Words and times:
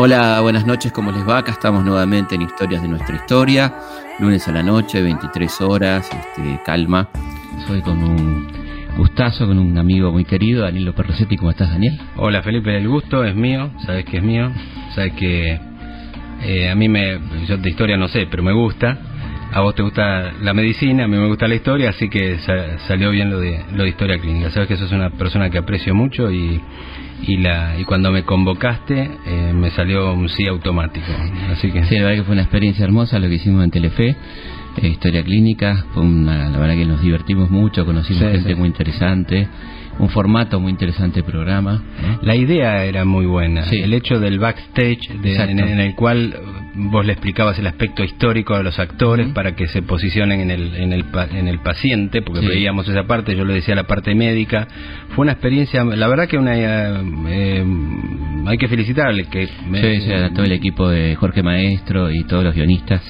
Hola, 0.00 0.38
buenas 0.42 0.64
noches, 0.64 0.92
¿cómo 0.92 1.10
les 1.10 1.28
va? 1.28 1.38
Acá 1.38 1.50
estamos 1.50 1.84
nuevamente 1.84 2.36
en 2.36 2.42
Historias 2.42 2.82
de 2.82 2.86
nuestra 2.86 3.16
historia, 3.16 3.74
lunes 4.20 4.46
a 4.46 4.52
la 4.52 4.62
noche, 4.62 5.02
23 5.02 5.60
horas, 5.60 6.08
este, 6.08 6.60
calma. 6.64 7.08
Soy 7.66 7.82
con 7.82 8.04
un 8.04 8.46
gustazo, 8.96 9.48
con 9.48 9.58
un 9.58 9.76
amigo 9.76 10.12
muy 10.12 10.24
querido, 10.24 10.62
Daniel 10.62 10.84
López 10.84 11.04
Rossetti. 11.04 11.36
¿Cómo 11.36 11.50
estás, 11.50 11.70
Daniel? 11.70 11.98
Hola, 12.14 12.44
Felipe, 12.44 12.76
el 12.76 12.86
gusto 12.86 13.24
es 13.24 13.34
mío, 13.34 13.72
sabes 13.86 14.04
que 14.04 14.18
es 14.18 14.22
mío, 14.22 14.52
sabes 14.94 15.14
que 15.14 15.58
eh, 16.42 16.70
a 16.70 16.76
mí 16.76 16.88
me, 16.88 17.18
yo 17.48 17.56
de 17.56 17.68
historia 17.68 17.96
no 17.96 18.06
sé, 18.06 18.28
pero 18.30 18.44
me 18.44 18.52
gusta. 18.52 18.96
A 19.50 19.60
vos 19.60 19.74
te 19.74 19.82
gusta 19.82 20.32
la 20.42 20.52
medicina, 20.52 21.04
a 21.04 21.08
mí 21.08 21.16
me 21.16 21.26
gusta 21.26 21.48
la 21.48 21.54
historia, 21.54 21.90
así 21.90 22.08
que 22.08 22.38
salió 22.86 23.10
bien 23.10 23.30
lo 23.30 23.40
de, 23.40 23.64
lo 23.72 23.84
de 23.84 23.88
historia 23.88 24.18
clínica. 24.18 24.50
Sabes 24.50 24.68
que 24.68 24.76
sos 24.76 24.92
una 24.92 25.10
persona 25.10 25.48
que 25.48 25.58
aprecio 25.58 25.94
mucho 25.94 26.30
y, 26.30 26.60
y 27.22 27.36
la 27.38 27.78
y 27.78 27.84
cuando 27.84 28.10
me 28.10 28.22
convocaste 28.22 29.10
eh, 29.26 29.52
me 29.54 29.70
salió 29.70 30.12
un 30.12 30.28
sí 30.28 30.46
automático 30.46 31.06
así 31.50 31.70
que 31.70 31.84
sí 31.84 31.96
la 31.96 32.04
verdad 32.04 32.18
que 32.18 32.24
fue 32.24 32.34
una 32.34 32.42
experiencia 32.42 32.84
hermosa 32.84 33.18
lo 33.18 33.28
que 33.28 33.34
hicimos 33.34 33.64
en 33.64 33.70
Telefe 33.70 34.16
eh, 34.76 34.88
historia 34.88 35.22
clínica 35.24 35.86
fue 35.92 36.04
una, 36.04 36.48
la 36.48 36.58
verdad 36.58 36.76
que 36.76 36.86
nos 36.86 37.02
divertimos 37.02 37.50
mucho 37.50 37.84
conocimos 37.84 38.22
gente 38.22 38.54
muy 38.54 38.68
interesante 38.68 39.48
un 39.98 40.08
formato 40.08 40.60
muy 40.60 40.70
interesante 40.70 41.22
programa. 41.22 41.82
La 42.22 42.36
idea 42.36 42.84
era 42.84 43.04
muy 43.04 43.26
buena. 43.26 43.64
El 43.70 43.92
hecho 43.92 44.20
del 44.20 44.38
backstage 44.38 45.10
en, 45.10 45.58
el 45.58 45.94
cual 45.94 46.34
vos 46.74 47.04
le 47.04 47.12
explicabas 47.12 47.58
el 47.58 47.66
aspecto 47.66 48.04
histórico 48.04 48.54
a 48.54 48.62
los 48.62 48.78
actores 48.78 49.28
para 49.28 49.56
que 49.56 49.66
se 49.66 49.82
posicionen 49.82 50.40
en 50.40 50.50
el, 50.50 50.74
en 50.76 50.92
el, 50.92 51.04
en 51.32 51.48
el 51.48 51.58
paciente, 51.60 52.22
porque 52.22 52.46
veíamos 52.46 52.88
esa 52.88 53.04
parte, 53.04 53.36
yo 53.36 53.44
le 53.44 53.54
decía 53.54 53.74
la 53.74 53.86
parte 53.86 54.14
médica. 54.14 54.68
Fue 55.10 55.22
una 55.22 55.32
experiencia, 55.32 55.84
la 55.84 56.08
verdad 56.08 56.28
que 56.28 56.38
una 56.38 56.52
eh, 56.56 57.64
hay 58.46 58.58
que 58.58 58.68
felicitarle. 58.68 59.24
Que, 59.24 59.46
sí, 59.46 60.12
a 60.12 60.30
todo 60.30 60.44
el 60.44 60.52
equipo 60.52 60.88
de 60.88 61.16
Jorge 61.16 61.42
Maestro 61.42 62.10
y 62.10 62.24
todos 62.24 62.44
los 62.44 62.54
guionistas 62.54 63.02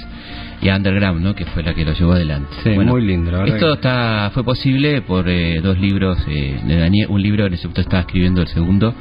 y 0.60 0.68
Underground, 0.70 1.20
¿no? 1.22 1.34
que 1.34 1.44
fue 1.46 1.62
la 1.62 1.74
que 1.74 1.84
lo 1.84 1.92
llevó 1.92 2.12
adelante. 2.12 2.48
Sí, 2.62 2.70
muy 2.70 3.02
lindo, 3.02 3.30
la 3.30 3.38
verdad. 3.38 3.54
Esto 3.56 3.72
está, 3.74 4.30
fue 4.34 4.44
posible 4.44 5.02
por 5.02 5.28
eh, 5.28 5.60
dos 5.60 5.78
libros 5.78 6.18
eh, 6.28 6.60
de 6.64 6.76
Daniel, 6.78 7.06
un 7.10 7.22
libro 7.22 7.46
en 7.46 7.52
que 7.52 7.80
estaba 7.80 8.00
escribiendo 8.00 8.42
el 8.42 8.48
segundo, 8.48 8.94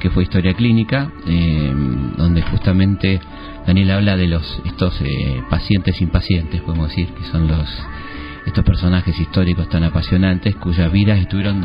que 0.00 0.10
fue 0.10 0.22
Historia 0.22 0.54
Clínica, 0.54 1.12
eh, 1.26 1.72
donde 2.16 2.42
justamente 2.42 3.20
Daniel 3.66 3.90
habla 3.90 4.16
de 4.16 4.26
los 4.26 4.62
estos 4.64 5.00
pacientes 5.50 6.00
impacientes, 6.00 6.60
podemos 6.62 6.88
decir, 6.88 7.08
que 7.08 7.24
son 7.24 7.46
los 7.46 7.68
estos 8.46 8.64
personajes 8.64 9.18
históricos 9.20 9.68
tan 9.68 9.84
apasionantes 9.84 10.56
cuyas 10.56 10.90
vidas 10.90 11.18
estuvieron 11.18 11.64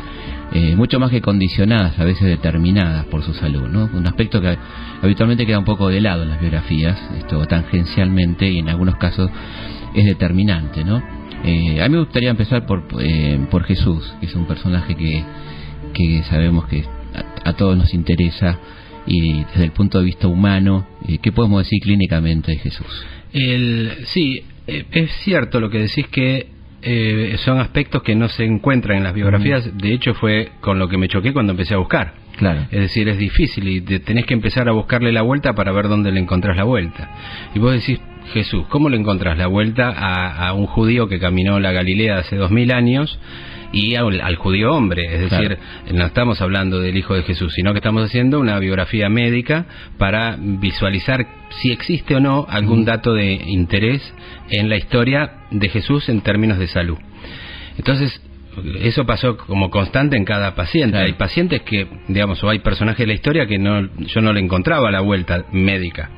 eh, 0.53 0.76
mucho 0.76 1.00
más 1.00 1.12
que 1.12 1.22
condicionadas, 1.22 2.00
a 2.00 2.06
veces 2.06 2.28
determinadas 2.28 3.06
por 3.08 3.22
su 3.22 3.34
salud, 3.34 3.67
¿no? 3.67 3.90
Un 3.94 4.08
aspecto 4.08 4.40
que 4.40 4.58
habitualmente 5.02 5.45
queda 5.45 5.59
un 5.59 5.66
poco 5.66 5.89
de 5.89 6.00
lado 6.00 6.23
en 6.23 6.30
las 6.30 6.39
biografías, 6.39 6.98
esto 7.17 7.45
tangencialmente 7.45 8.50
y 8.50 8.59
en 8.59 8.70
algunos 8.70 8.95
casos 8.95 9.30
es 9.94 10.06
determinante, 10.06 10.86
¿no? 10.86 11.04
Eh, 11.44 11.81
a 11.81 11.89
mí 11.89 11.95
me 11.95 12.00
gustaría 12.00 12.30
empezar 12.30 12.66
por, 12.66 12.86
eh, 13.00 13.45
por 13.52 13.66
Jesús, 13.66 14.16
que 14.22 14.28
es 14.28 14.36
un 14.36 14.45
personaje 14.45 14.95
que, 14.95 15.23
que 15.94 16.23
sabemos 16.23 16.66
que 16.67 16.86
a, 17.44 17.54
todos 17.54 17.78
nos 17.78 17.94
interesa 17.94 18.58
y 19.06 19.44
desde 19.44 19.66
el 19.66 19.72
punto 19.72 20.00
de 20.00 20.06
vista 20.06 20.28
humano, 20.28 20.88
¿qué 21.22 21.32
podemos 21.32 21.64
decir 21.64 21.82
clínicamente 21.82 22.52
de 22.52 22.58
Jesús? 22.58 23.06
El, 23.34 23.92
sí, 24.06 24.44
es 24.66 25.11
cierto 25.23 25.59
lo 25.59 25.70
que 25.70 25.80
decís 25.80 26.08
que 26.08 26.57
eh, 26.81 27.36
son 27.39 27.59
aspectos 27.59 28.03
que 28.03 28.16
no 28.16 28.30
se 28.30 28.45
encuentran 28.45 28.97
en 28.97 29.03
las 29.03 29.14
biografías. 29.14 29.78
De 29.78 29.94
hecho, 29.94 30.14
fue 30.14 30.52
con 30.61 30.80
lo 30.80 30.88
que 30.88 30.97
me 30.97 31.08
choqué 31.08 31.33
cuando 31.33 31.52
empecé 31.52 31.73
a 31.73 31.78
buscar. 31.78 32.14
Claro. 32.38 32.61
Es 32.72 32.80
decir, 32.80 33.09
es 33.09 33.17
difícil 33.17 33.67
y 33.67 33.81
tenés 33.81 34.26
que 34.26 34.33
empezar 34.33 34.70
a 34.70 34.71
buscarle 34.71 35.11
la 35.11 35.23
vuelta 35.23 35.54
para 35.54 35.71
ver 35.71 35.87
dónde 35.87 36.11
le 36.11 36.20
encontrás 36.20 36.55
la 36.55 36.64
vuelta. 36.64 37.10
Y 37.55 37.60
vos 37.60 37.73
decís, 37.73 37.99
Jesús, 38.33 38.66
¿cómo 38.70 38.89
le 38.89 38.98
encontrás 38.98 39.37
la 39.37 39.48
vuelta 39.48 39.89
a, 39.89 40.48
a 40.48 40.54
un 40.54 40.67
judío 40.67 41.08
que 41.08 41.20
caminó 41.20 41.60
la 41.60 41.71
Galilea 41.71 42.20
hace 42.20 42.36
dos 42.36 42.52
mil 42.52 42.71
años? 42.71 43.20
Y 43.72 43.95
al, 43.95 44.36
judío 44.36 44.73
hombre, 44.73 45.05
es 45.14 45.30
decir, 45.30 45.58
no 45.94 46.05
estamos 46.05 46.42
hablando 46.42 46.80
del 46.80 46.98
Hijo 46.98 47.16
de 47.16 47.23
Jesús, 47.23 47.54
sino 47.54 47.73
que 47.73 47.80
estamos 47.80 48.04
haciendo 48.04 48.39
una 48.39 48.60
biografía 48.60 49.10
médica 49.10 49.66
para 49.98 50.38
visualizar 50.39 51.26
si 51.61 51.72
existe 51.72 52.16
o 52.16 52.20
no 52.20 52.45
algún 52.50 52.86
dato 52.86 53.14
de 53.14 53.33
interés 53.33 54.02
en 54.50 54.70
la 54.70 54.78
historia 54.78 55.32
de 55.52 55.70
Jesús 55.70 56.10
en 56.10 56.22
términos 56.22 56.60
de 56.60 56.67
salud. 56.67 56.98
Entonces, 57.78 58.22
eso 58.82 59.05
pasó 59.05 59.38
como 59.38 59.70
constante 59.70 60.17
en 60.17 60.26
cada 60.26 60.55
paciente. 60.55 60.98
Hay 60.98 61.14
pacientes 61.14 61.61
que, 61.61 61.88
digamos, 62.08 62.44
o 62.44 62.49
hay 62.49 62.60
personajes 62.60 62.99
de 62.99 63.08
la 63.08 63.14
historia 63.14 63.45
que 63.45 63.60
no, 63.60 63.88
yo 63.99 64.22
no 64.22 64.34
le 64.34 64.39
encontraba 64.39 64.89
la 64.92 65.02
vuelta 65.02 65.45
médica. 65.52 66.10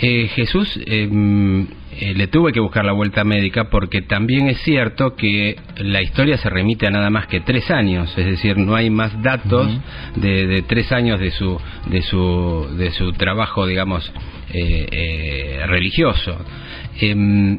Eh, 0.00 0.28
Jesús 0.28 0.78
em, 0.86 1.62
eh, 1.62 2.14
le 2.14 2.28
tuve 2.28 2.52
que 2.52 2.60
buscar 2.60 2.84
la 2.84 2.92
vuelta 2.92 3.24
médica 3.24 3.68
porque 3.68 4.00
también 4.00 4.46
es 4.48 4.58
cierto 4.62 5.16
que 5.16 5.56
la 5.78 6.02
historia 6.02 6.36
se 6.38 6.48
remite 6.48 6.86
a 6.86 6.90
nada 6.90 7.10
más 7.10 7.26
que 7.26 7.40
tres 7.40 7.68
años, 7.72 8.16
es 8.16 8.26
decir, 8.26 8.58
no 8.58 8.76
hay 8.76 8.90
más 8.90 9.20
datos 9.22 9.66
de, 10.14 10.62
tres 10.68 10.92
años 10.92 11.18
de 11.18 11.32
su 11.32 11.60
de 11.90 12.02
su 12.02 12.68
de 12.78 12.92
su 12.92 13.12
trabajo, 13.14 13.66
digamos, 13.66 14.12
eh, 14.52 15.64
religioso. 15.66 16.38
Em, 17.00 17.58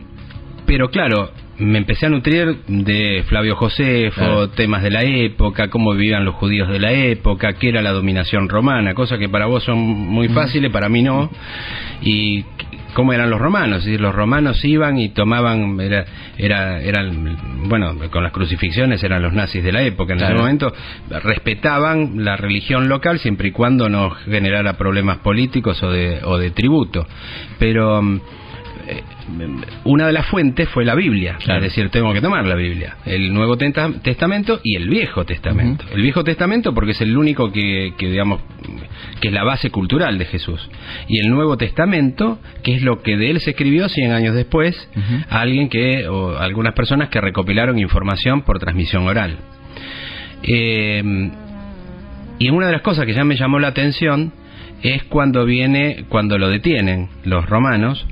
pero 0.65 0.89
claro, 0.91 1.31
me 1.59 1.77
empecé 1.77 2.05
a 2.05 2.09
nutrir 2.09 2.59
de 2.67 3.23
Flavio 3.27 3.55
Josefo, 3.55 4.49
temas 4.49 4.81
de 4.81 4.89
la 4.89 5.03
época, 5.03 5.69
cómo 5.69 5.93
vivían 5.93 6.25
los 6.25 6.35
judíos 6.35 6.69
de 6.69 6.79
la 6.79 6.91
época, 6.91 7.53
qué 7.53 7.69
era 7.69 7.81
la 7.81 7.91
dominación 7.91 8.47
romana, 8.47 8.93
cosas 8.93 9.19
que 9.19 9.29
para 9.29 9.45
vos 9.45 9.63
son 9.63 9.77
muy 9.77 10.29
fáciles, 10.29 10.71
para 10.71 10.87
mí 10.87 11.01
no, 11.01 11.29
y 12.01 12.45
cómo 12.93 13.13
eran 13.13 13.29
los 13.29 13.39
romanos, 13.39 13.85
los 13.85 14.15
romanos 14.15 14.63
iban 14.63 14.97
y 14.99 15.09
tomaban, 15.09 15.79
era, 15.81 16.05
era, 16.37 16.81
eran, 16.81 17.37
bueno, 17.67 17.95
con 18.09 18.23
las 18.23 18.31
crucifixiones 18.31 19.03
eran 19.03 19.21
los 19.21 19.33
nazis 19.33 19.63
de 19.63 19.71
la 19.71 19.83
época, 19.83 20.13
en 20.13 20.21
ese 20.21 20.33
momento 20.33 20.73
respetaban 21.23 22.23
la 22.23 22.37
religión 22.37 22.87
local 22.87 23.19
siempre 23.19 23.49
y 23.49 23.51
cuando 23.51 23.89
no 23.89 24.11
generara 24.11 24.73
problemas 24.73 25.17
políticos 25.17 25.81
o 25.83 25.91
de, 25.91 26.21
o 26.23 26.37
de 26.37 26.51
tributo, 26.51 27.05
pero 27.59 28.01
eh, 28.01 28.19
una 29.83 30.07
de 30.07 30.13
las 30.13 30.25
fuentes 30.27 30.69
fue 30.69 30.85
la 30.85 30.95
Biblia, 30.95 31.37
es 31.39 31.61
decir, 31.61 31.89
tengo 31.89 32.13
que 32.13 32.21
tomar 32.21 32.45
la 32.45 32.55
Biblia, 32.55 32.97
el 33.05 33.33
Nuevo 33.33 33.57
Testamento 33.57 34.59
y 34.63 34.75
el 34.75 34.89
Viejo 34.89 35.25
Testamento. 35.25 35.85
El 35.91 36.01
Viejo 36.01 36.23
Testamento 36.23 36.73
porque 36.73 36.91
es 36.91 37.01
el 37.01 37.17
único 37.17 37.51
que, 37.51 37.93
digamos, 37.97 38.41
que 39.21 39.27
es 39.29 39.33
la 39.33 39.43
base 39.43 39.69
cultural 39.69 40.17
de 40.17 40.25
Jesús. 40.25 40.69
Y 41.07 41.19
el 41.19 41.29
Nuevo 41.29 41.57
Testamento, 41.57 42.39
que 42.63 42.75
es 42.75 42.81
lo 42.81 43.01
que 43.01 43.17
de 43.17 43.31
él 43.31 43.39
se 43.39 43.51
escribió 43.51 43.89
100 43.89 44.11
años 44.11 44.35
después, 44.35 44.89
a 45.29 45.41
alguien 45.41 45.69
que, 45.69 46.07
o 46.07 46.37
algunas 46.37 46.73
personas 46.73 47.09
que 47.09 47.21
recopilaron 47.21 47.77
información 47.79 48.41
por 48.41 48.59
transmisión 48.59 49.07
oral. 49.07 49.37
Eh, 50.43 51.31
y 52.39 52.49
una 52.49 52.67
de 52.67 52.71
las 52.71 52.81
cosas 52.81 53.05
que 53.05 53.13
ya 53.13 53.25
me 53.25 53.35
llamó 53.35 53.59
la 53.59 53.67
atención 53.67 54.31
es 54.83 55.03
cuando 55.03 55.45
viene, 55.45 56.05
cuando 56.09 56.37
lo 56.37 56.49
detienen 56.49 57.09
los 57.23 57.45
romanos, 57.47 58.05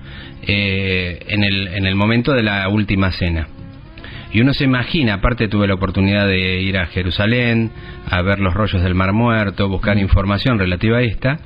eh, 0.43 1.19
en, 1.27 1.43
el, 1.43 1.67
en 1.67 1.85
el 1.85 1.95
momento 1.95 2.33
de 2.33 2.43
la 2.43 2.67
última 2.69 3.11
cena. 3.11 3.47
Y 4.31 4.41
uno 4.41 4.53
se 4.53 4.65
imagina, 4.65 5.15
aparte 5.15 5.47
tuve 5.47 5.67
la 5.67 5.75
oportunidad 5.75 6.27
de 6.27 6.61
ir 6.61 6.77
a 6.77 6.87
Jerusalén, 6.87 7.71
a 8.09 8.21
ver 8.21 8.39
los 8.39 8.53
rollos 8.53 8.83
del 8.83 8.93
Mar 8.93 9.13
Muerto, 9.13 9.69
buscar 9.69 9.97
información 9.97 10.59
relativa 10.59 10.97
a 10.97 11.01
esta. 11.01 11.39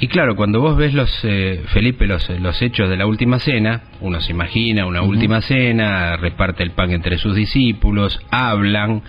Y 0.00 0.06
claro, 0.06 0.36
cuando 0.36 0.60
vos 0.60 0.76
ves 0.76 0.94
los, 0.94 1.10
eh, 1.24 1.60
Felipe, 1.66 2.06
los, 2.06 2.30
los 2.40 2.62
hechos 2.62 2.88
de 2.88 2.96
la 2.96 3.06
última 3.06 3.40
cena, 3.40 3.82
uno 4.00 4.20
se 4.20 4.30
imagina 4.30 4.86
una 4.86 5.02
última 5.02 5.40
cena, 5.42 6.16
reparte 6.16 6.62
el 6.62 6.70
pan 6.70 6.92
entre 6.92 7.18
sus 7.18 7.34
discípulos, 7.34 8.18
hablan, 8.30 9.02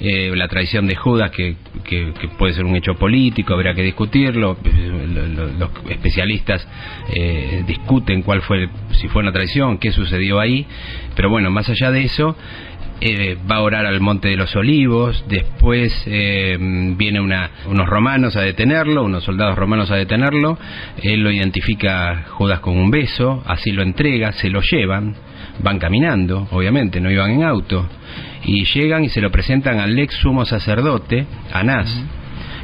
eh, 0.00 0.32
la 0.34 0.48
traición 0.48 0.86
de 0.86 0.96
Judas, 0.96 1.30
que, 1.30 1.56
que, 1.84 2.12
puede 2.38 2.54
ser 2.54 2.64
un 2.64 2.76
hecho 2.76 2.94
político, 2.94 3.54
habrá 3.54 3.74
que 3.74 3.82
discutirlo, 3.82 4.56
los 5.58 5.70
especialistas 5.88 6.66
eh, 7.12 7.64
discuten 7.66 8.22
cuál 8.22 8.42
fue, 8.42 8.68
si 8.92 9.08
fue 9.08 9.22
una 9.22 9.32
traición, 9.32 9.78
qué 9.78 9.90
sucedió 9.90 10.40
ahí, 10.40 10.66
pero 11.16 11.30
bueno, 11.30 11.50
más 11.50 11.68
allá 11.68 11.90
de 11.90 12.04
eso, 12.04 12.36
eh, 13.00 13.36
va 13.48 13.56
a 13.56 13.62
orar 13.62 13.86
al 13.86 14.00
Monte 14.00 14.26
de 14.26 14.36
los 14.36 14.56
Olivos, 14.56 15.24
después 15.28 15.92
eh, 16.06 16.56
viene 16.58 17.20
una, 17.20 17.50
unos 17.66 17.86
romanos 17.86 18.34
a 18.34 18.40
detenerlo, 18.40 19.04
unos 19.04 19.22
soldados 19.22 19.56
romanos 19.56 19.92
a 19.92 19.94
detenerlo, 19.94 20.58
él 21.00 21.20
lo 21.20 21.30
identifica 21.30 22.24
Judas 22.30 22.58
con 22.58 22.76
un 22.76 22.90
beso, 22.90 23.44
así 23.46 23.70
lo 23.70 23.82
entrega, 23.82 24.32
se 24.32 24.50
lo 24.50 24.62
llevan, 24.62 25.14
van 25.62 25.78
caminando, 25.78 26.48
obviamente, 26.50 27.00
no 27.00 27.08
iban 27.08 27.30
en 27.30 27.44
auto, 27.44 27.88
y 28.48 28.64
llegan 28.64 29.04
y 29.04 29.10
se 29.10 29.20
lo 29.20 29.30
presentan 29.30 29.78
al 29.78 29.98
ex 29.98 30.14
sumo 30.14 30.46
sacerdote, 30.46 31.26
Anás, 31.52 31.86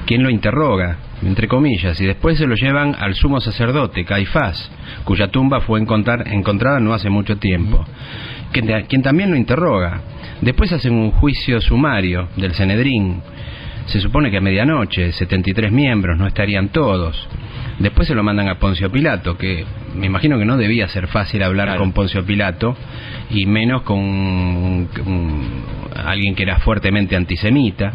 quien 0.06 0.22
lo 0.22 0.30
interroga, 0.30 0.96
entre 1.22 1.46
comillas, 1.46 2.00
y 2.00 2.06
después 2.06 2.38
se 2.38 2.46
lo 2.46 2.54
llevan 2.54 2.96
al 2.98 3.14
sumo 3.14 3.38
sacerdote, 3.38 4.06
Caifás, 4.06 4.70
cuya 5.04 5.28
tumba 5.28 5.60
fue 5.60 5.80
encontrada 5.80 6.80
no 6.80 6.94
hace 6.94 7.10
mucho 7.10 7.36
tiempo, 7.36 7.84
quien 8.50 9.02
también 9.02 9.30
lo 9.30 9.36
interroga. 9.36 10.00
Después 10.40 10.72
hacen 10.72 10.94
un 10.94 11.10
juicio 11.10 11.60
sumario 11.60 12.28
del 12.36 12.54
Cenedrín. 12.54 13.20
Se 13.86 14.00
supone 14.00 14.30
que 14.30 14.38
a 14.38 14.40
medianoche, 14.40 15.12
73 15.12 15.70
miembros, 15.70 16.18
no 16.18 16.26
estarían 16.26 16.68
todos. 16.70 17.28
Después 17.78 18.06
se 18.08 18.14
lo 18.14 18.22
mandan 18.22 18.48
a 18.48 18.58
Poncio 18.58 18.90
Pilato, 18.90 19.36
que 19.36 19.64
me 19.96 20.06
imagino 20.06 20.38
que 20.38 20.44
no 20.44 20.56
debía 20.56 20.88
ser 20.88 21.08
fácil 21.08 21.42
hablar 21.42 21.76
con 21.76 21.92
Poncio 21.92 22.24
Pilato, 22.24 22.76
y 23.30 23.46
menos 23.46 23.82
con 23.82 24.88
alguien 25.96 26.34
que 26.34 26.44
era 26.44 26.58
fuertemente 26.60 27.16
antisemita. 27.16 27.92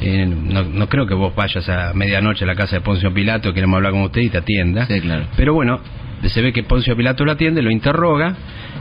Eh, 0.00 0.26
no, 0.26 0.62
no, 0.64 0.88
creo 0.88 1.06
que 1.06 1.14
vos 1.14 1.34
vayas 1.34 1.68
a 1.68 1.92
medianoche 1.92 2.44
a 2.44 2.46
la 2.46 2.54
casa 2.54 2.76
de 2.76 2.82
Poncio 2.82 3.12
Pilato, 3.12 3.52
queremos 3.52 3.76
hablar 3.76 3.92
con 3.92 4.02
usted 4.02 4.22
y 4.22 4.30
te 4.30 4.38
atienda. 4.38 4.86
Pero 5.36 5.54
bueno, 5.54 5.80
se 6.24 6.42
ve 6.42 6.52
que 6.52 6.62
Poncio 6.62 6.96
Pilato 6.96 7.24
lo 7.24 7.32
atiende, 7.32 7.62
lo 7.62 7.70
interroga 7.70 8.36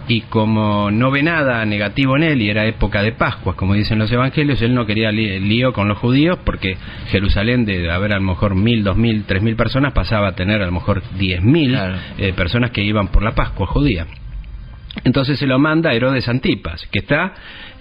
y 0.08 0.22
como 0.22 0.92
no 0.92 1.12
ve 1.12 1.24
nada 1.24 1.66
negativo 1.66 2.16
en 2.16 2.24
él 2.24 2.42
y 2.42 2.50
era 2.50 2.66
época 2.66 3.02
de 3.02 3.12
Pascuas, 3.12 3.56
como 3.56 3.74
dicen 3.74 4.00
los 4.00 4.12
evangelios, 4.12 4.62
él 4.62 4.74
no 4.74 4.86
quería 4.86 5.12
lío 5.12 5.74
con 5.74 5.88
los 5.88 5.98
judíos 5.98 6.40
porque 6.44 6.78
Jerusalén 7.10 7.66
de 7.66 7.92
haber 7.92 8.14
a 8.14 8.18
lo 8.18 8.22
mejor 8.22 8.56
mil, 8.56 8.84
dos 8.84 8.98
mil, 8.98 9.24
tres 9.26 9.42
mil 9.42 9.56
personas 9.56 9.94
pasaba 9.94 10.30
a 10.30 10.36
tener 10.36 10.62
a 10.62 10.66
lo 10.66 10.72
mejor 10.72 11.04
diez 11.18 11.42
mil 11.42 11.78
eh, 12.18 12.34
personas 12.34 12.72
que 12.72 12.84
iban 12.84 13.08
por 13.08 13.24
la 13.24 13.34
Pascua 13.36 13.68
judía. 13.68 14.06
Entonces 15.04 15.38
se 15.38 15.46
lo 15.46 15.60
manda 15.60 15.90
a 15.90 15.94
Herodes 15.94 16.28
Antipas, 16.28 16.88
que 16.92 17.00
está 17.00 17.34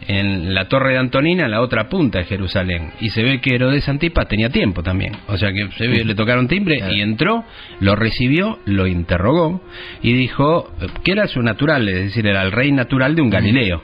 en 0.06 0.52
la 0.52 0.69
torre 0.69 0.93
de 0.93 0.99
Antonina, 0.99 1.44
en 1.44 1.50
la 1.50 1.61
otra 1.61 1.88
punta 1.88 2.19
de 2.19 2.25
Jerusalén. 2.25 2.90
Y 3.00 3.11
se 3.11 3.22
ve 3.22 3.40
que 3.40 3.55
Herodes 3.55 3.88
Antipas 3.88 4.28
tenía 4.28 4.50
tiempo 4.50 4.82
también. 4.82 5.16
O 5.28 5.38
sea 5.38 5.52
que 5.52 5.69
se 5.78 5.87
le 5.87 6.14
tocaron 6.14 6.49
timbre 6.49 6.82
y 6.90 7.00
entró, 7.00 7.44
lo 7.81 7.96
recibió, 7.96 8.58
lo 8.66 8.87
interrogó 8.87 9.62
y 10.02 10.12
dijo 10.12 10.70
que 11.02 11.12
era 11.12 11.26
su 11.26 11.43
natural, 11.43 11.88
es 11.88 12.05
decir, 12.06 12.26
era 12.26 12.43
el 12.43 12.52
rey 12.52 12.72
natural 12.72 13.14
de 13.14 13.22
un 13.22 13.31
Galileo. 13.31 13.82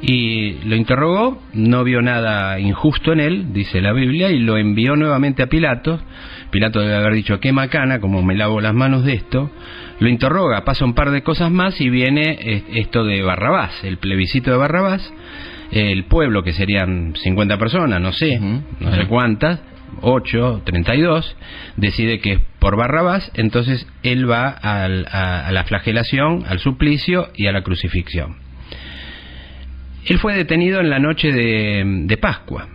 Y 0.00 0.54
lo 0.64 0.74
interrogó, 0.74 1.40
no 1.52 1.84
vio 1.84 2.02
nada 2.02 2.58
injusto 2.58 3.12
en 3.12 3.20
él, 3.20 3.52
dice 3.52 3.80
la 3.80 3.92
Biblia, 3.92 4.30
y 4.30 4.38
lo 4.38 4.56
envió 4.56 4.96
nuevamente 4.96 5.42
a 5.42 5.46
Pilato. 5.46 6.00
Pilato 6.50 6.80
debe 6.80 6.96
haber 6.96 7.14
dicho, 7.14 7.40
qué 7.40 7.52
macana, 7.52 8.00
como 8.00 8.22
me 8.22 8.34
lavo 8.34 8.60
las 8.60 8.74
manos 8.74 9.04
de 9.04 9.14
esto 9.14 9.50
lo 10.02 10.08
interroga, 10.08 10.64
pasa 10.64 10.84
un 10.84 10.94
par 10.94 11.10
de 11.10 11.22
cosas 11.22 11.50
más 11.50 11.80
y 11.80 11.88
viene 11.88 12.36
eh, 12.40 12.64
esto 12.74 13.04
de 13.04 13.22
Barrabás, 13.22 13.72
el 13.84 13.98
plebiscito 13.98 14.50
de 14.50 14.56
Barrabás, 14.56 15.12
el 15.70 16.04
pueblo 16.04 16.42
que 16.42 16.52
serían 16.52 17.14
50 17.16 17.56
personas, 17.56 18.00
no 18.00 18.12
sé, 18.12 18.38
no 18.38 18.94
sé 18.94 19.06
cuántas, 19.06 19.60
8, 20.00 20.62
32, 20.64 21.36
decide 21.76 22.18
que 22.18 22.32
es 22.32 22.40
por 22.58 22.76
Barrabás, 22.76 23.30
entonces 23.34 23.86
él 24.02 24.28
va 24.30 24.48
a, 24.48 24.88
la 24.88 25.64
flagelación, 25.64 26.44
al 26.46 26.58
suplicio 26.58 27.30
y 27.34 27.46
a 27.46 27.52
la 27.52 27.62
crucifixión. 27.62 28.36
Él 30.04 30.18
fue 30.18 30.34
detenido 30.34 30.80
en 30.80 30.90
la 30.90 30.98
noche 30.98 31.32
de 31.32 32.18
Pascua, 32.20 32.68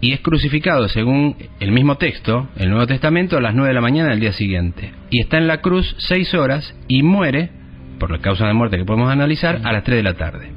y 0.00 0.12
es 0.12 0.20
crucificado, 0.20 0.88
según 0.88 1.36
el 1.58 1.72
mismo 1.72 1.96
texto, 1.96 2.48
el 2.56 2.70
Nuevo 2.70 2.86
Testamento, 2.86 3.36
a 3.36 3.40
las 3.40 3.54
9 3.54 3.68
de 3.68 3.74
la 3.74 3.80
mañana 3.80 4.10
del 4.10 4.20
día 4.20 4.32
siguiente. 4.32 4.92
Y 5.10 5.20
está 5.20 5.38
en 5.38 5.48
la 5.48 5.60
cruz 5.60 5.96
seis 5.98 6.32
horas 6.34 6.74
y 6.86 7.02
muere, 7.02 7.50
por 7.98 8.10
la 8.10 8.18
causa 8.18 8.46
de 8.46 8.54
muerte 8.54 8.76
que 8.76 8.84
podemos 8.84 9.10
analizar, 9.10 9.60
a 9.64 9.72
las 9.72 9.82
3 9.82 9.96
de 9.96 10.02
la 10.02 10.14
tarde. 10.14 10.52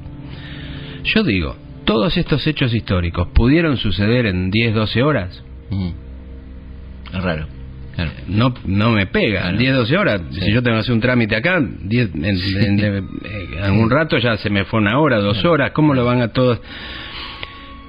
Yo 1.03 1.23
digo, 1.23 1.55
¿todos 1.85 2.17
estos 2.17 2.45
hechos 2.45 2.73
históricos 2.73 3.29
pudieron 3.33 3.77
suceder 3.77 4.27
en 4.27 4.51
10, 4.51 4.75
12 4.75 5.01
horas? 5.01 5.43
Es 7.11 7.23
raro. 7.23 7.47
No, 8.27 8.53
no 8.65 8.91
me 8.91 9.07
pega, 9.07 9.51
10, 9.51 9.75
12 9.75 9.97
horas. 9.97 10.21
Si 10.31 10.51
yo 10.51 10.63
tengo 10.63 10.77
que 10.77 10.81
hacer 10.81 10.93
un 10.93 11.01
trámite 11.01 11.35
acá, 11.35 11.57
en, 11.57 11.79
en, 12.25 13.07
algún 13.61 13.89
rato 13.89 14.17
ya 14.17 14.37
se 14.37 14.49
me 14.49 14.65
fue 14.65 14.79
una 14.79 14.99
hora, 14.99 15.19
dos 15.19 15.43
horas. 15.45 15.71
¿Cómo 15.71 15.93
lo 15.93 16.05
van 16.05 16.21
a 16.21 16.29
todos? 16.29 16.61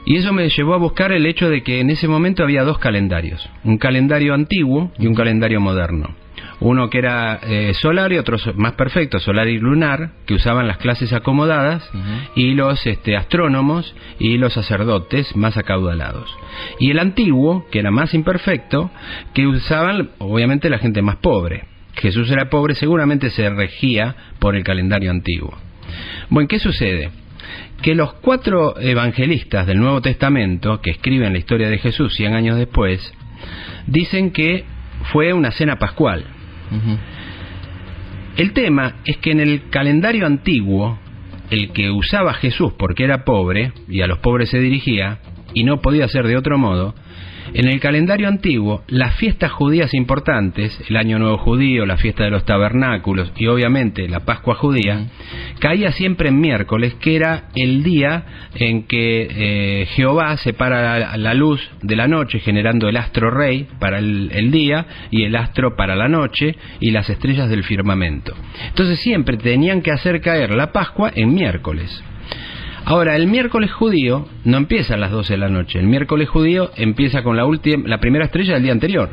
Y 0.04 0.16
eso 0.16 0.32
me 0.32 0.48
llevó 0.48 0.74
a 0.74 0.78
buscar 0.78 1.12
el 1.12 1.26
hecho 1.26 1.48
de 1.48 1.62
que 1.62 1.80
en 1.80 1.90
ese 1.90 2.08
momento 2.08 2.42
había 2.42 2.64
dos 2.64 2.78
calendarios, 2.78 3.48
un 3.64 3.78
calendario 3.78 4.34
antiguo 4.34 4.90
y 4.98 5.06
un 5.06 5.14
calendario 5.14 5.60
moderno. 5.60 6.14
Uno 6.60 6.90
que 6.90 6.98
era 6.98 7.40
eh, 7.42 7.72
solar 7.74 8.12
y 8.12 8.18
otro 8.18 8.36
más 8.54 8.72
perfecto, 8.72 9.18
solar 9.18 9.48
y 9.48 9.58
lunar, 9.58 10.10
que 10.26 10.34
usaban 10.34 10.68
las 10.68 10.78
clases 10.78 11.12
acomodadas 11.12 11.88
y 12.36 12.54
los 12.54 12.86
este, 12.86 13.16
astrónomos 13.16 13.94
y 14.20 14.38
los 14.38 14.52
sacerdotes 14.52 15.34
más 15.34 15.56
acaudalados. 15.56 16.30
Y 16.78 16.90
el 16.90 17.00
antiguo, 17.00 17.66
que 17.70 17.80
era 17.80 17.90
más 17.90 18.14
imperfecto, 18.14 18.90
que 19.34 19.46
usaban 19.46 20.10
obviamente 20.18 20.70
la 20.70 20.78
gente 20.78 21.02
más 21.02 21.16
pobre. 21.16 21.64
Jesús 21.94 22.30
era 22.30 22.48
pobre, 22.48 22.74
seguramente 22.74 23.30
se 23.30 23.50
regía 23.50 24.14
por 24.38 24.54
el 24.54 24.62
calendario 24.62 25.10
antiguo. 25.10 25.56
Bueno, 26.30 26.48
¿qué 26.48 26.58
sucede? 26.58 27.10
Que 27.82 27.94
los 27.94 28.14
cuatro 28.14 28.78
evangelistas 28.80 29.66
del 29.66 29.80
Nuevo 29.80 30.00
Testamento 30.00 30.80
que 30.80 30.90
escriben 30.92 31.32
la 31.32 31.38
historia 31.38 31.68
de 31.68 31.78
Jesús 31.78 32.14
100 32.14 32.34
años 32.34 32.56
después, 32.56 33.12
dicen 33.86 34.30
que 34.30 34.64
fue 35.12 35.32
una 35.32 35.50
cena 35.50 35.78
pascual. 35.78 36.24
El 38.36 38.52
tema 38.52 38.94
es 39.04 39.18
que 39.18 39.32
en 39.32 39.40
el 39.40 39.68
calendario 39.68 40.26
antiguo, 40.26 40.98
el 41.50 41.72
que 41.72 41.90
usaba 41.90 42.32
Jesús 42.34 42.72
porque 42.78 43.04
era 43.04 43.24
pobre, 43.24 43.72
y 43.88 44.00
a 44.00 44.06
los 44.06 44.20
pobres 44.20 44.48
se 44.50 44.60
dirigía, 44.60 45.18
y 45.52 45.64
no 45.64 45.82
podía 45.82 46.08
ser 46.08 46.26
de 46.26 46.36
otro 46.36 46.56
modo, 46.56 46.94
en 47.54 47.68
el 47.68 47.80
calendario 47.80 48.28
antiguo, 48.28 48.82
las 48.88 49.16
fiestas 49.16 49.52
judías 49.52 49.92
importantes, 49.94 50.78
el 50.88 50.96
Año 50.96 51.18
Nuevo 51.18 51.38
Judío, 51.38 51.84
la 51.84 51.96
fiesta 51.96 52.24
de 52.24 52.30
los 52.30 52.44
tabernáculos 52.44 53.32
y 53.36 53.46
obviamente 53.46 54.08
la 54.08 54.20
Pascua 54.20 54.54
judía, 54.54 55.06
caía 55.58 55.92
siempre 55.92 56.30
en 56.30 56.40
miércoles, 56.40 56.94
que 56.94 57.16
era 57.16 57.44
el 57.54 57.82
día 57.82 58.24
en 58.54 58.84
que 58.84 59.28
eh, 59.30 59.86
Jehová 59.94 60.36
separa 60.38 61.16
la, 61.16 61.34
luz 61.34 61.60
de 61.82 61.96
la 61.96 62.08
noche, 62.08 62.40
generando 62.40 62.88
el 62.88 62.96
astro 62.96 63.30
rey 63.30 63.68
para 63.78 63.98
el, 63.98 64.50
día 64.50 64.86
y 65.10 65.24
el 65.24 65.36
astro 65.36 65.76
para 65.76 65.94
la 65.94 66.08
noche 66.08 66.56
y 66.80 66.90
las 66.90 67.08
estrellas 67.10 67.48
del 67.48 67.64
firmamento. 67.64 68.34
Entonces 68.68 68.98
siempre 69.00 69.36
tenían 69.36 69.82
que 69.82 69.92
hacer 69.92 70.20
caer 70.20 70.54
la 70.54 70.72
Pascua 70.72 71.12
en 71.14 71.34
miércoles. 71.34 72.02
Ahora, 72.84 73.16
el 73.16 73.26
miércoles 73.26 73.70
judío 73.72 74.26
no 74.44 74.56
empieza 74.56 74.94
a 74.94 74.96
las 74.96 75.10
12 75.10 75.34
de 75.34 75.38
la 75.38 75.48
noche. 75.48 75.78
El 75.78 75.86
miércoles 75.86 76.28
judío 76.28 76.70
empieza 76.76 77.22
con 77.22 77.36
la, 77.36 77.44
última, 77.44 77.88
la 77.88 77.98
primera 77.98 78.24
estrella 78.24 78.54
del 78.54 78.64
día 78.64 78.72
anterior. 78.72 79.10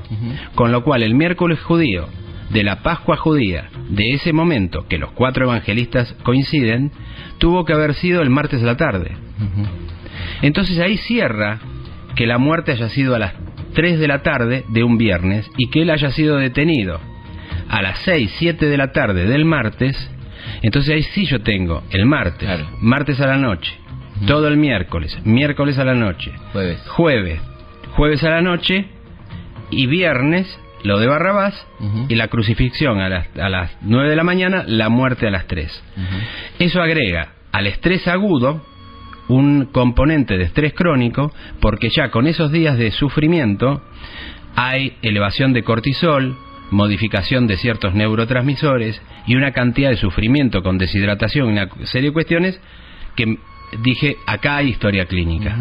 Con 0.55 0.71
lo 0.71 0.83
cual, 0.83 1.03
el 1.03 1.15
miércoles 1.15 1.59
judío 1.61 2.07
de 2.49 2.63
la 2.63 2.81
Pascua 2.81 3.17
judía, 3.17 3.69
de 3.89 4.13
ese 4.13 4.33
momento 4.33 4.87
que 4.87 4.97
los 4.97 5.11
cuatro 5.11 5.45
evangelistas 5.45 6.13
coinciden, 6.23 6.91
tuvo 7.37 7.63
que 7.63 7.73
haber 7.73 7.93
sido 7.93 8.21
el 8.21 8.29
martes 8.29 8.61
de 8.61 8.67
la 8.67 8.77
tarde. 8.77 9.11
Entonces 10.41 10.79
ahí 10.79 10.97
cierra 10.97 11.59
que 12.15 12.25
la 12.25 12.37
muerte 12.37 12.71
haya 12.71 12.89
sido 12.89 13.15
a 13.15 13.19
las 13.19 13.33
3 13.75 13.99
de 13.99 14.07
la 14.07 14.23
tarde 14.23 14.65
de 14.69 14.83
un 14.83 14.97
viernes 14.97 15.49
y 15.57 15.69
que 15.69 15.83
él 15.83 15.89
haya 15.89 16.11
sido 16.11 16.37
detenido 16.37 16.99
a 17.69 17.81
las 17.81 17.99
6, 17.99 18.33
7 18.39 18.65
de 18.65 18.77
la 18.77 18.91
tarde 18.91 19.25
del 19.25 19.45
martes 19.45 19.95
entonces 20.61 20.93
ahí 20.93 21.03
sí 21.03 21.25
yo 21.25 21.41
tengo 21.41 21.83
el 21.91 22.05
martes, 22.05 22.49
martes 22.79 23.19
a 23.19 23.27
la 23.27 23.37
noche, 23.37 23.71
todo 24.27 24.47
el 24.47 24.57
miércoles, 24.57 25.17
miércoles 25.23 25.77
a 25.77 25.85
la 25.85 25.95
noche, 25.95 26.31
jueves, 26.51 26.79
jueves, 26.87 27.41
jueves 27.95 28.23
a 28.23 28.29
la 28.29 28.41
noche 28.41 28.85
y 29.71 29.87
viernes 29.87 30.59
lo 30.83 30.99
de 30.99 31.07
Barrabás 31.07 31.53
y 32.07 32.15
la 32.15 32.27
crucifixión 32.27 32.99
a 32.99 33.09
las, 33.09 33.37
a 33.37 33.49
las 33.49 33.71
9 33.81 34.09
de 34.09 34.15
la 34.15 34.23
mañana, 34.23 34.63
la 34.65 34.89
muerte 34.89 35.27
a 35.27 35.31
las 35.31 35.45
3. 35.47 35.83
Eso 36.59 36.81
agrega 36.81 37.33
al 37.51 37.67
estrés 37.67 38.07
agudo 38.07 38.65
un 39.27 39.65
componente 39.65 40.37
de 40.37 40.45
estrés 40.45 40.73
crónico 40.73 41.31
porque 41.59 41.89
ya 41.89 42.09
con 42.09 42.27
esos 42.27 42.51
días 42.51 42.77
de 42.77 42.91
sufrimiento 42.91 43.81
hay 44.55 44.97
elevación 45.01 45.53
de 45.53 45.63
cortisol, 45.63 46.35
modificación 46.71 47.47
de 47.47 47.57
ciertos 47.57 47.93
neurotransmisores 47.93 49.01
y 49.27 49.35
una 49.35 49.51
cantidad 49.51 49.89
de 49.89 49.97
sufrimiento 49.97 50.61
con 50.61 50.77
deshidratación 50.77 51.49
y 51.49 51.51
una 51.53 51.69
serie 51.85 52.09
de 52.09 52.13
cuestiones 52.13 52.59
que 53.15 53.37
dije, 53.81 54.17
acá 54.25 54.57
hay 54.57 54.69
historia 54.69 55.05
clínica. 55.05 55.55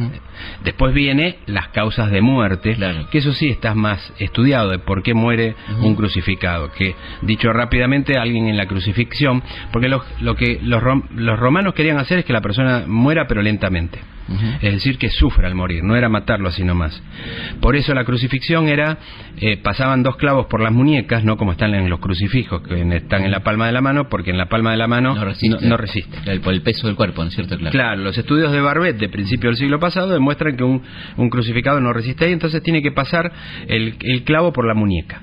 Después 0.64 0.94
viene 0.94 1.36
las 1.46 1.68
causas 1.68 2.10
de 2.10 2.20
muerte, 2.20 2.76
que 3.10 3.18
eso 3.18 3.32
sí 3.32 3.48
está 3.48 3.74
más 3.74 4.12
estudiado, 4.18 4.70
de 4.70 4.78
por 4.78 5.02
qué 5.02 5.14
muere 5.14 5.54
un 5.80 5.94
crucificado. 5.94 6.70
Que, 6.72 6.94
dicho 7.22 7.52
rápidamente, 7.52 8.18
alguien 8.18 8.48
en 8.48 8.56
la 8.56 8.66
crucifixión, 8.66 9.42
porque 9.72 9.88
lo, 9.88 10.02
lo 10.20 10.36
que 10.36 10.58
los, 10.62 10.82
los 11.14 11.38
romanos 11.38 11.74
querían 11.74 11.98
hacer 11.98 12.20
es 12.20 12.24
que 12.24 12.32
la 12.32 12.40
persona 12.40 12.84
muera 12.86 13.26
pero 13.26 13.42
lentamente 13.42 13.98
es 14.60 14.72
decir, 14.72 14.98
que 14.98 15.10
sufra 15.10 15.48
al 15.48 15.54
morir, 15.54 15.82
no 15.82 15.96
era 15.96 16.08
matarlo 16.08 16.48
así 16.48 16.64
nomás. 16.64 17.02
Por 17.60 17.76
eso 17.76 17.94
la 17.94 18.04
crucifixión 18.04 18.68
era, 18.68 18.98
eh, 19.40 19.56
pasaban 19.56 20.02
dos 20.02 20.16
clavos 20.16 20.46
por 20.46 20.60
las 20.60 20.72
muñecas, 20.72 21.24
no 21.24 21.36
como 21.36 21.52
están 21.52 21.74
en 21.74 21.88
los 21.88 22.00
crucifijos, 22.00 22.62
que 22.62 22.80
están 22.96 23.24
en 23.24 23.30
la 23.30 23.40
palma 23.40 23.66
de 23.66 23.72
la 23.72 23.80
mano, 23.80 24.08
porque 24.08 24.30
en 24.30 24.38
la 24.38 24.46
palma 24.46 24.72
de 24.72 24.76
la 24.76 24.86
mano 24.86 25.14
no 25.14 25.76
resiste. 25.76 26.40
por 26.40 26.52
el 26.52 26.62
peso 26.62 26.86
del 26.86 26.96
cuerpo, 26.96 27.22
¿no 27.22 27.28
es 27.28 27.34
cierto? 27.34 27.56
Claro. 27.70 28.02
los 28.02 28.16
estudios 28.16 28.52
de 28.52 28.60
Barbet 28.60 28.98
de 28.98 29.08
principio 29.08 29.50
del 29.50 29.56
siglo 29.56 29.78
pasado 29.78 30.12
demuestran 30.12 30.56
que 30.56 30.64
un, 30.64 30.82
crucificado 31.30 31.80
no 31.80 31.92
resiste 31.92 32.28
y 32.28 32.32
entonces 32.32 32.62
tiene 32.62 32.82
que 32.82 32.92
pasar 32.92 33.32
el, 33.66 33.96
clavo 34.24 34.52
por 34.52 34.66
la 34.66 34.74
muñeca. 34.74 35.22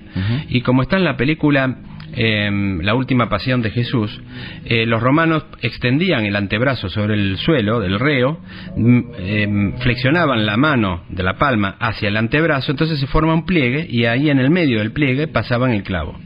Y 0.50 0.62
como 0.62 0.82
está 0.82 0.98
en 0.98 1.04
la 1.04 1.18
película 1.18 1.78
em, 2.16 2.80
la 2.82 2.96
última 2.96 3.30
pasión 3.30 3.62
de 3.62 3.72
Jesús, 3.72 4.22
eh, 4.66 4.86
los 4.86 5.02
romanos 5.02 5.46
extendían 5.62 6.26
el 6.26 6.36
antebrazo 6.36 6.90
sobre 6.90 7.16
el 7.16 7.38
suelo 7.38 7.80
del 7.80 8.00
reo, 8.00 8.40
mm, 8.76 9.00
em, 9.18 9.78
flexionaban 9.80 10.46
la 10.46 10.58
mano 10.58 11.04
de 11.10 11.24
la 11.24 11.38
palma 11.38 11.76
hacia 11.80 12.10
el 12.10 12.18
antebrazo, 12.18 12.72
entonces 12.72 13.00
se 13.00 13.08
forma 13.08 13.34
un 13.34 13.46
pliegue 13.46 13.86
y 13.90 14.06
ahí 14.06 14.30
en 14.30 14.40
el 14.40 14.50
medio 14.50 14.80
del 14.80 14.92
pliegue 14.92 15.28
pasaban 15.28 15.72
el 15.72 15.84
clavo. 15.84 16.18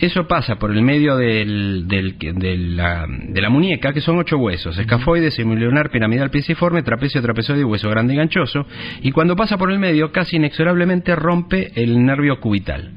Eso 0.00 0.26
pasa 0.26 0.56
por 0.56 0.70
el 0.70 0.82
medio 0.82 1.16
del, 1.16 1.86
de, 1.86 2.56
la, 2.56 3.06
de, 3.08 3.40
la, 3.40 3.50
muñeca, 3.50 3.92
que 3.92 4.00
son 4.00 4.18
ocho 4.18 4.36
huesos, 4.38 4.78
escafoide, 4.78 5.30
semilunar, 5.30 5.90
piramidal, 5.90 6.30
pisiforme, 6.30 6.82
trapecio, 6.82 7.22
trapezoide, 7.22 7.64
hueso 7.64 7.88
grande 7.90 8.14
y 8.14 8.16
ganchoso, 8.16 8.66
y 9.02 9.10
cuando 9.12 9.36
pasa 9.36 9.58
por 9.58 9.70
el 9.70 9.78
medio, 9.78 10.12
casi 10.12 10.36
inexorablemente 10.36 11.14
rompe 11.16 11.72
el 11.74 12.04
nervio 12.04 12.40
cubital. 12.40 12.90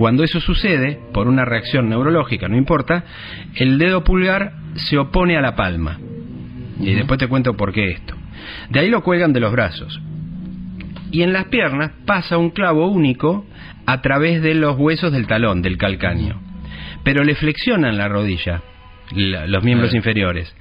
Cuando 0.00 0.24
eso 0.24 0.40
sucede, 0.40 0.98
por 1.12 1.28
una 1.28 1.44
reacción 1.44 1.90
neurológica, 1.90 2.48
no 2.48 2.56
importa, 2.56 3.04
el 3.54 3.76
dedo 3.76 4.02
pulgar 4.02 4.54
se 4.74 4.96
opone 4.96 5.36
a 5.36 5.42
la 5.42 5.56
palma. 5.56 5.98
Y 6.80 6.94
después 6.94 7.20
te 7.20 7.28
cuento 7.28 7.54
por 7.54 7.70
qué 7.70 7.90
esto. 7.90 8.14
De 8.70 8.80
ahí 8.80 8.88
lo 8.88 9.02
cuelgan 9.02 9.34
de 9.34 9.40
los 9.40 9.52
brazos. 9.52 10.00
Y 11.10 11.20
en 11.20 11.34
las 11.34 11.48
piernas 11.48 11.90
pasa 12.06 12.38
un 12.38 12.48
clavo 12.48 12.88
único 12.88 13.44
a 13.84 14.00
través 14.00 14.40
de 14.40 14.54
los 14.54 14.78
huesos 14.78 15.12
del 15.12 15.26
talón, 15.26 15.60
del 15.60 15.76
calcáneo. 15.76 16.40
Pero 17.04 17.22
le 17.22 17.34
flexionan 17.34 17.98
la 17.98 18.08
rodilla, 18.08 18.62
los 19.12 19.62
miembros 19.62 19.92
inferiores, 19.92 20.56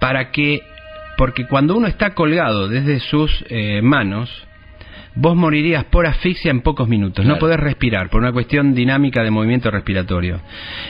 para 0.00 0.30
que, 0.30 0.62
porque 1.18 1.46
cuando 1.46 1.76
uno 1.76 1.88
está 1.88 2.14
colgado 2.14 2.68
desde 2.68 3.00
sus 3.00 3.44
eh, 3.50 3.82
manos, 3.82 4.47
vos 5.18 5.36
morirías 5.36 5.84
por 5.84 6.06
asfixia 6.06 6.50
en 6.50 6.60
pocos 6.60 6.88
minutos. 6.88 7.26
No 7.26 7.38
podés 7.38 7.58
respirar 7.58 8.08
por 8.08 8.20
una 8.20 8.32
cuestión 8.32 8.74
dinámica 8.74 9.22
de 9.22 9.30
movimiento 9.30 9.70
respiratorio. 9.70 10.40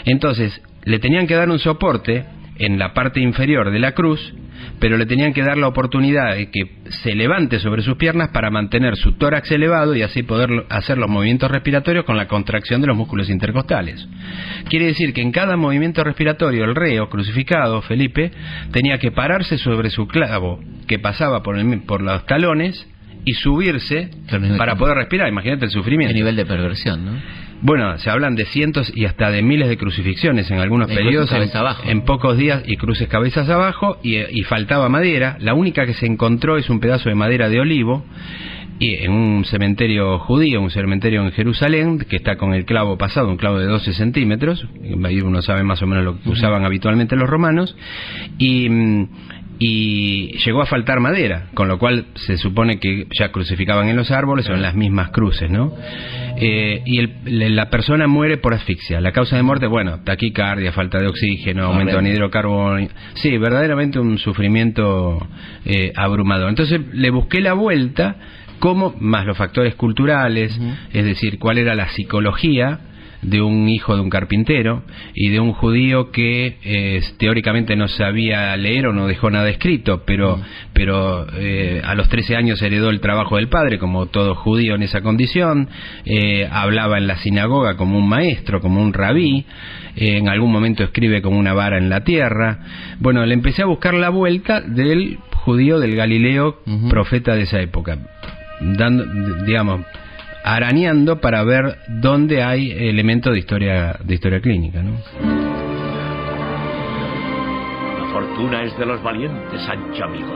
Entonces, 0.05 0.61
le 0.85 0.99
tenían 0.99 1.27
que 1.27 1.35
dar 1.35 1.49
un 1.49 1.59
soporte 1.59 2.25
en 2.59 2.79
la 2.79 2.93
parte 2.93 3.21
inferior 3.21 3.71
de 3.71 3.79
la 3.79 3.93
cruz, 3.93 4.35
pero 4.81 4.99
le 4.99 5.07
tenían 5.07 5.33
que 5.33 5.43
dar 5.43 5.57
la 5.57 5.69
oportunidad 5.69 6.35
de 6.35 6.51
que 6.51 6.61
se 7.03 7.15
levante 7.15 7.59
sobre 7.61 7.83
sus 7.83 7.97
piernas 7.97 8.31
para 8.31 8.51
mantener 8.51 8.97
su 8.97 9.13
tórax 9.13 9.51
elevado 9.51 9.95
y 9.95 10.03
así 10.03 10.25
poder 10.25 10.67
hacer 10.69 10.99
los 10.99 11.09
movimientos 11.09 11.51
respiratorios 11.51 12.05
con 12.05 12.17
la 12.17 12.27
contracción 12.27 12.81
de 12.81 12.89
los 12.89 12.97
músculos 12.97 13.31
intercostales. 13.31 14.07
Quiere 14.69 14.87
decir 14.87 15.15
que 15.15 15.23
en 15.23 15.33
cada 15.33 15.57
movimiento 15.57 16.05
respiratorio 16.05 16.65
el 16.65 16.75
reo 16.75 17.09
crucificado, 17.09 17.81
Felipe, 17.83 18.33
tenía 18.73 18.99
que 18.99 19.13
pararse 19.13 19.57
sobre 19.57 19.89
su 19.91 20.07
clavo 20.07 20.61
que 20.87 20.99
pasaba 20.99 21.43
por, 21.43 21.57
por 21.87 22.03
los 22.03 22.27
talones 22.27 22.87
y 23.25 23.33
subirse 23.35 24.11
para 24.57 24.77
poder 24.77 24.97
respirar. 24.97 25.29
Imagínate 25.29 25.67
el 25.67 25.71
sufrimiento. 25.71 26.11
El 26.11 26.17
nivel 26.17 26.37
de 26.37 26.47
perversión, 26.47 27.05
¿no? 27.05 27.13
Bueno, 27.61 27.99
se 27.99 28.09
hablan 28.09 28.37
de 28.37 28.45
cientos 28.45 28.93
y 28.95 29.05
hasta 29.05 29.33
de 29.33 29.43
miles 29.43 29.69
de 29.69 29.77
crucifixiones 29.77 30.49
en 30.51 30.61
algunos 30.61 30.89
periodos, 30.89 31.31
en, 31.85 32.03
pocos 32.03 32.37
días, 32.37 32.63
y 32.67 32.77
cruces 32.77 33.09
cabezas 33.09 33.49
abajo, 33.49 33.99
y, 34.01 34.17
y, 34.17 34.45
faltaba 34.45 34.89
madera. 34.89 35.37
La 35.41 35.55
única 35.55 35.85
que 35.85 35.95
se 35.95 36.07
encontró 36.07 36.57
es 36.57 36.71
un 36.71 36.79
pedazo 36.79 37.09
de 37.09 37.17
madera 37.17 37.49
de 37.49 37.59
olivo, 37.59 38.05
y 38.79 38.95
en 38.95 39.11
un 39.11 39.45
cementerio 39.45 40.21
judío, 40.21 40.61
un 40.61 40.71
cementerio 40.71 41.25
en 41.25 41.33
Jerusalén, 41.33 41.99
que 41.99 42.17
está 42.17 42.37
con 42.37 42.55
el 42.55 42.65
clavo 42.65 42.97
pasado, 42.97 43.29
un 43.29 43.37
clavo 43.37 43.59
de 43.59 43.67
12 43.67 43.93
centímetros, 43.93 44.67
ahí 45.05 45.21
uno 45.21 45.43
sabe 45.43 45.65
más 45.65 45.83
o 45.83 45.87
menos 45.87 46.05
lo 46.05 46.21
que 46.21 46.29
usaban 46.29 46.65
habitualmente 46.65 47.17
los 47.17 47.29
romanos, 47.29 47.77
y 48.39 48.69
mm, 48.69 49.09
y 49.59 50.38
llegó 50.45 50.62
a 50.62 50.67
faltar 50.67 51.00
madera, 51.00 51.49
con 51.55 51.67
lo 51.67 51.79
cual 51.79 52.07
se 52.15 52.38
supone 52.38 52.79
que 52.79 53.07
ya 53.19 53.33
crucificaban 53.33 53.88
en 53.88 53.97
los 53.97 54.11
árboles 54.11 54.49
o 54.49 54.55
en 54.55 54.62
las 54.62 54.75
mismas 54.75 55.11
cruces, 55.11 55.50
¿no? 55.50 55.75
Eh, 56.37 56.83
y 56.87 57.05
la 57.25 57.69
persona 57.69 58.07
muere 58.07 58.37
por 58.37 58.55
asfixia. 58.55 59.00
La 59.00 59.11
causa 59.11 59.35
de 59.35 59.43
muerte, 59.43 59.67
bueno, 59.67 60.00
taquicardia, 60.05 60.73
falta 60.73 60.99
de 60.99 61.09
oxígeno, 61.09 61.65
aumento 61.65 62.00
de 62.00 62.11
hidrocarbono. 62.11 62.88
Sí, 63.15 63.37
verdaderamente 63.37 63.99
un 63.99 64.19
sufrimiento 64.19 65.27
eh, 65.65 65.93
abrumador. 65.97 66.50
Entonces 66.50 66.81
le 66.93 67.11
busqué 67.11 67.41
la 67.41 67.55
vuelta, 67.55 68.17
como 68.61 68.95
más 69.00 69.27
los 69.27 69.37
factores 69.37 69.75
culturales, 69.75 70.57
es 70.93 71.05
decir, 71.05 71.41
cuál 71.41 71.59
era 71.59 71.75
la 71.75 71.88
psicología 71.88 72.79
de 73.23 73.43
un 73.43 73.69
hijo 73.69 73.97
de 73.97 74.01
un 74.01 74.11
carpintero 74.11 74.83
y 75.15 75.31
de 75.31 75.41
un 75.41 75.53
judío 75.53 76.11
que 76.11 76.59
eh, 76.63 77.01
teóricamente 77.19 77.75
no 77.75 77.89
sabía 77.89 78.57
leer 78.57 78.87
o 78.87 78.93
no 78.93 79.07
dejó 79.07 79.31
nada 79.31 79.49
escrito, 79.49 80.03
pero, 80.05 80.37
mm. 80.37 80.43
pero 80.73 81.27
eh, 81.35 81.83
a 81.85 81.95
los 81.95 82.09
13 82.09 82.37
años 82.37 82.63
heredó 82.63 82.91
el 82.91 83.01
trabajo 83.01 83.37
del 83.37 83.49
padre, 83.49 83.79
como 83.79 84.07
todo 84.07 84.35
judío 84.35 84.75
en 84.75 84.83
esa 84.83 85.01
condición, 85.01 85.69
eh, 86.05 86.49
hablaba 86.51 86.99
en 86.99 87.07
la 87.07 87.17
sinagoga 87.17 87.77
como 87.77 87.99
un 87.99 88.09
maestro, 88.09 88.61
como 88.61 88.81
un 88.81 88.93
rabí, 88.93 89.45
en 89.97 90.29
algún 90.29 90.53
momento 90.53 90.85
escribe 90.85 91.23
como 91.23 91.39
una 91.39 91.55
vara 91.55 91.77
en 91.77 91.89
la 91.89 92.05
tierra. 92.05 92.61
Bueno, 93.01 93.27
le 93.27 93.35
empecé 93.35 93.63
a 93.63 93.67
buscar 93.67 93.95
la 93.95 94.11
vuelta 94.11 94.61
del 94.61 95.19
judío 95.45 95.81
del 95.81 95.97
Galileo, 95.97 96.61
profeta 96.89 97.35
de 97.35 97.43
esa 97.43 97.61
época, 97.61 97.99
dando, 98.61 99.05
digamos, 99.45 99.81
arañando 100.55 101.21
para 101.21 101.45
ver 101.45 101.76
dónde 101.88 102.43
hay 102.43 102.71
elementos 102.71 103.33
de 103.33 103.38
historia 103.38 103.97
de 104.02 104.14
historia 104.14 104.40
clínica, 104.40 104.83
¿no? 104.83 104.93
La 107.99 108.12
fortuna 108.12 108.62
es 108.62 108.76
de 108.78 108.87
los 108.87 109.02
valientes, 109.02 109.61
Sancho 109.62 110.05
amigo. 110.05 110.35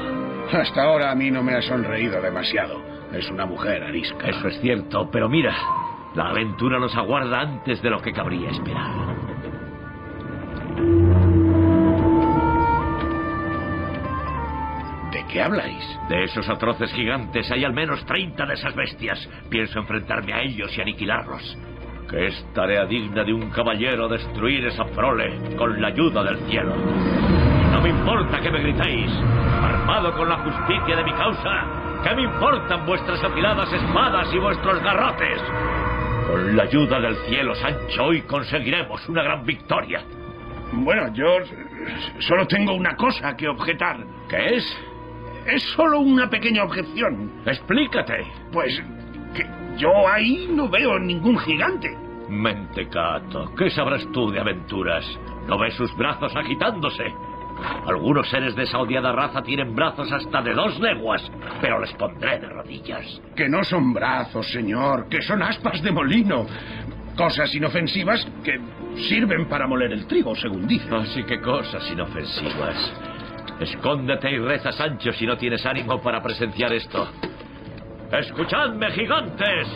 Hasta 0.52 0.82
ahora 0.82 1.10
a 1.10 1.14
mí 1.14 1.30
no 1.30 1.42
me 1.42 1.54
ha 1.54 1.62
sonreído 1.62 2.20
demasiado. 2.20 2.82
Es 3.14 3.30
una 3.30 3.46
mujer 3.46 3.82
arisca. 3.82 4.28
Eso 4.28 4.48
es 4.48 4.60
cierto, 4.60 5.08
pero 5.10 5.28
mira, 5.30 5.54
la 6.14 6.28
aventura 6.28 6.78
nos 6.78 6.94
aguarda 6.94 7.40
antes 7.40 7.80
de 7.80 7.90
lo 7.90 8.00
que 8.00 8.12
cabría 8.12 8.50
esperar. 8.50 9.12
Qué 15.32 15.42
habláis? 15.42 15.98
De 16.08 16.24
esos 16.24 16.48
atroces 16.48 16.92
gigantes. 16.92 17.50
Hay 17.50 17.64
al 17.64 17.72
menos 17.72 18.04
30 18.04 18.44
de 18.44 18.54
esas 18.54 18.74
bestias. 18.74 19.28
Pienso 19.48 19.78
enfrentarme 19.78 20.32
a 20.32 20.42
ellos 20.42 20.76
y 20.76 20.80
aniquilarlos. 20.80 21.58
Que 22.08 22.26
es 22.26 22.46
tarea 22.54 22.84
digna 22.84 23.24
de 23.24 23.32
un 23.32 23.50
caballero 23.50 24.08
destruir 24.08 24.66
esa 24.66 24.84
prole 24.84 25.56
con 25.56 25.80
la 25.80 25.88
ayuda 25.88 26.22
del 26.22 26.38
cielo. 26.48 26.74
no 27.72 27.80
me 27.80 27.88
importa 27.88 28.40
que 28.40 28.50
me 28.50 28.60
gritéis. 28.60 29.10
Armado 29.62 30.12
con 30.16 30.28
la 30.28 30.36
justicia 30.38 30.96
de 30.96 31.04
mi 31.04 31.12
causa, 31.12 32.00
¿qué 32.04 32.14
me 32.14 32.22
importan 32.22 32.84
vuestras 32.84 33.22
afiladas 33.24 33.72
espadas 33.72 34.28
y 34.32 34.38
vuestros 34.38 34.82
garrotes? 34.82 35.40
Con 36.26 36.56
la 36.56 36.64
ayuda 36.64 37.00
del 37.00 37.16
cielo, 37.28 37.54
Sancho, 37.54 38.04
hoy 38.04 38.22
conseguiremos 38.22 39.08
una 39.08 39.22
gran 39.22 39.44
victoria. 39.44 40.02
Bueno, 40.72 41.12
yo 41.14 41.38
solo 42.20 42.46
tengo 42.46 42.74
una 42.74 42.94
cosa 42.96 43.34
que 43.36 43.48
objetar. 43.48 43.98
¿Qué 44.28 44.56
es? 44.56 44.91
Es 45.46 45.62
solo 45.74 46.00
una 46.00 46.30
pequeña 46.30 46.64
objeción. 46.64 47.42
Explícate. 47.46 48.24
Pues 48.52 48.80
que 49.34 49.46
yo 49.76 50.08
ahí 50.08 50.48
no 50.50 50.68
veo 50.68 50.98
ningún 50.98 51.38
gigante. 51.38 51.96
Mentecato, 52.28 53.54
¿qué 53.56 53.70
sabrás 53.70 54.06
tú 54.12 54.30
de 54.30 54.40
aventuras? 54.40 55.04
¿No 55.46 55.58
ves 55.58 55.74
sus 55.74 55.94
brazos 55.96 56.34
agitándose? 56.34 57.04
Algunos 57.86 58.28
seres 58.28 58.54
de 58.56 58.64
esa 58.64 58.78
odiada 58.78 59.12
raza 59.12 59.42
tienen 59.42 59.74
brazos 59.74 60.10
hasta 60.10 60.42
de 60.42 60.54
dos 60.54 60.78
leguas, 60.80 61.22
pero 61.60 61.80
les 61.80 61.92
pondré 61.94 62.38
de 62.38 62.48
rodillas. 62.48 63.20
Que 63.36 63.48
no 63.48 63.62
son 63.62 63.92
brazos, 63.92 64.50
señor, 64.50 65.08
que 65.08 65.22
son 65.22 65.42
aspas 65.42 65.82
de 65.82 65.92
molino. 65.92 66.46
Cosas 67.16 67.54
inofensivas 67.54 68.26
que 68.42 68.58
sirven 69.08 69.46
para 69.46 69.66
moler 69.66 69.92
el 69.92 70.06
trigo, 70.06 70.34
según 70.34 70.66
dice. 70.66 70.88
Así 70.94 71.22
que 71.24 71.40
cosas 71.40 71.88
inofensivas. 71.90 73.11
Escóndete 73.62 74.28
y 74.28 74.38
reza, 74.38 74.72
Sancho, 74.72 75.12
si 75.12 75.24
no 75.24 75.36
tienes 75.36 75.64
ánimo 75.64 76.02
para 76.02 76.20
presenciar 76.20 76.72
esto. 76.72 77.08
Escuchadme, 78.10 78.90
gigantes. 78.90 79.68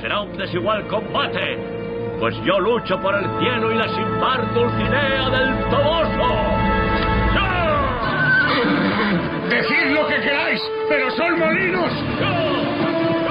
Será 0.00 0.22
un 0.22 0.36
desigual 0.36 0.86
combate, 0.88 2.16
pues 2.18 2.34
yo 2.44 2.58
lucho 2.58 3.00
por 3.00 3.14
el 3.14 3.24
cielo 3.38 3.72
y 3.72 3.76
la 3.76 3.88
sin 3.88 4.20
par 4.20 4.52
Dulcinea 4.52 5.30
del 5.30 5.70
Toboso. 5.70 6.50
Decid 9.48 9.94
lo 9.94 10.06
que 10.08 10.20
queráis, 10.20 10.60
pero 10.88 11.10
son 11.12 11.38
molinos. 11.38 11.92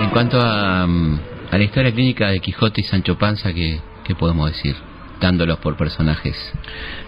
En 0.01 0.09
cuanto 0.11 0.39
a, 0.39 0.87
mm, 0.87 1.19
a 1.51 1.57
la 1.57 1.63
historia 1.63 1.91
clínica 1.91 2.29
de 2.29 2.39
Quijote 2.39 2.81
y 2.81 2.83
Sancho 2.85 3.17
Panza, 3.17 3.53
¿qué, 3.53 3.81
qué 4.05 4.15
podemos 4.15 4.49
decir? 4.49 4.88
Dándolos 5.19 5.59
por 5.59 5.75
personajes 5.75 6.35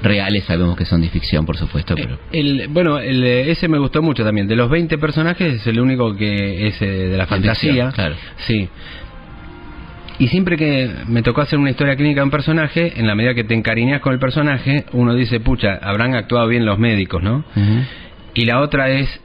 reales, 0.02 0.44
sabemos 0.46 0.78
que 0.78 0.86
son 0.86 1.02
de 1.02 1.10
ficción, 1.10 1.46
por 1.46 1.58
supuesto, 1.58 1.96
pero... 1.96 2.20
El, 2.32 2.68
bueno, 2.70 3.00
el, 3.00 3.24
ese 3.24 3.68
me 3.68 3.78
gustó 3.78 4.02
mucho 4.02 4.24
también. 4.24 4.48
De 4.48 4.56
los 4.56 4.70
20 4.70 4.98
personajes 4.98 5.56
es 5.56 5.68
el 5.68 5.80
único 5.80 6.16
que 6.16 6.68
es 6.68 6.82
eh, 6.82 6.86
de 6.86 7.18
la 7.18 7.28
fantasía. 7.28 7.92
claro. 7.92 8.16
Sí. 8.38 8.70
Y 10.20 10.28
siempre 10.28 10.56
que 10.56 10.90
me 11.08 11.24
tocó 11.24 11.42
hacer 11.42 11.58
una 11.58 11.72
historia 11.72 11.96
clínica 11.96 12.22
de 12.22 12.26
un 12.26 12.32
personaje, 12.32 12.94
en 12.96 13.08
la 13.08 13.16
medida 13.16 13.34
que 13.34 13.44
te 13.44 13.56
encariñas 13.56 14.02
con 14.02 14.14
el 14.14 14.20
personaje, 14.20 14.86
uno 14.92 15.16
dice, 15.16 15.40
pucha, 15.40 15.80
habrán 15.82 16.14
actuado 16.14 16.48
bien 16.48 16.66
los 16.66 16.78
médicos, 16.78 17.24
¿no? 17.24 17.44
Y 18.34 18.46
la 18.46 18.62
otra 18.62 18.90
es 18.90 19.21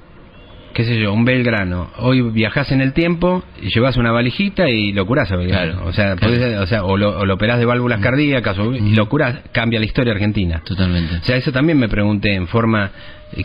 qué 0.76 0.84
sé 0.84 1.00
yo, 1.00 1.10
un 1.14 1.24
Belgrano. 1.24 1.88
Hoy 1.96 2.20
viajás 2.20 2.70
en 2.70 2.82
el 2.82 2.92
tiempo 2.92 3.42
y 3.62 3.70
llevas 3.70 3.96
una 3.96 4.12
valijita 4.12 4.68
y 4.68 4.92
lo 4.92 5.06
curás 5.06 5.32
a 5.32 5.36
Belgrano. 5.36 5.86
o, 5.86 5.92
sea, 5.94 6.16
o 6.60 6.66
sea, 6.66 6.84
o 6.84 6.98
lo, 6.98 7.32
operás 7.32 7.58
de 7.58 7.64
válvulas 7.64 7.98
cardíacas 8.00 8.58
o, 8.58 8.74
y 8.74 8.94
lo 8.94 9.08
curás, 9.08 9.38
cambia 9.52 9.80
la 9.80 9.86
historia 9.86 10.12
argentina. 10.12 10.60
Totalmente. 10.66 11.16
O 11.16 11.24
sea, 11.24 11.36
eso 11.38 11.50
también 11.50 11.78
me 11.78 11.88
pregunté 11.88 12.34
en 12.34 12.46
forma 12.46 12.90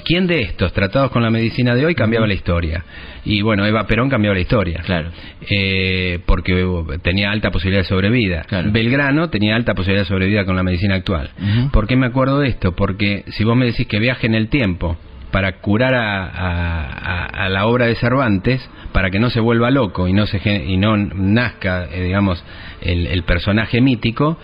¿Quién 0.05 0.27
de 0.27 0.41
estos 0.41 0.73
tratados 0.73 1.09
con 1.09 1.23
la 1.23 1.31
medicina 1.31 1.73
de 1.73 1.85
hoy 1.85 1.95
cambiaba 1.95 2.27
la 2.27 2.33
historia? 2.33 2.83
Y 3.25 3.41
bueno, 3.41 3.65
Eva 3.65 3.87
Perón 3.87 4.09
cambiaba 4.09 4.35
la 4.35 4.41
historia. 4.41 4.81
Claro. 4.85 5.09
Eh, 5.49 6.19
porque 6.25 6.63
tenía 7.01 7.31
alta 7.31 7.49
posibilidad 7.49 7.81
de 7.81 7.87
sobrevida. 7.87 8.45
Belgrano 8.65 9.29
tenía 9.29 9.55
alta 9.55 9.73
posibilidad 9.73 10.03
de 10.03 10.07
sobrevida 10.07 10.45
con 10.45 10.55
la 10.55 10.63
medicina 10.63 10.95
actual. 10.95 11.31
¿Por 11.71 11.87
qué 11.87 11.95
me 11.95 12.07
acuerdo 12.07 12.39
de 12.39 12.49
esto? 12.49 12.73
Porque 12.75 13.23
si 13.29 13.43
vos 13.43 13.55
me 13.55 13.65
decís 13.65 13.87
que 13.87 13.99
viaje 13.99 14.27
en 14.27 14.35
el 14.35 14.49
tiempo 14.49 14.97
para 15.31 15.59
curar 15.59 15.93
a, 15.95 17.49
la 17.49 17.65
obra 17.65 17.87
de 17.87 17.95
Cervantes, 17.95 18.69
para 18.91 19.09
que 19.09 19.19
no 19.19 19.29
se 19.29 19.39
vuelva 19.39 19.71
loco 19.71 20.07
y 20.07 20.13
no, 20.13 20.27
se, 20.27 20.39
y 20.65 20.77
no 20.77 20.97
nazca, 20.97 21.85
eh, 21.91 22.03
digamos, 22.03 22.43
el, 22.81 23.23
personaje 23.23 23.81
mítico, 23.81 24.37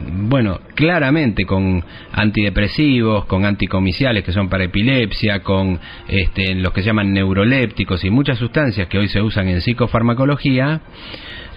bueno, 0.00 0.60
claramente 0.74 1.44
con 1.44 1.82
antidepresivos, 2.12 3.24
con 3.26 3.44
anticomiciales 3.44 4.24
que 4.24 4.32
son 4.32 4.48
para 4.48 4.64
epilepsia, 4.64 5.42
con 5.42 5.78
este, 6.08 6.54
los 6.54 6.72
que 6.72 6.82
se 6.82 6.86
llaman 6.86 7.12
neurolépticos 7.12 8.04
y 8.04 8.10
muchas 8.10 8.38
sustancias 8.38 8.88
que 8.88 8.98
hoy 8.98 9.08
se 9.08 9.20
usan 9.20 9.48
en 9.48 9.60
psicofarmacología, 9.60 10.80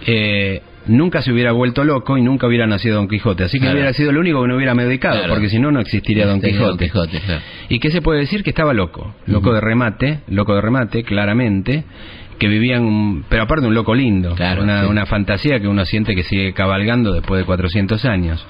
eh, 0.06 0.62
nunca 0.86 1.22
se 1.22 1.32
hubiera 1.32 1.52
vuelto 1.52 1.84
loco 1.84 2.18
y 2.18 2.22
nunca 2.22 2.46
hubiera 2.46 2.66
nacido 2.66 2.96
Don 2.96 3.08
Quijote. 3.08 3.44
Así 3.44 3.60
que 3.60 3.70
hubiera 3.70 3.92
sido 3.92 4.10
el 4.10 4.18
único 4.18 4.42
que 4.42 4.48
no 4.48 4.56
hubiera 4.56 4.74
medicado, 4.74 5.22
porque 5.28 5.48
si 5.48 5.58
no, 5.58 5.70
no 5.70 5.80
existiría 5.80 6.26
Don 6.26 6.40
Quijote. 6.40 6.90
¿Y 7.68 7.78
qué 7.78 7.90
se 7.90 8.02
puede 8.02 8.20
decir? 8.20 8.42
Que 8.42 8.50
estaba 8.50 8.74
loco, 8.74 9.14
loco 9.26 9.52
de 9.52 9.60
remate, 9.60 10.20
loco 10.28 10.54
de 10.54 10.60
remate, 10.60 11.04
claramente, 11.04 11.84
que 12.42 12.48
vivían, 12.48 13.22
pero 13.28 13.44
aparte 13.44 13.64
un 13.64 13.72
loco 13.72 13.94
lindo, 13.94 14.34
una, 14.34 14.88
una 14.88 15.06
fantasía 15.06 15.60
que 15.60 15.68
uno 15.68 15.84
siente 15.84 16.16
que 16.16 16.24
sigue 16.24 16.52
cabalgando 16.52 17.12
después 17.12 17.38
de 17.38 17.44
400 17.44 18.04
años. 18.04 18.44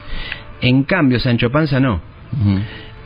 En 0.63 0.85
cambio, 0.85 1.21
Sancho 1.21 1.51
Panza 1.51 1.79
no. 1.79 2.01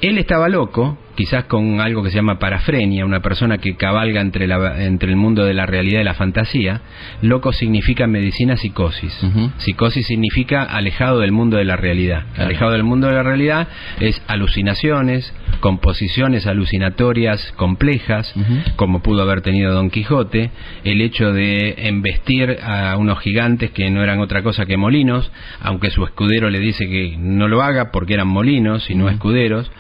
Él 0.01 0.17
estaba 0.17 0.49
loco, 0.49 0.97
quizás 1.17 1.45
con 1.45 1.81
algo 1.81 2.03
que 2.03 2.11
se 2.11 2.17
llama 2.17 2.39
parafrenia, 2.39 3.05
una 3.05 3.21
persona 3.21 3.59
que 3.59 3.75
cabalga 3.77 4.21
entre, 4.21 4.47
la, 4.47 4.85
entre 4.85 5.11
el 5.11 5.17
mundo 5.17 5.45
de 5.45 5.55
la 5.55 5.67
realidad 5.67 6.01
y 6.01 6.05
la 6.05 6.15
fantasía. 6.15 6.83
Loco 7.23 7.53
significa 7.53 8.05
en 8.05 8.13
medicina 8.13 8.57
psicosis. 8.57 9.13
Psicosis 9.59 10.07
significa 10.07 10.63
alejado 10.63 11.21
del 11.21 11.33
mundo 11.33 11.57
de 11.57 11.65
la 11.65 11.77
realidad. 11.77 12.25
Alejado 12.37 12.73
del 12.73 12.85
mundo 12.85 13.09
de 13.09 13.15
la 13.15 13.23
realidad 13.23 13.67
es 13.99 14.23
alucinaciones, 14.29 15.33
composiciones 15.61 16.47
alucinatorias 16.47 17.53
complejas, 17.57 18.33
como 18.77 19.03
pudo 19.03 19.23
haber 19.23 19.41
tenido 19.41 19.73
Don 19.73 19.91
Quijote, 19.91 20.51
el 20.85 21.01
hecho 21.01 21.33
de 21.33 21.75
embestir 21.89 22.59
a 22.63 22.97
unos 22.99 23.19
gigantes 23.21 23.71
que 23.71 23.91
no 23.91 24.03
eran 24.03 24.21
otra 24.21 24.43
cosa 24.43 24.67
que 24.67 24.77
molinos, 24.77 25.31
aunque 25.61 25.91
su 25.91 26.05
escudero 26.05 26.51
le 26.51 26.61
dice 26.61 26.89
que 26.89 27.17
no 27.19 27.49
lo 27.49 27.63
haga 27.63 27.91
porque 27.91 28.15
eran 28.15 28.29
molinos 28.29 28.91
y 28.91 28.95
no 28.95 29.09
escuderos. 29.09 29.71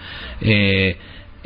Eh, 0.41 0.97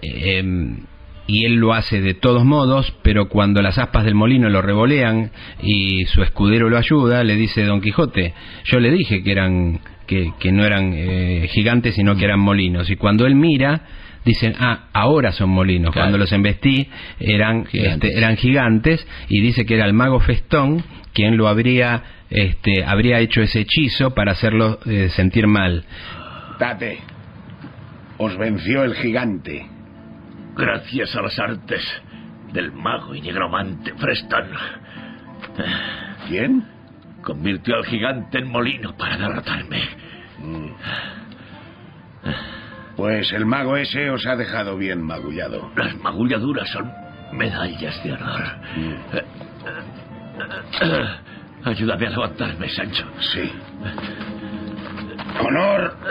Em, 0.02 0.86
y 1.26 1.44
él 1.44 1.56
lo 1.56 1.74
hace 1.74 2.00
de 2.00 2.14
todos 2.14 2.44
modos, 2.44 2.92
pero 3.02 3.28
cuando 3.28 3.62
las 3.62 3.78
aspas 3.78 4.04
del 4.04 4.16
molino 4.16 4.48
lo 4.48 4.62
revolean 4.62 5.30
y 5.62 6.04
su 6.06 6.22
escudero 6.22 6.68
lo 6.68 6.76
ayuda, 6.76 7.22
le 7.22 7.36
dice 7.36 7.64
Don 7.64 7.80
Quijote, 7.80 8.34
yo 8.64 8.80
le 8.80 8.90
dije 8.90 9.22
que 9.22 9.30
eran 9.30 9.80
que, 10.08 10.32
que 10.40 10.50
no 10.50 10.64
eran 10.64 10.92
eh, 10.92 11.48
gigantes, 11.52 11.94
sino 11.94 12.16
que 12.16 12.24
eran 12.24 12.40
molinos. 12.40 12.90
Y 12.90 12.96
cuando 12.96 13.26
él 13.26 13.36
mira, 13.36 13.82
dicen, 14.24 14.54
ah, 14.58 14.88
ahora 14.92 15.30
son 15.30 15.50
molinos. 15.50 15.94
Cuando 15.94 16.18
los 16.18 16.32
embestí 16.32 16.88
eran 17.20 17.64
gigantes. 17.66 18.10
Este, 18.10 18.18
eran 18.18 18.36
gigantes 18.36 19.06
y 19.28 19.40
dice 19.40 19.64
que 19.64 19.74
era 19.74 19.86
el 19.86 19.92
mago 19.92 20.18
Festón 20.18 20.82
quien 21.12 21.36
lo 21.36 21.46
habría 21.48 22.02
este, 22.30 22.84
habría 22.84 23.18
hecho 23.20 23.40
ese 23.40 23.60
hechizo 23.60 24.14
para 24.14 24.32
hacerlo 24.32 24.80
eh, 24.86 25.10
sentir 25.10 25.46
mal. 25.46 25.84
Tate, 26.58 26.98
os 28.18 28.36
venció 28.36 28.82
el 28.84 28.94
gigante 28.94 29.66
gracias 30.60 31.16
a 31.16 31.22
las 31.22 31.38
artes 31.38 31.82
del 32.52 32.72
mago 32.72 33.14
y 33.14 33.20
negromante 33.20 33.94
Freston. 33.94 34.50
¿Quién? 36.28 36.64
Convirtió 37.22 37.76
al 37.76 37.86
gigante 37.86 38.38
en 38.38 38.48
molino 38.48 38.96
para 38.96 39.16
derrotarme. 39.16 39.82
Pues 42.96 43.32
el 43.32 43.46
mago 43.46 43.76
ese 43.76 44.10
os 44.10 44.26
ha 44.26 44.34
dejado 44.36 44.76
bien 44.76 45.02
magullado. 45.02 45.70
Las 45.76 45.94
magulladuras 45.96 46.68
son 46.70 46.92
medallas 47.32 48.02
de 48.04 48.12
honor. 48.12 48.42
Mm. 48.76 48.94
Ayúdame 51.64 52.06
a 52.06 52.10
levantarme, 52.10 52.68
Sancho. 52.70 53.04
Sí. 53.20 53.52
Honor. 55.40 55.96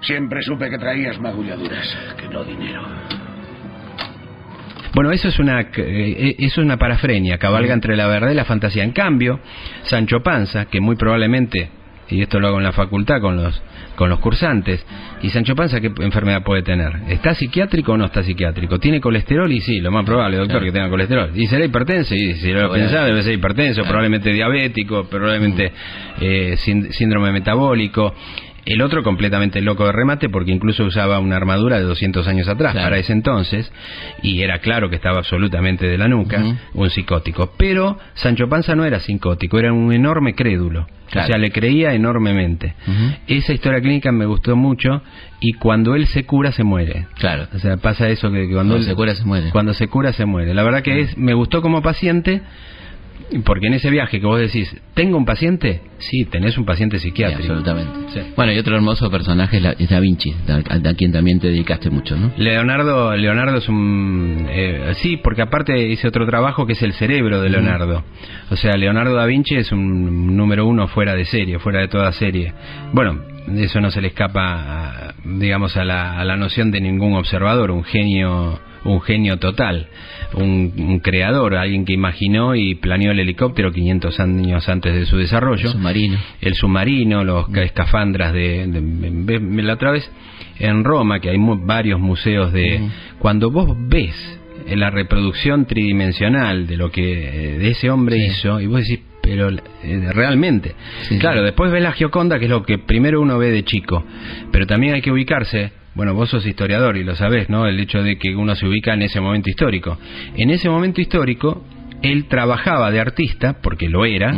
Siempre 0.00 0.42
supe 0.42 0.70
que 0.70 0.78
traías 0.78 1.20
magulladuras, 1.20 1.86
que 2.18 2.28
no 2.28 2.44
dinero. 2.44 2.82
Bueno, 4.94 5.12
eso 5.12 5.28
es 5.28 5.38
una 5.38 5.60
eh, 5.60 6.36
eso 6.38 6.60
es 6.60 6.64
una 6.64 6.76
parafrenia, 6.76 7.38
cabalga 7.38 7.74
entre 7.74 7.96
la 7.96 8.06
verdad 8.06 8.30
y 8.30 8.34
la 8.34 8.44
fantasía. 8.44 8.82
En 8.82 8.92
cambio, 8.92 9.40
Sancho 9.82 10.20
Panza, 10.22 10.64
que 10.66 10.80
muy 10.80 10.96
probablemente 10.96 11.70
y 12.10 12.22
esto 12.22 12.40
lo 12.40 12.48
hago 12.48 12.58
en 12.58 12.64
la 12.64 12.72
facultad 12.72 13.20
con 13.20 13.36
los 13.36 13.62
con 13.94 14.08
los 14.08 14.18
cursantes. 14.18 14.84
¿Y 15.22 15.28
Sancho 15.28 15.54
Panza 15.54 15.80
qué 15.80 15.92
enfermedad 16.00 16.42
puede 16.42 16.62
tener? 16.62 16.90
¿Está 17.08 17.34
psiquiátrico 17.34 17.92
o 17.92 17.96
no 17.96 18.06
está 18.06 18.22
psiquiátrico? 18.22 18.78
¿Tiene 18.78 19.00
colesterol? 19.00 19.50
Y 19.52 19.60
sí, 19.60 19.78
lo 19.80 19.90
más 19.90 20.04
probable, 20.06 20.38
doctor, 20.38 20.64
que 20.64 20.72
tenga 20.72 20.88
colesterol. 20.88 21.30
¿Y 21.34 21.46
será 21.46 21.64
hipertenso? 21.64 22.14
Y 22.14 22.34
si 22.34 22.52
lo 22.52 22.72
pensaba, 22.72 23.04
debe 23.04 23.22
ser 23.22 23.34
hipertenso, 23.34 23.82
probablemente 23.82 24.32
diabético, 24.32 25.04
probablemente 25.04 25.72
eh, 26.20 26.56
síndrome 26.56 27.30
metabólico. 27.30 28.14
El 28.70 28.82
otro 28.82 29.02
completamente 29.02 29.60
loco 29.60 29.84
de 29.86 29.92
remate 29.92 30.28
porque 30.28 30.52
incluso 30.52 30.84
usaba 30.84 31.18
una 31.18 31.36
armadura 31.36 31.78
de 31.78 31.82
200 31.82 32.26
años 32.28 32.48
atrás 32.48 32.74
para 32.74 32.98
ese 32.98 33.12
entonces 33.12 33.70
y 34.22 34.42
era 34.42 34.58
claro 34.60 34.88
que 34.88 34.96
estaba 34.96 35.18
absolutamente 35.18 35.86
de 35.86 35.98
la 35.98 36.06
nuca, 36.06 36.40
un 36.74 36.90
psicótico. 36.90 37.52
Pero 37.56 37.98
Sancho 38.14 38.48
Panza 38.48 38.76
no 38.76 38.84
era 38.84 39.00
psicótico, 39.00 39.58
era 39.58 39.72
un 39.72 39.92
enorme 39.92 40.34
crédulo. 40.34 40.86
O 41.08 41.26
sea, 41.26 41.38
le 41.38 41.50
creía 41.50 41.92
enormemente. 41.94 42.74
Esa 43.26 43.52
historia 43.52 43.80
clínica 43.80 44.12
me 44.12 44.26
gustó 44.26 44.54
mucho 44.54 45.02
y 45.40 45.54
cuando 45.54 45.96
él 45.96 46.06
se 46.06 46.24
cura 46.24 46.52
se 46.52 46.62
muere. 46.62 47.06
Claro. 47.16 47.48
O 47.52 47.58
sea, 47.58 47.76
pasa 47.78 48.08
eso 48.08 48.30
que, 48.30 48.48
cuando, 48.52 48.80
se 48.80 48.94
cura 48.94 49.16
se 49.16 49.24
muere. 49.24 49.50
Cuando 49.50 49.74
se 49.74 49.88
cura 49.88 50.12
se 50.12 50.26
muere. 50.26 50.54
La 50.54 50.62
verdad 50.62 50.82
que 50.82 51.00
es 51.00 51.18
me 51.18 51.34
gustó 51.34 51.60
como 51.62 51.82
paciente 51.82 52.42
porque 53.44 53.68
en 53.68 53.74
ese 53.74 53.90
viaje 53.90 54.20
que 54.20 54.26
vos 54.26 54.40
decís, 54.40 54.74
¿tengo 54.94 55.16
un 55.16 55.24
paciente? 55.24 55.82
Sí, 55.98 56.24
tenés 56.24 56.58
un 56.58 56.64
paciente 56.64 56.98
psiquiátrico. 56.98 57.52
absolutamente. 57.52 58.32
Bueno, 58.36 58.52
y 58.52 58.58
otro 58.58 58.74
hermoso 58.74 59.10
personaje 59.10 59.60
es 59.78 59.88
Da 59.88 60.00
Vinci, 60.00 60.34
a, 60.48 60.94
quien 60.94 61.12
también 61.12 61.38
te 61.38 61.48
dedicaste 61.48 61.90
mucho, 61.90 62.16
¿no? 62.16 62.32
Leonardo, 62.36 63.16
Leonardo 63.16 63.58
es 63.58 63.68
un... 63.68 64.46
Eh, 64.50 64.94
sí, 64.96 65.16
porque 65.16 65.42
aparte 65.42 65.88
hice 65.88 66.08
otro 66.08 66.26
trabajo 66.26 66.66
que 66.66 66.72
es 66.72 66.82
el 66.82 66.92
cerebro 66.94 67.40
de 67.40 67.50
Leonardo. 67.50 68.04
O 68.50 68.56
sea, 68.56 68.76
Leonardo 68.76 69.14
da 69.14 69.26
Vinci 69.26 69.56
es 69.56 69.70
un 69.72 70.36
número 70.36 70.66
uno 70.66 70.88
fuera 70.88 71.14
de 71.14 71.24
serie, 71.24 71.58
fuera 71.58 71.80
de 71.80 71.88
toda 71.88 72.12
serie. 72.12 72.52
Bueno, 72.92 73.20
eso 73.56 73.80
no 73.80 73.90
se 73.90 74.00
le 74.00 74.08
escapa, 74.08 75.14
digamos, 75.24 75.76
a 75.76 75.84
la, 75.84 76.18
a 76.18 76.24
la 76.24 76.36
noción 76.36 76.70
de 76.70 76.80
ningún 76.80 77.14
observador, 77.14 77.70
un 77.70 77.84
genio 77.84 78.60
un 78.84 79.00
genio 79.00 79.38
total, 79.38 79.88
un, 80.34 81.00
creador, 81.00 81.56
alguien 81.56 81.84
que 81.84 81.92
imaginó 81.92 82.54
y 82.54 82.74
planeó 82.74 83.10
el 83.12 83.20
helicóptero 83.20 83.72
500 83.72 84.20
años 84.20 84.68
antes 84.68 84.94
de 84.94 85.06
su 85.06 85.16
desarrollo. 85.16 85.66
El 85.66 85.72
submarino. 85.72 86.18
El 86.40 86.54
submarino, 86.54 87.24
los 87.24 87.48
mm. 87.48 87.58
escafandras 87.58 88.32
de, 88.32 88.66
La 89.62 89.74
otra 89.74 89.92
vez 89.92 90.10
en 90.58 90.84
Roma, 90.84 91.20
que 91.20 91.30
hay 91.30 91.38
varios 91.38 92.00
museos 92.00 92.52
de... 92.52 92.78
Mm. 92.78 92.90
Cuando 93.18 93.50
vos 93.50 93.76
ves 93.88 94.14
la 94.68 94.90
reproducción 94.90 95.66
tridimensional 95.66 96.66
de 96.66 96.76
lo 96.76 96.90
que 96.90 97.02
de 97.02 97.68
ese 97.68 97.90
hombre 97.90 98.18
hizo, 98.18 98.60
y 98.60 98.66
vos 98.66 98.80
decís, 98.80 99.00
pero 99.22 99.50
eh, 99.50 100.10
realmente. 100.12 100.74
claro, 101.18 101.42
después 101.42 101.70
ves 101.70 101.82
la 101.82 101.92
Gioconda, 101.92 102.38
que 102.38 102.46
es 102.46 102.50
lo 102.50 102.62
que 102.62 102.78
primero 102.78 103.20
uno 103.20 103.38
ve 103.38 103.50
de 103.50 103.64
chico, 103.64 104.04
pero 104.50 104.66
también 104.66 104.94
hay 104.94 105.02
que 105.02 105.10
ubicarse 105.10 105.72
bueno, 105.94 106.14
vos 106.14 106.30
sos 106.30 106.46
historiador 106.46 106.96
y 106.96 107.04
lo 107.04 107.16
sabés, 107.16 107.48
¿no? 107.50 107.66
El 107.66 107.80
hecho 107.80 108.02
de 108.02 108.16
que 108.16 108.34
uno 108.34 108.54
se 108.54 108.66
ubica 108.66 108.94
en 108.94 109.02
ese 109.02 109.20
momento 109.20 109.50
histórico. 109.50 109.98
En 110.36 110.50
ese 110.50 110.68
momento 110.68 111.00
histórico, 111.00 111.64
él 112.02 112.26
trabajaba 112.26 112.90
de 112.90 113.00
artista, 113.00 113.58
porque 113.60 113.88
lo 113.88 114.04
era, 114.04 114.32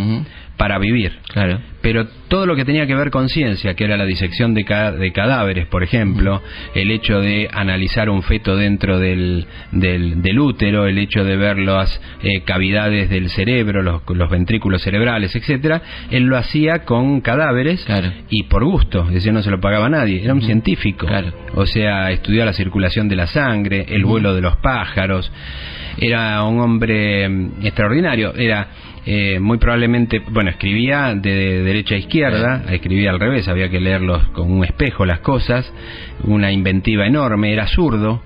para 0.63 0.79
vivir. 0.79 1.19
Claro. 1.33 1.59
pero 1.81 2.07
todo 2.29 2.47
lo 2.47 2.55
que 2.55 2.65
tenía 2.65 2.87
que 2.87 2.95
ver 2.95 3.11
con 3.11 3.29
ciencia, 3.29 3.75
que 3.75 3.83
era 3.83 3.97
la 3.97 4.05
disección 4.05 4.55
de, 4.55 4.63
de 4.63 5.13
cadáveres, 5.13 5.67
por 5.67 5.83
ejemplo, 5.83 6.41
el 6.77 6.93
hecho 6.93 7.21
de 7.21 7.49
analizar 7.53 8.09
un 8.09 8.23
feto 8.23 8.55
dentro 8.55 9.01
del, 9.01 9.47
del, 9.73 10.39
útero, 10.39 10.87
el 10.87 10.99
hecho 10.99 11.25
de 11.25 11.37
ver 11.37 11.59
las 11.59 12.01
eh, 12.23 12.43
cavidades 12.45 13.11
del 13.11 13.29
cerebro, 13.31 13.83
los, 13.83 14.03
los, 14.15 14.31
ventrículos 14.31 14.83
cerebrales, 14.83 15.35
etcétera, 15.35 15.83
él 16.13 16.25
lo 16.25 16.37
hacía 16.37 16.85
con 16.85 17.23
cadáveres 17.23 17.85
y 18.31 18.45
por 18.45 18.65
gusto, 18.65 19.07
es 19.09 19.15
decir, 19.15 19.33
no 19.33 19.43
se 19.43 19.51
lo 19.51 19.61
pagaba 19.61 19.87
a 19.87 19.91
nadie, 19.91 20.23
era 20.23 20.33
un 20.33 20.43
científico, 20.43 21.09
o 21.55 21.67
sea, 21.67 22.13
estudió 22.13 22.45
la 22.45 22.53
circulación 22.53 23.09
de 23.09 23.17
la 23.17 23.27
sangre, 23.27 23.87
el 23.89 24.05
vuelo 24.05 24.33
de 24.33 24.43
los 24.43 24.57
pájaros, 24.59 25.33
era 25.99 26.43
un 26.45 26.61
hombre 26.61 27.29
mm, 27.29 27.67
extraordinario, 27.67 28.35
era 28.35 28.69
eh, 29.05 29.41
muy 29.41 29.59
probablemente, 29.59 30.21
bueno, 30.31 30.51
escribía 30.51 31.15
de 31.15 31.63
derecha 31.63 31.95
a 31.97 31.99
izquierda, 31.99 32.65
escribía 32.71 33.11
al 33.11 33.19
revés, 33.19 33.49
había 33.49 33.69
que 33.69 33.81
leerlos 33.81 34.29
con 34.29 34.51
un 34.51 34.65
espejo 34.65 35.05
las 35.05 35.21
cosas, 35.21 35.73
una 36.25 36.53
inventiva 36.53 37.07
enorme, 37.07 37.53
era 37.53 37.67
zurdo, 37.67 38.23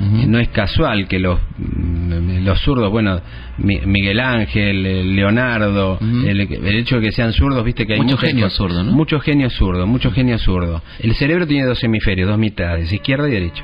no 0.00 0.38
es 0.40 0.48
casual 0.48 1.06
que 1.06 1.18
los, 1.18 1.38
mm, 1.56 2.44
los 2.44 2.60
zurdos, 2.60 2.90
bueno, 2.90 3.20
Miguel 3.58 4.18
Ángel, 4.18 5.14
Leonardo, 5.14 5.98
el, 6.00 6.40
hecho 6.40 6.96
de 6.96 7.06
que 7.06 7.12
sean 7.12 7.32
zurdos, 7.32 7.64
viste 7.64 7.86
que 7.86 7.94
hay 7.94 8.00
muchos 8.00 8.20
genios 8.20 8.54
zurdos, 8.54 8.84
¿no? 8.84 8.92
Muchos 8.92 9.22
genios 9.22 9.52
zurdos, 9.52 9.86
muchos 9.86 10.12
genios 10.12 10.42
zurdos. 10.42 10.82
El 10.98 11.14
cerebro 11.14 11.46
tiene 11.46 11.66
dos 11.66 11.82
hemisferios, 11.84 12.28
dos 12.28 12.38
mitades, 12.38 12.92
izquierda 12.92 13.28
y 13.28 13.32
derecha. 13.32 13.62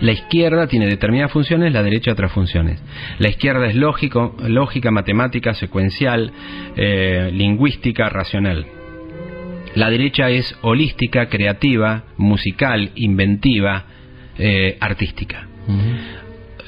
La 0.00 0.12
izquierda 0.12 0.66
tiene 0.66 0.86
determinadas 0.86 1.32
funciones, 1.32 1.72
la 1.72 1.82
derecha 1.82 2.12
otras 2.12 2.32
funciones. 2.32 2.82
La 3.18 3.28
izquierda 3.28 3.66
es 3.66 3.76
lógico, 3.76 4.36
lógica, 4.46 4.90
matemática, 4.90 5.54
secuencial, 5.54 6.32
eh, 6.76 7.30
lingüística, 7.32 8.08
racional. 8.08 8.66
La 9.74 9.90
derecha 9.90 10.30
es 10.30 10.56
holística, 10.62 11.26
creativa, 11.26 12.04
musical, 12.16 12.90
inventiva, 12.96 13.84
eh, 14.38 14.76
artística. 14.80 15.48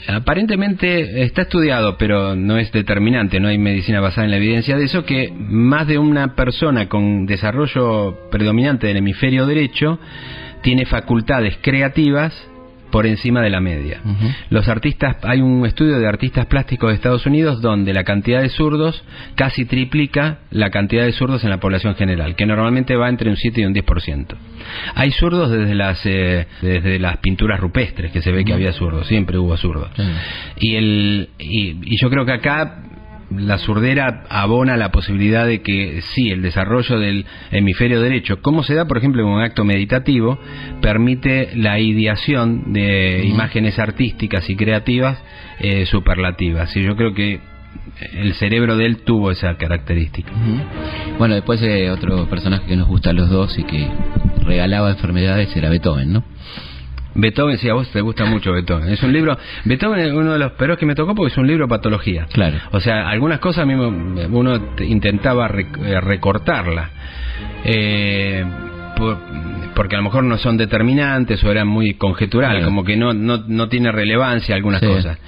Aparentemente 0.08 1.22
está 1.22 1.42
estudiado, 1.42 1.96
pero 1.98 2.36
no 2.36 2.58
es 2.58 2.70
determinante, 2.70 3.40
no 3.40 3.48
hay 3.48 3.58
medicina 3.58 4.00
basada 4.00 4.24
en 4.24 4.30
la 4.30 4.36
evidencia 4.36 4.76
de 4.76 4.84
eso, 4.84 5.04
que 5.04 5.32
más 5.36 5.88
de 5.88 5.98
una 5.98 6.36
persona 6.36 6.88
con 6.88 7.26
desarrollo 7.26 8.28
predominante 8.30 8.86
del 8.86 8.98
hemisferio 8.98 9.46
derecho 9.46 9.98
tiene 10.62 10.86
facultades 10.86 11.58
creativas 11.60 12.32
por 12.90 13.06
encima 13.06 13.42
de 13.42 13.50
la 13.50 13.60
media. 13.60 14.00
Los 14.50 14.68
artistas, 14.68 15.16
hay 15.22 15.40
un 15.40 15.66
estudio 15.66 15.98
de 15.98 16.06
artistas 16.06 16.46
plásticos 16.46 16.90
de 16.90 16.94
Estados 16.94 17.26
Unidos 17.26 17.60
donde 17.60 17.92
la 17.92 18.04
cantidad 18.04 18.40
de 18.40 18.48
zurdos 18.48 19.04
casi 19.34 19.64
triplica 19.64 20.38
la 20.50 20.70
cantidad 20.70 21.04
de 21.04 21.12
zurdos 21.12 21.44
en 21.44 21.50
la 21.50 21.58
población 21.58 21.94
general, 21.94 22.36
que 22.36 22.46
normalmente 22.46 22.96
va 22.96 23.08
entre 23.08 23.30
un 23.30 23.36
7 23.36 23.60
y 23.60 23.64
un 23.64 23.74
10%. 23.74 24.34
Hay 24.94 25.10
zurdos 25.12 25.50
desde 25.50 25.74
las 25.74 26.00
eh, 26.04 26.46
desde 26.62 26.98
las 26.98 27.18
pinturas 27.18 27.60
rupestres 27.60 28.12
que 28.12 28.22
se 28.22 28.32
ve 28.32 28.44
que 28.44 28.52
había 28.52 28.72
zurdos, 28.72 29.06
siempre 29.06 29.38
hubo 29.38 29.56
zurdos. 29.56 29.90
Y 30.58 30.76
el 30.76 31.28
y 31.38 32.00
yo 32.00 32.10
creo 32.10 32.24
que 32.24 32.32
acá 32.32 32.82
la 33.30 33.58
surdera 33.58 34.24
abona 34.28 34.76
la 34.76 34.90
posibilidad 34.90 35.46
de 35.46 35.62
que 35.62 36.00
sí, 36.02 36.30
el 36.30 36.42
desarrollo 36.42 36.98
del 36.98 37.26
hemisferio 37.50 38.00
derecho, 38.00 38.40
como 38.40 38.62
se 38.62 38.74
da, 38.74 38.86
por 38.86 38.98
ejemplo, 38.98 39.22
en 39.22 39.28
un 39.28 39.42
acto 39.42 39.64
meditativo, 39.64 40.38
permite 40.80 41.50
la 41.56 41.78
ideación 41.80 42.72
de 42.72 43.24
imágenes 43.24 43.78
artísticas 43.78 44.48
y 44.48 44.56
creativas 44.56 45.22
eh, 45.58 45.86
superlativas. 45.86 46.74
Y 46.76 46.82
yo 46.82 46.96
creo 46.96 47.14
que 47.14 47.40
el 48.14 48.34
cerebro 48.34 48.76
de 48.76 48.86
él 48.86 48.98
tuvo 48.98 49.30
esa 49.30 49.56
característica. 49.56 50.32
Bueno, 51.18 51.34
después 51.34 51.60
de 51.60 51.90
otro 51.90 52.28
personaje 52.28 52.66
que 52.66 52.76
nos 52.76 52.88
gusta 52.88 53.10
a 53.10 53.12
los 53.12 53.30
dos 53.30 53.58
y 53.58 53.64
que 53.64 53.88
regalaba 54.44 54.90
enfermedades 54.90 55.54
era 55.56 55.68
Beethoven, 55.68 56.12
¿no? 56.12 56.24
Beethoven, 57.16 57.58
si 57.58 57.68
a 57.68 57.74
vos 57.74 57.88
te 57.90 58.00
gusta 58.00 58.24
mucho 58.26 58.52
Beethoven. 58.52 58.88
Es 58.88 59.02
un 59.02 59.12
libro, 59.12 59.36
Beethoven 59.64 60.00
es 60.00 60.12
uno 60.12 60.32
de 60.32 60.38
los 60.38 60.52
peores 60.52 60.78
que 60.78 60.86
me 60.86 60.94
tocó 60.94 61.14
porque 61.14 61.32
es 61.32 61.38
un 61.38 61.46
libro 61.46 61.64
de 61.64 61.70
patología. 61.70 62.26
Claro. 62.32 62.58
O 62.72 62.80
sea, 62.80 63.08
algunas 63.08 63.40
cosas 63.40 63.62
a 63.62 63.66
mí 63.66 63.74
uno 63.74 64.74
intentaba 64.80 65.48
eh, 65.48 66.00
recortarla. 66.00 66.90
Eh, 67.64 68.44
porque 69.74 69.94
a 69.94 69.98
lo 69.98 70.04
mejor 70.04 70.24
no 70.24 70.38
son 70.38 70.56
determinantes 70.56 71.42
o 71.44 71.50
eran 71.50 71.68
muy 71.68 71.94
conjeturales, 71.94 72.64
como 72.64 72.82
que 72.82 72.96
no, 72.96 73.12
no, 73.12 73.44
no 73.46 73.68
tiene 73.68 73.92
relevancia 73.92 74.54
algunas 74.54 74.80
cosas. 74.80 75.18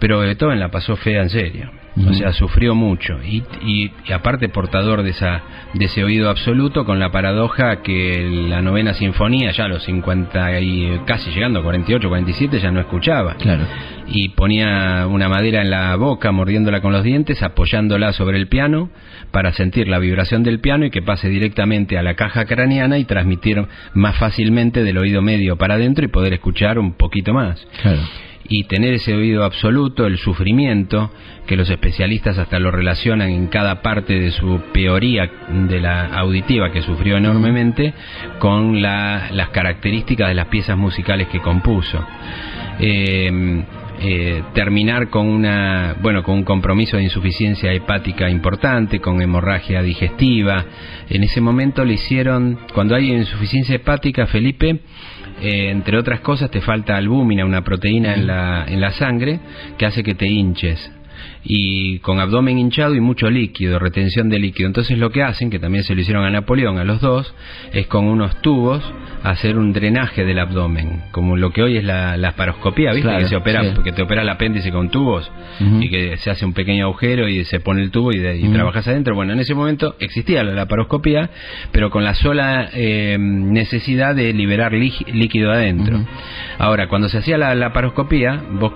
Pero 0.00 0.20
Beethoven 0.20 0.58
la 0.58 0.70
pasó 0.70 0.96
fea 0.96 1.22
en 1.22 1.30
serio. 1.30 1.70
O 2.06 2.14
sea, 2.14 2.32
sufrió 2.32 2.74
mucho. 2.74 3.18
Y, 3.24 3.42
y, 3.64 3.90
aparte 4.12 4.48
portador 4.48 5.02
de, 5.02 5.10
esa, 5.10 5.42
de 5.74 5.84
ese 5.86 6.04
oído 6.04 6.30
absoluto 6.30 6.84
con 6.84 6.98
la 6.98 7.10
paradoja 7.10 7.82
que 7.82 8.28
la 8.48 8.62
novena 8.62 8.94
sinfonía, 8.94 9.50
ya 9.52 9.64
a 9.64 9.68
los 9.68 9.82
50 9.84 10.60
y 10.60 11.00
casi 11.06 11.30
llegando 11.30 11.60
a 11.60 11.62
48, 11.62 12.08
47, 12.08 12.60
ya 12.60 12.70
no 12.70 12.80
escuchaba. 12.80 13.34
Claro. 13.34 13.64
Y 14.06 14.30
ponía 14.30 15.06
una 15.08 15.28
madera 15.28 15.62
en 15.62 15.70
la 15.70 15.94
boca, 15.96 16.32
mordiéndola 16.32 16.80
con 16.80 16.92
los 16.92 17.02
dientes, 17.02 17.42
apoyándola 17.42 18.12
sobre 18.12 18.38
el 18.38 18.48
piano 18.48 18.90
para 19.30 19.52
sentir 19.52 19.88
la 19.88 19.98
vibración 19.98 20.42
del 20.42 20.60
piano 20.60 20.86
y 20.86 20.90
que 20.90 21.02
pase 21.02 21.28
directamente 21.28 21.98
a 21.98 22.02
la 22.02 22.14
caja 22.14 22.46
craneana 22.46 22.98
y 22.98 23.04
transmitir 23.04 23.66
más 23.94 24.16
fácilmente 24.16 24.82
del 24.82 24.98
oído 24.98 25.20
medio 25.22 25.56
para 25.56 25.74
adentro 25.74 26.04
y 26.04 26.08
poder 26.08 26.32
escuchar 26.32 26.78
un 26.78 26.92
poquito 26.94 27.34
más. 27.34 27.66
Claro 27.82 28.02
y 28.48 28.64
tener 28.64 28.94
ese 28.94 29.14
oído 29.14 29.44
absoluto, 29.44 30.06
el 30.06 30.18
sufrimiento, 30.18 31.10
que 31.46 31.56
los 31.56 31.68
especialistas 31.68 32.38
hasta 32.38 32.58
lo 32.58 32.70
relacionan 32.70 33.28
en 33.30 33.48
cada 33.48 33.82
parte 33.82 34.18
de 34.18 34.30
su 34.30 34.60
peoría 34.72 35.30
de 35.68 35.80
la 35.80 36.06
auditiva 36.18 36.70
que 36.72 36.82
sufrió 36.82 37.18
enormemente, 37.18 37.92
con 38.38 38.80
las 38.80 39.48
características 39.50 40.28
de 40.28 40.34
las 40.34 40.46
piezas 40.46 40.76
musicales 40.76 41.28
que 41.28 41.40
compuso. 41.40 42.04
Eh, 42.80 43.64
eh, 44.00 44.44
terminar 44.54 45.10
con 45.10 45.26
una 45.26 45.96
bueno 46.00 46.22
con 46.22 46.36
un 46.36 46.44
compromiso 46.44 46.96
de 46.96 47.02
insuficiencia 47.02 47.72
hepática 47.72 48.30
importante 48.30 49.00
con 49.00 49.20
hemorragia 49.20 49.82
digestiva 49.82 50.64
en 51.08 51.24
ese 51.24 51.40
momento 51.40 51.84
le 51.84 51.94
hicieron 51.94 52.60
cuando 52.72 52.94
hay 52.94 53.10
insuficiencia 53.10 53.74
hepática 53.74 54.28
Felipe 54.28 54.82
eh, 55.40 55.70
entre 55.70 55.98
otras 55.98 56.20
cosas, 56.20 56.50
te 56.50 56.60
falta 56.60 56.96
albúmina, 56.96 57.44
una 57.44 57.62
proteína 57.62 58.14
en 58.14 58.26
la, 58.26 58.64
en 58.66 58.80
la 58.80 58.92
sangre 58.92 59.40
que 59.76 59.86
hace 59.86 60.02
que 60.02 60.14
te 60.14 60.26
hinches 60.26 60.92
y 61.44 61.98
con 62.00 62.20
abdomen 62.20 62.58
hinchado 62.58 62.94
y 62.94 63.00
mucho 63.00 63.30
líquido, 63.30 63.78
retención 63.78 64.28
de 64.28 64.38
líquido. 64.38 64.66
Entonces 64.66 64.98
lo 64.98 65.10
que 65.10 65.22
hacen, 65.22 65.50
que 65.50 65.58
también 65.58 65.84
se 65.84 65.94
lo 65.94 66.00
hicieron 66.00 66.24
a 66.24 66.30
Napoleón, 66.30 66.78
a 66.78 66.84
los 66.84 67.00
dos, 67.00 67.34
es 67.72 67.86
con 67.86 68.04
unos 68.04 68.40
tubos 68.42 68.82
hacer 69.30 69.58
un 69.58 69.72
drenaje 69.72 70.24
del 70.24 70.38
abdomen, 70.38 71.02
como 71.10 71.36
lo 71.36 71.50
que 71.50 71.62
hoy 71.62 71.76
es 71.76 71.84
la, 71.84 72.16
la 72.16 72.32
paroscopía, 72.32 72.92
¿viste? 72.92 73.08
que 73.18 73.28
se 73.28 73.36
opera, 73.36 73.62
porque 73.74 73.92
te 73.92 74.02
opera 74.02 74.22
el 74.22 74.28
apéndice 74.28 74.70
con 74.70 74.90
tubos 74.90 75.30
y 75.80 75.88
que 75.90 76.16
se 76.18 76.30
hace 76.30 76.44
un 76.44 76.52
pequeño 76.52 76.84
agujero 76.84 77.28
y 77.28 77.44
se 77.44 77.60
pone 77.60 77.82
el 77.82 77.90
tubo 77.90 78.12
y, 78.12 78.18
y 78.26 78.48
trabajas 78.48 78.86
adentro. 78.88 79.14
Bueno, 79.14 79.32
en 79.32 79.40
ese 79.40 79.54
momento 79.54 79.96
existía 79.98 80.42
la 80.44 80.52
laparoscopía, 80.52 81.30
pero 81.72 81.90
con 81.90 82.04
la 82.04 82.14
sola 82.14 82.68
eh, 82.72 83.16
necesidad 83.18 84.14
de 84.14 84.32
liberar 84.32 84.72
líquido 84.72 85.52
adentro. 85.52 86.00
Ahora, 86.58 86.88
cuando 86.88 87.08
se 87.08 87.18
hacía 87.18 87.38
la 87.38 87.54
laparoscopía, 87.54 88.42
vos 88.52 88.72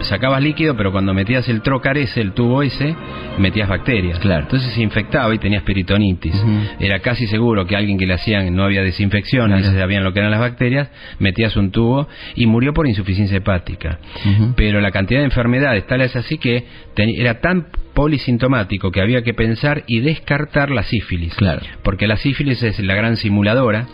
sacabas 0.00 0.42
líquido, 0.42 0.76
pero 0.76 0.92
cuando 0.92 1.14
metías 1.14 1.48
el 1.48 1.62
trocar 1.62 1.98
ese, 1.98 2.20
el 2.20 2.32
tubo 2.32 2.62
ese, 2.62 2.94
metías 3.38 3.68
bacterias. 3.68 4.18
Claro. 4.18 4.42
Entonces 4.42 4.72
se 4.72 4.82
infectaba 4.82 5.34
y 5.34 5.38
tenías 5.38 5.62
peritonitis. 5.62 6.34
Era 6.78 7.00
casi 7.00 7.26
seguro 7.26 7.66
que 7.66 7.76
alguien 7.76 7.98
que 7.98 8.06
le 8.06 8.14
hacían, 8.14 8.54
no 8.54 8.64
había 8.64 8.82
desinfección, 8.82 9.48
claro. 9.48 9.62
Sabían 9.94 10.04
lo 10.04 10.12
que 10.12 10.18
eran 10.18 10.30
las 10.30 10.40
bacterias, 10.40 10.90
metías 11.18 11.56
un 11.56 11.70
tubo 11.70 12.08
y 12.34 12.46
murió 12.46 12.72
por 12.72 12.86
insuficiencia 12.86 13.36
hepática. 13.36 13.98
Pero 14.56 14.80
la 14.80 14.90
cantidad 14.90 15.20
de 15.20 15.26
enfermedades 15.26 15.86
tal 15.86 16.00
es 16.00 16.16
así 16.16 16.38
que 16.38 16.64
era 16.96 17.40
tan 17.40 17.68
polisintomático 17.94 18.90
que 18.90 19.00
había 19.00 19.22
que 19.22 19.34
pensar 19.34 19.84
y 19.86 20.00
descartar 20.00 20.70
la 20.70 20.82
sífilis. 20.82 21.34
Claro. 21.34 21.62
Porque 21.82 22.06
la 22.06 22.16
sífilis 22.16 22.62
es 22.62 22.78
la 22.80 22.94
gran 22.94 23.16
simuladora. 23.16 23.86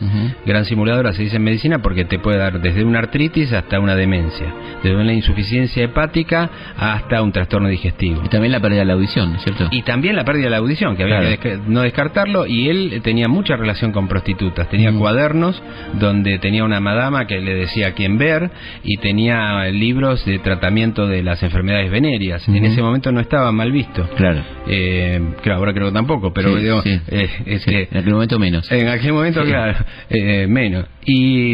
Gran 0.47 0.65
simuladora 0.65 1.13
se 1.13 1.23
dice 1.23 1.37
en 1.37 1.45
medicina 1.45 1.81
porque 1.81 2.05
te 2.05 2.19
puede 2.19 2.39
dar 2.39 2.61
desde 2.61 2.83
una 2.83 2.99
artritis 3.01 3.53
hasta 3.53 3.79
una 3.79 3.95
demencia. 3.95 4.47
Desde 4.83 4.97
una 4.97 5.13
insuficiencia 5.13 5.85
hepática 5.85 6.51
hasta 6.77 7.23
un 7.23 7.33
trastorno 7.33 7.69
digestivo. 7.69 8.23
Y 8.25 8.29
también 8.29 8.53
la 8.53 8.61
pérdida 8.61 8.81
de 8.81 8.87
la 8.87 8.95
audición, 8.95 9.39
¿cierto? 9.41 9.69
Y 9.71 9.83
también 9.83 10.17
la 10.17 10.25
pérdida 10.25 10.45
de 10.45 10.51
la 10.51 10.57
audición, 10.57 10.97
que 10.97 11.03
había 11.03 11.37
que 11.37 11.59
no 11.67 11.83
descartarlo. 11.83 12.47
Y 12.47 12.69
él 12.69 13.01
tenía 13.05 13.29
mucha 13.29 13.57
relación 13.57 13.93
con 13.93 14.09
prostitutas. 14.09 14.69
Tenía 14.71 14.93
cuadernos 14.93 15.63
donde 15.99 16.39
tenía 16.39 16.65
una 16.65 16.81
madama 16.81 17.27
que 17.27 17.39
le 17.41 17.55
decía 17.55 17.89
a 17.89 17.93
quién 17.93 18.17
ver 18.19 18.51
y 18.83 18.97
tenía 18.97 19.65
libros 19.67 20.25
de 20.25 20.39
tratamiento 20.39 21.07
de 21.07 21.23
las 21.23 21.43
enfermedades 21.43 21.91
venéreas. 21.91 22.49
En 22.49 22.65
ese 22.65 22.83
momento 22.83 23.13
no 23.13 23.21
estaba 23.21 23.53
mal 23.53 23.71
visto 23.73 23.89
visto. 23.98 24.16
Claro. 24.16 24.42
Eh, 24.66 25.20
claro, 25.42 25.59
ahora 25.61 25.72
creo 25.72 25.88
que 25.88 25.92
tampoco, 25.94 26.33
pero 26.33 26.57
Sí, 26.57 26.62
digo, 26.62 26.83
sí. 26.83 27.00
eh, 27.09 27.29
este, 27.46 27.88
en 27.90 27.98
aquel 27.98 28.12
momento 28.12 28.38
menos. 28.38 28.70
en 28.70 28.88
aquel 28.88 29.12
momento, 29.12 29.42
Sí. 29.42 29.48
claro, 29.50 29.79
eh, 30.09 30.46
menos. 30.48 30.87
Y, 31.05 31.53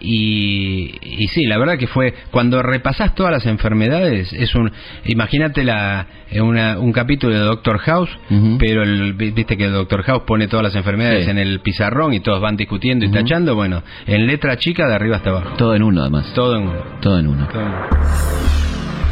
y, 0.00 0.98
y 1.02 1.28
sí, 1.28 1.44
la 1.46 1.58
verdad 1.58 1.78
que 1.78 1.86
fue, 1.86 2.12
cuando 2.30 2.62
repasás 2.62 3.14
todas 3.14 3.32
las 3.32 3.46
enfermedades, 3.46 4.32
es 4.32 4.54
un, 4.54 4.70
imagínate 5.06 5.62
la, 5.64 6.06
una, 6.40 6.78
un 6.78 6.92
capítulo 6.92 7.34
de 7.34 7.40
Doctor 7.40 7.78
House, 7.78 8.10
pero 8.58 8.82
el, 8.82 9.14
vi- 9.14 9.30
viste 9.30 9.56
que 9.56 9.68
Doctor 9.68 10.02
House 10.02 10.22
pone 10.26 10.48
todas 10.48 10.64
las 10.64 10.74
enfermedades 10.76 11.24
Sí. 11.24 11.30
en 11.30 11.38
el 11.38 11.60
pizarrón 11.60 12.12
y 12.14 12.20
todos 12.20 12.40
van 12.40 12.56
discutiendo 12.56 13.04
y 13.04 13.08
Ujú. 13.08 13.16
tachando, 13.18 13.54
bueno, 13.54 13.82
en 14.06 14.26
letra 14.26 14.56
chica 14.58 14.86
de 14.88 14.94
arriba 14.94 15.16
hasta 15.16 15.30
abajo. 15.30 15.54
Todo 15.56 15.74
en 15.74 15.82
uno, 15.82 16.02
además. 16.02 16.32
Todo 16.34 16.56
en 16.56 16.62
uno. 16.62 16.82
Todo 17.00 17.18
en 17.20 17.26
uno. 17.28 17.48
Todo 17.48 17.60
en 17.62 17.68
uno. 17.68 17.86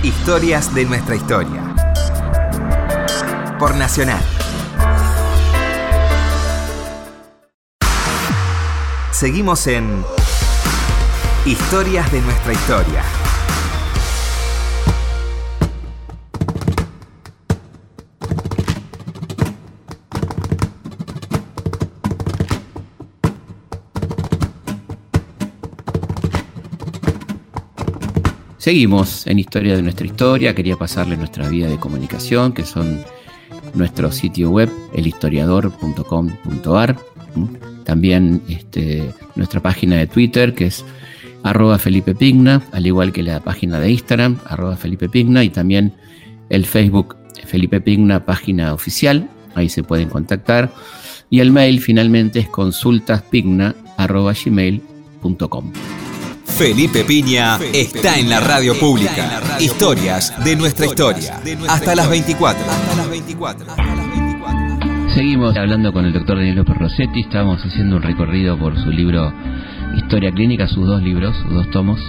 Historias 0.02 0.74
de 0.74 0.84
nuestra 0.84 1.16
historia. 1.16 1.74
Por 3.58 3.74
Nacional. 3.74 4.22
Seguimos 9.10 9.66
en 9.66 10.04
Historias 11.44 12.12
de 12.12 12.20
nuestra 12.20 12.52
historia. 12.52 13.02
Seguimos 28.58 29.26
en 29.26 29.40
Historia 29.40 29.74
de 29.74 29.82
nuestra 29.82 30.06
historia. 30.06 30.54
Quería 30.54 30.76
pasarle 30.76 31.16
nuestra 31.16 31.48
vía 31.48 31.66
de 31.66 31.80
comunicación, 31.80 32.52
que 32.52 32.64
son 32.64 33.02
nuestro 33.74 34.12
sitio 34.12 34.50
web, 34.50 34.70
elhistoriador.com.ar. 34.94 36.96
También 37.84 38.42
este, 38.48 39.12
nuestra 39.34 39.60
página 39.60 39.96
de 39.96 40.06
Twitter, 40.06 40.54
que 40.54 40.66
es 40.66 40.84
arroba 41.42 41.78
Felipe 41.78 42.14
Pigna, 42.14 42.62
al 42.72 42.86
igual 42.86 43.12
que 43.12 43.22
la 43.22 43.40
página 43.40 43.80
de 43.80 43.90
Instagram, 43.90 44.38
arroba 44.46 44.76
Felipe 44.76 45.08
Pigna, 45.08 45.44
y 45.44 45.50
también 45.50 45.94
el 46.50 46.66
Facebook 46.66 47.16
Felipe 47.46 47.80
Pigna, 47.80 48.24
página 48.24 48.74
oficial. 48.74 49.28
Ahí 49.54 49.68
se 49.68 49.82
pueden 49.82 50.08
contactar. 50.08 50.72
Y 51.30 51.40
el 51.40 51.52
mail 51.52 51.80
finalmente 51.80 52.40
es 52.40 52.48
consultaspigna 52.48 53.74
arroba 53.96 54.32
gmail.com. 54.32 55.72
Felipe 56.58 57.04
Piña 57.04 57.56
está 57.72 58.18
en 58.18 58.28
la 58.28 58.40
radio 58.40 58.76
pública. 58.76 59.40
Historias 59.60 60.34
de 60.44 60.56
nuestra 60.56 60.86
historia. 60.86 61.40
Hasta 61.68 61.94
las 61.94 62.10
24. 62.10 62.60
Seguimos 65.14 65.56
hablando 65.56 65.92
con 65.92 66.04
el 66.04 66.12
doctor 66.12 66.36
Daniel 66.38 66.56
López 66.56 66.76
Rossetti, 66.76 67.20
estábamos 67.20 67.64
haciendo 67.64 67.94
un 67.94 68.02
recorrido 68.02 68.58
por 68.58 68.76
su 68.82 68.90
libro 68.90 69.32
Historia 69.96 70.32
Clínica, 70.32 70.66
sus 70.66 70.84
dos 70.84 71.00
libros, 71.00 71.36
sus 71.36 71.54
dos 71.54 71.70
tomos, 71.70 72.00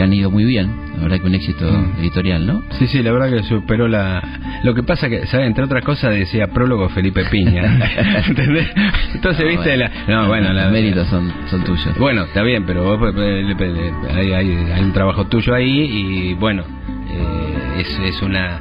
que 0.00 0.04
han 0.04 0.12
ido 0.14 0.30
muy 0.30 0.46
bien, 0.46 0.70
la 0.96 1.02
verdad 1.02 1.20
que 1.20 1.26
un 1.26 1.34
éxito 1.34 1.70
Mm. 1.70 2.00
editorial, 2.00 2.46
¿no? 2.46 2.62
Sí, 2.78 2.86
sí, 2.86 3.02
la 3.02 3.12
verdad 3.12 3.28
que 3.28 3.42
superó 3.42 3.86
la... 3.86 4.22
Lo 4.62 4.72
que 4.74 4.82
pasa 4.82 5.10
que, 5.10 5.26
¿sabes? 5.26 5.46
Entre 5.46 5.62
otras 5.62 5.84
cosas 5.84 6.14
decía 6.14 6.46
prólogo 6.46 6.88
Felipe 6.88 7.22
Piña. 7.26 7.62
¿Entendés? 8.26 8.66
Entonces, 9.14 9.44
No, 9.44 9.50
viste, 9.50 9.76
bueno, 9.76 9.84
la... 10.06 10.22
No, 10.22 10.28
bueno, 10.28 10.52
la... 10.54 10.62
los 10.64 10.72
méritos 10.72 11.06
son, 11.08 11.30
son 11.50 11.64
tuyos. 11.64 11.98
Bueno, 11.98 12.22
está 12.22 12.42
bien, 12.42 12.64
pero 12.64 12.82
vos, 12.84 12.98
pues, 12.98 13.14
hay, 14.16 14.32
hay, 14.32 14.56
hay 14.72 14.80
un 14.82 14.92
trabajo 14.94 15.26
tuyo 15.26 15.54
ahí 15.54 15.80
y 15.82 16.32
bueno, 16.34 16.62
eh, 17.10 17.80
es, 17.80 18.14
es 18.14 18.22
una... 18.22 18.60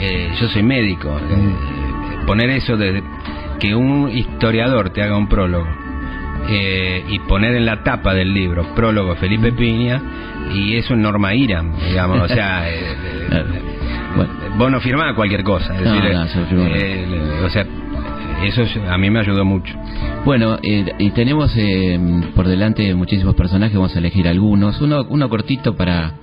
eh, 0.00 0.30
yo 0.40 0.48
soy 0.48 0.62
médico. 0.62 1.18
eh, 1.18 2.24
poner 2.26 2.48
eso 2.48 2.78
de 2.78 3.02
que 3.60 3.74
un 3.74 4.10
historiador 4.10 4.88
te 4.90 5.02
haga 5.02 5.18
un 5.18 5.28
prólogo 5.28 5.66
eh, 6.48 7.04
y 7.08 7.18
poner 7.20 7.54
en 7.54 7.66
la 7.66 7.82
tapa 7.82 8.14
del 8.14 8.32
libro 8.32 8.74
prólogo 8.74 9.14
Felipe 9.16 9.52
Piña 9.52 10.00
y 10.54 10.76
eso 10.76 10.94
en 10.94 11.02
Norma 11.02 11.34
Iram, 11.34 11.74
digamos, 11.88 12.22
o 12.22 12.28
sea... 12.28 12.68
eh, 12.70 12.74
eh, 12.82 13.28
Claro. 13.28 13.48
Bueno. 14.16 14.30
Vos 14.56 14.70
no 14.70 14.80
firmás 14.80 15.14
cualquier 15.14 15.44
cosa, 15.44 15.74
es 15.76 15.82
No, 15.82 15.92
decir, 15.92 16.14
no, 16.52 16.66
eh, 16.66 17.04
eh, 17.06 17.42
o 17.44 17.50
sea, 17.50 17.66
eso 18.42 18.62
a 18.88 18.96
mí 18.98 19.10
me 19.10 19.20
ayudó 19.20 19.44
mucho. 19.44 19.74
Bueno, 20.24 20.58
eh, 20.62 20.86
y 20.98 21.10
tenemos 21.10 21.52
eh, 21.56 22.00
por 22.34 22.48
delante 22.48 22.94
muchísimos 22.94 23.34
personajes, 23.34 23.74
vamos 23.76 23.94
a 23.94 23.98
elegir 23.98 24.26
algunos, 24.26 24.80
uno, 24.80 25.04
uno 25.08 25.28
cortito 25.28 25.76
para, 25.76 26.14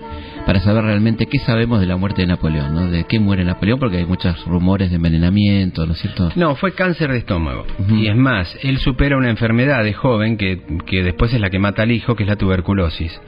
para 0.45 0.59
saber 0.61 0.83
realmente 0.83 1.25
qué 1.25 1.39
sabemos 1.39 1.79
de 1.79 1.87
la 1.87 1.97
muerte 1.97 2.21
de 2.21 2.27
Napoleón, 2.27 2.73
¿no? 2.75 2.89
De 2.91 3.05
qué 3.05 3.19
muere 3.19 3.43
Napoleón, 3.43 3.79
porque 3.79 3.97
hay 3.97 4.05
muchos 4.05 4.45
rumores 4.45 4.89
de 4.91 4.97
envenenamiento, 4.97 5.85
¿no 5.85 5.93
es 5.93 5.99
cierto? 5.99 6.31
No, 6.35 6.55
fue 6.55 6.73
cáncer 6.73 7.11
de 7.11 7.17
estómago. 7.19 7.65
Y 7.89 8.07
es 8.07 8.15
más, 8.15 8.55
él 8.63 8.77
supera 8.77 9.17
una 9.17 9.29
enfermedad 9.29 9.83
de 9.83 9.93
joven 9.93 10.37
que, 10.37 10.61
que 10.85 11.03
después 11.03 11.33
es 11.33 11.41
la 11.41 11.49
que 11.49 11.59
mata 11.59 11.83
al 11.83 11.91
hijo, 11.91 12.15
que 12.15 12.23
es 12.23 12.29
la 12.29 12.35
tuberculosis. 12.35 13.19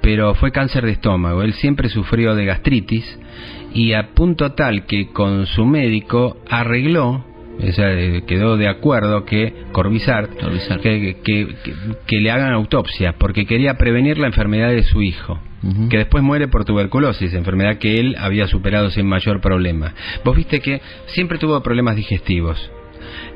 Pero 0.00 0.34
fue 0.34 0.52
cáncer 0.52 0.84
de 0.86 0.92
estómago. 0.92 1.42
Él 1.42 1.54
siempre 1.54 1.88
sufrió 1.88 2.34
de 2.34 2.44
gastritis 2.44 3.18
y 3.74 3.92
a 3.94 4.10
punto 4.14 4.52
tal 4.52 4.86
que 4.86 5.08
con 5.08 5.46
su 5.46 5.64
médico 5.66 6.36
arregló, 6.48 7.24
o 7.62 7.72
sea, 7.72 7.92
eh, 7.92 8.22
quedó 8.26 8.56
de 8.56 8.68
acuerdo 8.68 9.24
que 9.24 9.52
Corbizart, 9.72 10.40
Corbizart. 10.40 10.80
Que, 10.80 11.16
que- 11.22 11.46
que- 11.64 11.74
que 12.06 12.16
le 12.20 12.30
hagan 12.30 12.52
autopsia 12.52 13.14
porque 13.18 13.44
quería 13.44 13.74
prevenir 13.76 14.18
la 14.18 14.28
enfermedad 14.28 14.70
de 14.70 14.82
su 14.84 15.02
hijo. 15.02 15.38
Que 15.90 15.98
después 15.98 16.24
muere 16.24 16.48
por 16.48 16.64
tuberculosis, 16.64 17.34
enfermedad 17.34 17.76
que 17.76 18.00
él 18.00 18.16
había 18.18 18.46
superado 18.46 18.90
sin 18.90 19.06
mayor 19.06 19.40
problema. 19.42 19.94
Vos 20.24 20.34
viste 20.34 20.60
que 20.60 20.80
siempre 21.06 21.38
tuvo 21.38 21.62
problemas 21.62 21.96
digestivos. 21.96 22.70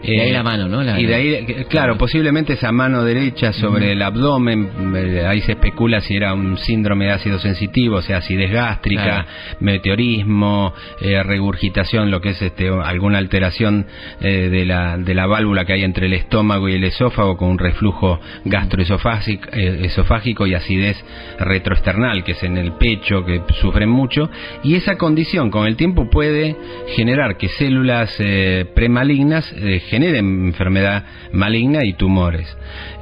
Eh, 0.05 0.11
De 0.17 0.21
ahí 0.23 0.33
la 0.33 0.43
mano, 0.43 0.69
¿no? 0.69 0.83
La- 0.83 1.01
y 1.01 1.07
de 1.07 1.15
ahí, 1.15 1.65
claro, 1.69 1.97
posiblemente 1.97 2.53
esa 2.53 2.71
mano 2.73 3.03
derecha 3.05 3.53
sobre 3.53 3.93
el 3.93 4.03
abdomen, 4.03 4.69
eh, 4.97 5.25
ahí 5.27 5.41
se 5.41 5.53
especula 5.53 6.01
si 6.01 6.15
era 6.17 6.35
un 6.35 6.59
síndrome 6.59 7.07
de 7.07 7.13
ácido 7.13 7.39
sensitivo, 7.39 7.97
o 7.97 8.03
sea, 8.03 8.19
acidez 8.19 8.51
gástrica, 8.53 9.03
Claro. 9.05 9.27
meteorismo, 9.61 10.73
eh, 11.01 11.23
regurgitación, 11.23 12.11
lo 12.11 12.21
que 12.21 12.31
es 12.31 12.43
este, 12.43 12.69
alguna 12.69 13.19
alteración 13.19 13.87
eh, 14.21 14.49
de, 14.51 14.65
la, 14.67 14.99
de 14.99 15.15
la 15.15 15.27
válvula 15.27 15.65
que 15.65 15.73
hay 15.75 15.85
entre 15.85 16.07
el 16.07 16.13
estómago 16.13 16.69
y 16.69 16.75
el 16.75 16.85
esófago 16.85 17.37
con 17.37 17.49
un 17.51 17.59
reflujo 17.59 18.21
gastroesofágico 18.45 19.49
esofágico 19.53 20.47
y 20.47 20.55
acidez 20.55 21.03
retroesternal, 21.39 22.25
que 22.25 22.33
es 22.33 22.43
en 22.43 22.57
el 22.59 22.73
pecho, 22.73 23.25
que 23.25 23.41
sufren 23.61 23.89
mucho, 23.89 24.31
y 24.63 24.75
esa 24.75 24.97
condición 24.97 25.51
con 25.51 25.67
el 25.67 25.77
tiempo 25.77 26.09
puede 26.11 26.57
generar 26.97 27.37
que 27.37 27.49
células 27.49 28.15
eh, 28.19 28.67
premalignas 28.75 29.53
generen 29.95 30.47
enfermedad 30.47 31.05
maligna 31.33 31.85
y 31.85 31.95
tumores. 31.95 32.47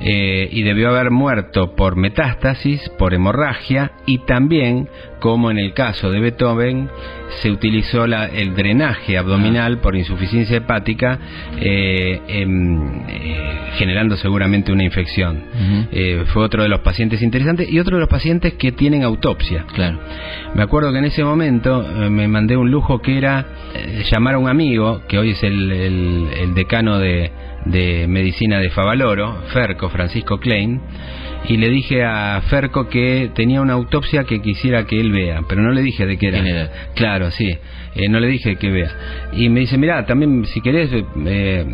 Eh, 0.00 0.48
y 0.50 0.62
debió 0.62 0.90
haber 0.90 1.10
muerto 1.10 1.74
por 1.74 1.96
metástasis, 1.96 2.80
por 2.98 3.14
hemorragia 3.14 3.92
y 4.06 4.18
también, 4.18 4.88
como 5.22 5.52
en 5.52 5.58
el 5.58 5.72
caso 5.72 6.10
de 6.10 6.18
Beethoven, 6.18 6.88
se 7.40 7.50
utilizó 7.52 8.08
la- 8.08 8.26
el 8.26 8.54
drenaje 8.56 9.16
abdominal 9.16 9.78
por 9.78 9.94
insuficiencia 9.94 10.56
hepática, 10.56 11.18
eh, 11.60 12.20
em, 12.26 13.02
eh, 13.08 13.36
generando 13.78 14.16
seguramente 14.16 14.72
una 14.72 14.82
infección. 14.82 15.44
Eh, 15.92 16.24
fue 16.26 16.42
otro 16.42 16.64
de 16.64 16.68
los 16.68 16.80
pacientes 16.80 17.22
interesantes 17.22 17.70
y 17.70 17.78
otro 17.78 17.96
de 17.96 18.00
los 18.00 18.08
pacientes 18.08 18.54
que 18.54 18.72
tienen 18.72 19.04
autopsia. 19.04 19.64
Claro. 19.72 20.00
Me 20.56 20.62
acuerdo 20.64 20.90
que 20.92 20.98
en 20.98 21.04
ese 21.04 21.22
momento 21.22 21.86
me 22.10 22.26
mandé 22.26 22.56
un 22.56 22.70
lujo 22.72 23.00
que 23.00 23.16
era 23.16 23.46
llamar 24.10 24.34
a 24.34 24.38
un 24.38 24.48
amigo, 24.48 25.02
que 25.08 25.18
hoy 25.18 25.30
es 25.30 25.42
el, 25.44 25.70
el- 25.70 26.28
el 26.40 26.54
decano 26.54 26.98
de, 26.98 27.30
de 27.64 28.06
medicina 28.08 28.58
de 28.58 28.70
Favaloro, 28.70 29.42
Ferco, 29.52 29.88
Francisco 29.88 30.38
Klein, 30.38 30.80
y 31.48 31.56
le 31.56 31.68
dije 31.68 32.04
a 32.04 32.40
Ferco 32.48 32.88
que 32.88 33.30
tenía 33.34 33.60
una 33.60 33.72
autopsia 33.72 34.24
que 34.24 34.40
quisiera 34.40 34.86
que 34.86 35.00
él 35.00 35.10
vea, 35.12 35.42
pero 35.48 35.62
no 35.62 35.72
le 35.72 35.82
dije 35.82 36.06
de 36.06 36.16
qué 36.16 36.28
era. 36.28 36.70
Claro, 36.94 37.30
sí, 37.30 37.48
eh, 37.94 38.08
no 38.08 38.20
le 38.20 38.28
dije 38.28 38.56
que 38.56 38.70
vea. 38.70 38.90
Y 39.32 39.48
me 39.48 39.60
dice, 39.60 39.76
mira, 39.78 40.06
también 40.06 40.44
si 40.46 40.60
querés... 40.60 40.90
eh, 40.92 41.66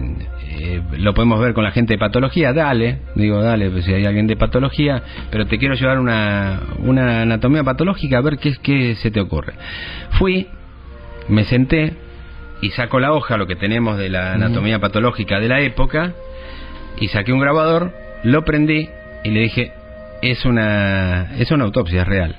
eh, 0.61 0.83
lo 0.99 1.15
podemos 1.15 1.39
ver 1.41 1.55
con 1.55 1.63
la 1.63 1.71
gente 1.71 1.95
de 1.95 1.99
patología, 1.99 2.53
dale, 2.53 2.99
digo, 3.15 3.41
dale, 3.41 3.71
pues 3.71 3.85
si 3.85 3.93
hay 3.93 4.05
alguien 4.07 4.27
de 4.27 4.37
patología, 4.37 5.03
pero 5.31 5.47
te 5.47 5.57
quiero 5.59 5.75
llevar 5.75 6.01
una, 6.01 6.61
una 6.79 7.23
anatomía 7.23 7.63
patológica 7.63 8.19
a 8.19 8.23
ver 8.23 8.39
qué, 8.39 8.55
qué 8.61 8.97
se 8.97 9.11
te 9.13 9.21
ocurre. 9.21 9.53
Fui, 10.19 10.49
me 11.29 11.45
senté 11.45 11.93
y 12.61 12.71
saco 12.71 12.99
la 13.01 13.13
hoja, 13.13 13.37
lo 13.37 13.47
que 13.47 13.57
tenemos 13.57 13.99
de 13.99 14.09
la 14.09 14.33
anatomía 14.35 14.79
patológica 14.79 15.39
de 15.41 15.49
la 15.49 15.61
época, 15.61 16.13
y 17.01 17.09
saqué 17.09 17.33
un 17.33 17.41
grabador, 17.41 17.93
lo 18.25 18.45
prendí 18.45 18.89
y 19.25 19.31
le 19.31 19.41
dije, 19.41 19.73
es 20.23 20.45
una, 20.45 21.37
es 21.39 21.51
una 21.51 21.65
autopsia, 21.65 22.03
es 22.03 22.09
real. 22.09 22.37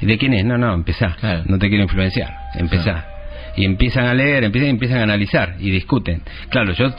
¿Y 0.00 0.06
de 0.06 0.18
quién 0.18 0.32
es? 0.34 0.44
No, 0.44 0.56
no, 0.56 0.72
empezá. 0.72 1.16
Claro. 1.20 1.42
No 1.46 1.58
te 1.58 1.68
quiero 1.68 1.82
influenciar. 1.82 2.32
Empezá. 2.54 3.06
Y 3.56 3.64
empiezan 3.64 4.06
a 4.06 4.14
leer, 4.14 4.44
empiezan, 4.44 4.70
empiezan 4.70 4.98
a 5.00 5.02
analizar 5.02 5.56
y 5.58 5.70
discuten. 5.70 6.22
Claro, 6.48 6.72
yo 6.72 6.94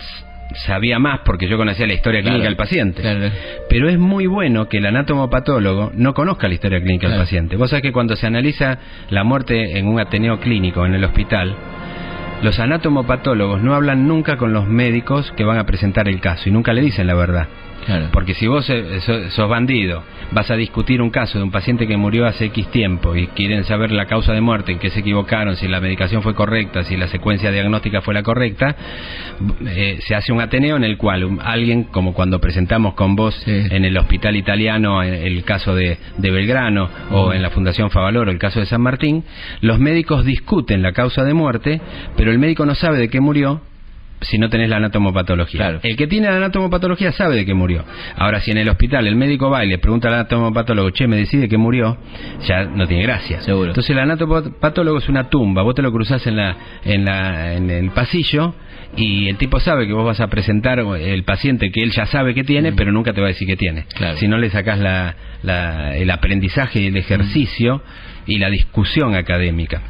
sabía 0.67 0.99
más 0.99 1.21
porque 1.25 1.47
yo 1.47 1.57
conocía 1.57 1.87
la 1.87 1.93
historia 1.93 2.21
Claro. 2.21 2.33
clínica 2.35 2.49
del 2.49 2.57
paciente. 2.57 3.01
Claro. 3.01 3.31
Pero 3.69 3.89
es 3.89 3.97
muy 3.97 4.27
bueno 4.27 4.67
que 4.67 4.77
el 4.77 4.85
anatomopatólogo 4.85 5.91
no 5.95 6.13
conozca 6.13 6.47
la 6.47 6.53
historia 6.53 6.79
clínica 6.79 7.07
del 7.09 7.17
paciente. 7.17 7.55
Vos 7.55 7.69
sabés 7.71 7.81
que 7.81 7.91
cuando 7.91 8.15
se 8.15 8.27
analiza 8.27 8.77
la 9.09 9.23
muerte 9.23 9.77
en 9.79 9.87
un 9.87 9.99
ateneo 9.99 10.39
clínico 10.39 10.85
en 10.85 10.93
el 10.93 11.03
hospital, 11.05 11.55
los 12.43 12.59
anatomopatólogos 12.59 13.61
no 13.61 13.73
hablan 13.73 14.05
nunca 14.05 14.35
con 14.35 14.51
los 14.51 14.67
médicos 14.67 15.31
que 15.37 15.45
van 15.45 15.57
a 15.57 15.65
presentar 15.65 16.09
el 16.09 16.19
caso 16.19 16.49
y 16.49 16.51
nunca 16.51 16.73
le 16.73 16.81
dicen 16.81 17.07
la 17.07 17.15
verdad. 17.15 17.47
Porque 18.11 18.33
si 18.33 18.47
vos 18.47 18.69
eh, 18.69 18.99
sos 19.29 19.49
bandido, 19.49 20.03
vas 20.31 20.49
a 20.51 20.55
discutir 20.55 21.01
un 21.01 21.09
caso 21.09 21.37
de 21.37 21.43
un 21.43 21.51
paciente 21.51 21.87
que 21.87 21.97
murió 21.97 22.25
hace 22.25 22.45
X 22.45 22.67
tiempo 22.67 23.15
y 23.15 23.27
quieren 23.27 23.63
saber 23.65 23.91
la 23.91 24.05
causa 24.05 24.33
de 24.33 24.41
muerte, 24.41 24.71
en 24.71 24.79
qué 24.79 24.89
se 24.89 24.99
equivocaron, 24.99 25.55
si 25.55 25.67
la 25.67 25.79
medicación 25.79 26.21
fue 26.21 26.33
correcta, 26.33 26.83
si 26.83 26.97
la 26.97 27.07
secuencia 27.07 27.51
diagnóstica 27.51 28.01
fue 28.01 28.13
la 28.13 28.23
correcta, 28.23 28.75
eh, 29.67 29.99
se 30.01 30.15
hace 30.15 30.31
un 30.31 30.41
ateneo 30.41 30.75
en 30.75 30.83
el 30.83 30.97
cual 30.97 31.39
alguien, 31.43 31.85
como 31.85 32.13
cuando 32.13 32.39
presentamos 32.39 32.93
con 32.93 33.15
vos 33.15 33.41
en 33.47 33.85
el 33.85 33.97
hospital 33.97 34.35
italiano 34.35 35.01
el 35.03 35.43
caso 35.43 35.75
de, 35.75 35.97
Belgrano 36.17 36.89
o 37.11 37.33
en 37.33 37.41
la 37.41 37.51
Fundación 37.51 37.91
Favaloro 37.91 38.31
el 38.31 38.39
caso 38.39 38.59
de 38.59 38.65
San 38.65 38.81
Martín, 38.81 39.23
los 39.61 39.79
médicos 39.79 40.25
discuten 40.25 40.81
la 40.81 40.93
causa 40.93 41.23
de 41.23 41.33
muerte, 41.33 41.81
pero 42.17 42.31
el 42.31 42.39
médico 42.39 42.65
no 42.65 42.75
sabe 42.75 42.97
de 42.97 43.09
qué 43.09 43.19
murió 43.19 43.61
si 44.23 44.37
no 44.37 44.49
tenés 44.49 44.69
la 44.69 44.77
anatomopatología. 44.77 45.79
El 45.81 45.95
que 45.95 46.07
tiene 46.07 46.29
la 46.29 46.37
anatomopatología 46.37 47.11
sabe 47.11 47.35
de 47.35 47.45
qué 47.45 47.53
murió. 47.53 47.83
Ahora, 48.15 48.39
si 48.41 48.51
en 48.51 48.57
el 48.57 48.69
hospital 48.69 49.07
el 49.07 49.15
médico 49.15 49.49
va 49.49 49.63
y 49.63 49.69
le 49.69 49.77
pregunta 49.77 50.07
al 50.07 50.15
anatomopatólogo, 50.15 50.89
che, 50.91 51.07
me 51.07 51.17
decide 51.17 51.47
que 51.47 51.57
murió, 51.57 51.97
ya 52.47 52.65
no 52.65 52.87
tiene 52.87 53.03
gracia. 53.03 53.41
Seguro. 53.41 53.69
Entonces 53.69 53.89
el 53.91 53.99
anatomopatólogo 53.99 54.97
es 54.97 55.09
una 55.09 55.29
tumba, 55.29 55.61
vos 55.61 55.75
te 55.75 55.81
lo 55.81 55.91
cruzás 55.91 56.25
en, 56.27 56.37
la, 56.37 56.57
en, 56.83 57.05
la, 57.05 57.53
en 57.53 57.69
el 57.69 57.91
pasillo 57.91 58.55
y 58.95 59.27
el 59.27 59.37
tipo 59.37 59.59
sabe 59.59 59.87
que 59.87 59.93
vos 59.93 60.05
vas 60.05 60.19
a 60.19 60.27
presentar 60.27 60.79
el 60.79 61.23
paciente 61.23 61.71
que 61.71 61.81
él 61.81 61.91
ya 61.91 62.05
sabe 62.05 62.33
que 62.33 62.43
tiene, 62.43 62.73
pero 62.73 62.91
nunca 62.91 63.13
te 63.13 63.21
va 63.21 63.27
a 63.27 63.29
decir 63.29 63.47
que 63.47 63.57
tiene. 63.57 63.85
Si 64.17 64.27
no 64.27 64.37
le 64.37 64.49
sacás 64.49 64.79
la, 64.79 65.15
el 65.95 66.09
aprendizaje 66.11 66.81
y 66.81 66.87
el 66.87 66.97
ejercicio 66.97 67.81
y 68.27 68.37
la 68.37 68.49
discusión 68.49 69.15
académica. 69.15 69.81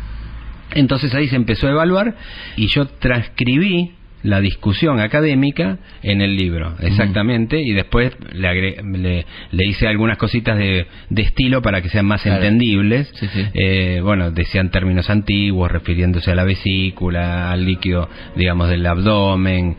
Entonces 0.74 1.14
ahí 1.14 1.28
se 1.28 1.36
empezó 1.36 1.68
a 1.68 1.72
evaluar 1.72 2.16
y 2.56 2.68
yo 2.68 2.88
transcribí 2.88 3.92
la 4.24 4.40
discusión 4.40 5.00
académica 5.02 5.78
en 6.02 6.22
el 6.22 6.38
libro, 6.38 6.76
exactamente, 6.80 7.62
y 7.62 7.74
después 7.74 8.14
le, 8.32 9.26
le, 9.52 9.66
hice 9.66 9.88
algunas 9.88 10.18
cositas 10.18 10.58
de, 10.58 10.88
de, 11.10 11.22
estilo 11.22 11.62
para 11.62 11.82
que 11.82 11.90
sean 11.90 12.06
más 12.06 12.26
entendibles. 12.26 13.12
Eh, 13.54 14.00
bueno, 14.02 14.32
decían 14.32 14.72
términos 14.72 15.10
antiguos, 15.10 15.70
refiriéndose 15.70 16.32
a 16.32 16.36
la 16.36 16.46
vesícula, 16.46 17.52
al 17.52 17.66
líquido, 17.66 18.10
digamos, 18.36 18.70
del 18.70 18.86
abdomen, 18.86 19.76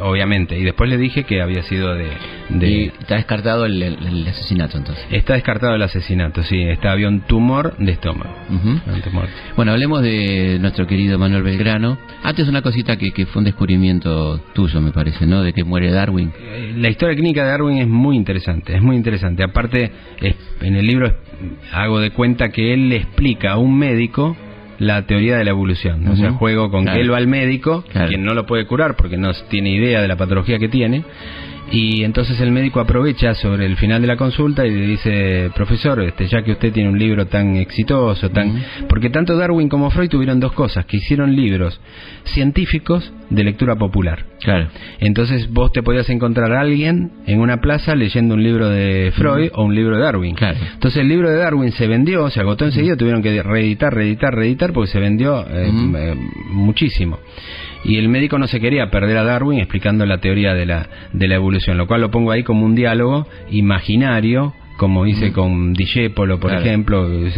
obviamente. 0.00 0.58
Y 0.58 0.64
después 0.64 0.90
le 0.90 0.98
dije 0.98 1.22
que 1.22 1.40
había 1.40 1.62
sido 1.62 1.94
de... 1.94 2.08
de 2.48 2.92
está 3.00 3.14
descartado 3.14 3.64
el, 3.64 4.26
asesinato, 4.28 4.76
entonces. 4.76 5.06
Está 5.10 5.34
descartado 5.34 5.76
el 5.76 5.82
asesinato, 5.82 6.42
sí. 6.42 6.60
Está, 6.62 6.92
había 6.92 7.08
un 7.08 7.20
tumor 7.20 7.76
de 7.78 7.92
estómago. 7.92 8.34
Bueno, 9.56 9.72
hablemos 9.72 10.02
de 10.02 10.58
nuestro 10.60 10.86
querido 10.86 11.18
Manuel 11.18 11.44
Belgrano. 11.44 11.96
Antes 12.24 12.48
una 12.48 12.62
cosita 12.62 12.96
que, 12.96 13.12
que 13.12 13.26
fue 13.26 13.40
un 13.40 13.44
descubrimiento 13.44 13.67
tuyo, 14.54 14.80
me 14.80 14.92
parece, 14.92 15.26
¿no? 15.26 15.42
De 15.42 15.52
que 15.52 15.64
muere 15.64 15.90
Darwin. 15.90 16.32
Eh, 16.38 16.74
la 16.76 16.88
historia 16.88 17.14
clínica 17.14 17.44
de 17.44 17.50
Darwin 17.50 17.78
es 17.78 17.88
muy 17.88 18.16
interesante, 18.16 18.74
es 18.74 18.82
muy 18.82 18.96
interesante. 18.96 19.42
Aparte, 19.42 19.90
en 20.60 20.76
el 20.76 20.86
libro 20.86 21.14
hago 21.72 22.00
de 22.00 22.10
cuenta 22.10 22.50
que 22.50 22.72
él 22.72 22.88
le 22.88 22.96
explica 22.96 23.52
a 23.52 23.58
un 23.58 23.78
médico 23.78 24.36
la 24.78 25.06
teoría 25.06 25.36
de 25.36 25.44
la 25.44 25.50
evolución. 25.50 26.06
O 26.08 26.16
sea, 26.16 26.32
juego 26.32 26.70
con 26.70 26.84
que 26.86 27.00
él 27.00 27.12
va 27.12 27.16
al 27.16 27.26
médico, 27.26 27.84
quien 28.08 28.24
no 28.24 28.34
lo 28.34 28.46
puede 28.46 28.66
curar 28.66 28.96
porque 28.96 29.16
no 29.16 29.32
tiene 29.48 29.70
idea 29.70 30.00
de 30.00 30.08
la 30.08 30.16
patología 30.16 30.58
que 30.58 30.68
tiene, 30.68 31.04
y 31.70 32.02
entonces 32.02 32.40
el 32.40 32.50
médico 32.50 32.80
aprovecha 32.80 33.34
sobre 33.34 33.66
el 33.66 33.76
final 33.76 34.00
de 34.00 34.08
la 34.08 34.16
consulta 34.16 34.66
y 34.66 34.70
le 34.70 34.86
dice, 34.86 35.50
profesor, 35.54 36.02
este, 36.02 36.26
ya 36.26 36.42
que 36.42 36.52
usted 36.52 36.72
tiene 36.72 36.88
un 36.88 36.98
libro 36.98 37.26
tan 37.26 37.56
exitoso, 37.56 38.30
tan... 38.30 38.64
Porque 38.88 39.10
tanto 39.10 39.36
Darwin 39.36 39.68
como 39.68 39.90
Freud 39.90 40.08
tuvieron 40.08 40.40
dos 40.40 40.52
cosas, 40.52 40.86
que 40.86 40.96
hicieron 40.96 41.36
libros 41.36 41.78
científicos 42.24 43.12
de 43.28 43.44
lectura 43.44 43.76
popular. 43.76 44.24
Claro. 44.40 44.68
Entonces 45.00 45.52
vos 45.52 45.70
te 45.72 45.82
podías 45.82 46.08
encontrar 46.08 46.52
a 46.52 46.60
alguien 46.60 47.12
en 47.26 47.40
una 47.40 47.58
plaza 47.58 47.94
leyendo 47.94 48.34
un 48.34 48.42
libro 48.42 48.68
de 48.70 49.12
Freud 49.14 49.50
o 49.54 49.64
un 49.64 49.74
libro 49.74 49.96
de 49.96 50.02
Darwin. 50.02 50.34
Claro. 50.34 50.58
Entonces 50.74 51.02
el 51.02 51.08
libro 51.08 51.28
de 51.28 51.36
Darwin 51.36 51.72
se 51.72 51.86
vendió, 51.86 52.30
se 52.30 52.40
agotó 52.40 52.64
enseguida, 52.64 52.96
tuvieron 52.96 53.22
que 53.22 53.42
reeditar, 53.42 53.94
reeditar, 53.94 54.34
reeditar 54.34 54.72
porque 54.72 54.90
se 54.90 55.00
vendió 55.00 55.40
eh, 55.42 55.70
eh, 55.70 56.14
muchísimo 56.50 57.18
y 57.84 57.96
el 57.96 58.08
médico 58.08 58.38
no 58.38 58.46
se 58.46 58.60
quería 58.60 58.90
perder 58.90 59.16
a 59.18 59.24
Darwin 59.24 59.60
explicando 59.60 60.04
la 60.06 60.18
teoría 60.18 60.54
de 60.54 60.66
la, 60.66 60.88
de 61.12 61.28
la 61.28 61.36
evolución, 61.36 61.78
lo 61.78 61.86
cual 61.86 62.00
lo 62.00 62.10
pongo 62.10 62.32
ahí 62.32 62.42
como 62.42 62.64
un 62.64 62.74
diálogo 62.74 63.26
imaginario 63.50 64.54
como 64.78 65.06
hice 65.06 65.32
con 65.32 65.74
Dijépolo, 65.74 66.38
por 66.38 66.54
ejemplo, 66.54 67.12
es 67.26 67.34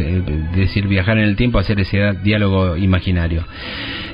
decir, 0.55 0.87
viajar 0.87 1.16
en 1.16 1.24
el 1.24 1.37
tiempo, 1.37 1.59
hacer 1.59 1.81
ese 1.81 2.12
diálogo 2.22 2.76
imaginario. 2.76 3.44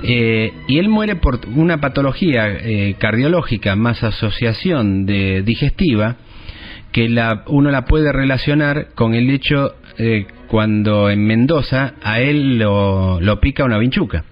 Eh, 0.04 0.52
y 0.68 0.78
él 0.78 0.88
muere 0.88 1.16
por 1.16 1.40
una 1.54 1.78
patología 1.78 2.46
eh, 2.48 2.94
cardiológica 2.98 3.74
más 3.74 4.04
asociación 4.04 5.06
de 5.06 5.42
digestiva, 5.42 6.16
que 6.92 7.08
la, 7.08 7.42
uno 7.48 7.70
la 7.70 7.84
puede 7.84 8.12
relacionar 8.12 8.94
con 8.94 9.14
el 9.14 9.28
hecho 9.28 9.74
eh, 9.98 10.26
cuando 10.48 11.10
en 11.10 11.24
Mendoza 11.26 11.94
a 12.02 12.20
él 12.20 12.58
lo, 12.58 13.20
lo 13.20 13.40
pica 13.40 13.64
una 13.64 13.78
vinchuca. 13.78 14.24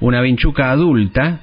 Una 0.00 0.20
vinchuca 0.20 0.70
adulta 0.72 1.40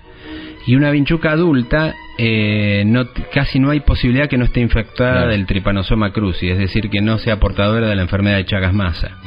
y 0.67 0.75
una 0.75 0.91
vinchuca 0.91 1.31
adulta 1.31 1.93
eh, 2.21 2.83
no, 2.85 3.05
casi 3.33 3.59
no 3.59 3.69
hay 3.69 3.79
posibilidad 3.79 4.27
que 4.27 4.37
no 4.37 4.43
esté 4.43 4.59
infectada 4.59 5.25
del 5.25 5.45
tripanosoma 5.45 6.11
cruzi, 6.11 6.49
es 6.49 6.57
decir, 6.57 6.89
que 6.89 6.99
no 6.99 7.17
sea 7.17 7.39
portadora 7.39 7.87
de 7.87 7.95
la 7.95 8.01
enfermedad 8.01 8.35
de 8.35 8.45
Chagas-Massa. 8.45 9.17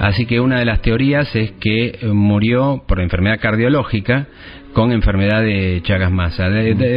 Así 0.00 0.26
que 0.26 0.38
una 0.38 0.58
de 0.58 0.66
las 0.66 0.82
teorías 0.82 1.34
es 1.34 1.52
que 1.52 1.86
eh, 1.86 2.06
murió 2.08 2.84
por 2.86 3.00
enfermedad 3.00 3.40
cardiológica 3.40 4.26
con 4.74 4.92
enfermedad 4.92 5.42
de 5.42 5.80
Chagas-Massa. 5.82 6.50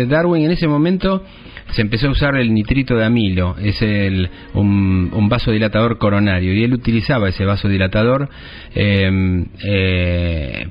Darwin 0.08 0.44
en 0.44 0.52
ese 0.52 0.68
momento 0.68 1.24
se 1.72 1.84
empezó 1.84 2.08
a 2.08 2.12
usar 2.12 2.36
el 2.36 2.54
nitrito 2.54 2.98
de 2.98 3.06
amilo, 3.06 3.56
es 3.62 3.82
el, 3.82 4.30
un, 4.54 5.10
un 5.14 5.30
vasodilatador 5.30 5.98
coronario, 6.00 6.54
y 6.54 6.66
él 6.66 6.74
utilizaba 6.74 7.30
ese 7.30 7.46
vasodilatador 7.46 8.28
eh, 8.76 9.46
eh, 9.64 10.68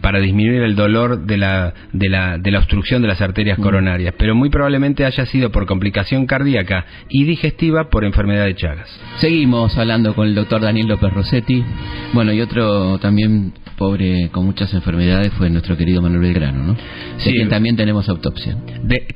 para 0.00 0.20
disminuir 0.20 0.62
el 0.62 0.76
dolor 0.76 1.26
de 1.26 1.36
la, 1.36 1.74
de 1.92 2.08
la, 2.08 2.38
de 2.38 2.50
la 2.50 2.58
obstrucción 2.58 3.02
de 3.02 3.08
las 3.08 3.20
arterias 3.20 3.58
mm. 3.58 3.62
coronarias, 3.62 4.14
pero 4.18 4.34
muy 4.34 4.50
probablemente 4.50 5.04
haya 5.04 5.26
sido 5.26 5.50
por 5.50 5.66
complicación 5.66 6.26
cardíaca 6.26 6.84
y 7.08 7.24
digestiva 7.24 7.88
por 7.88 8.04
enfermedad 8.04 8.44
de 8.44 8.54
Chagas. 8.54 8.88
Seguimos 9.18 9.76
hablando 9.78 10.14
con 10.14 10.26
el 10.28 10.34
doctor 10.34 10.60
Daniel 10.60 10.88
López 10.88 11.12
Rossetti. 11.12 11.64
Bueno, 12.12 12.32
y 12.32 12.40
otro 12.40 12.98
también 12.98 13.52
pobre 13.80 14.28
con 14.30 14.44
muchas 14.44 14.74
enfermedades 14.74 15.32
fue 15.38 15.48
nuestro 15.48 15.74
querido 15.74 16.02
Manuel 16.02 16.20
Belgrano, 16.20 16.64
¿no? 16.64 16.76
sí, 17.16 17.32
quien 17.32 17.48
también 17.48 17.76
tenemos 17.76 18.06
autopsia. 18.10 18.54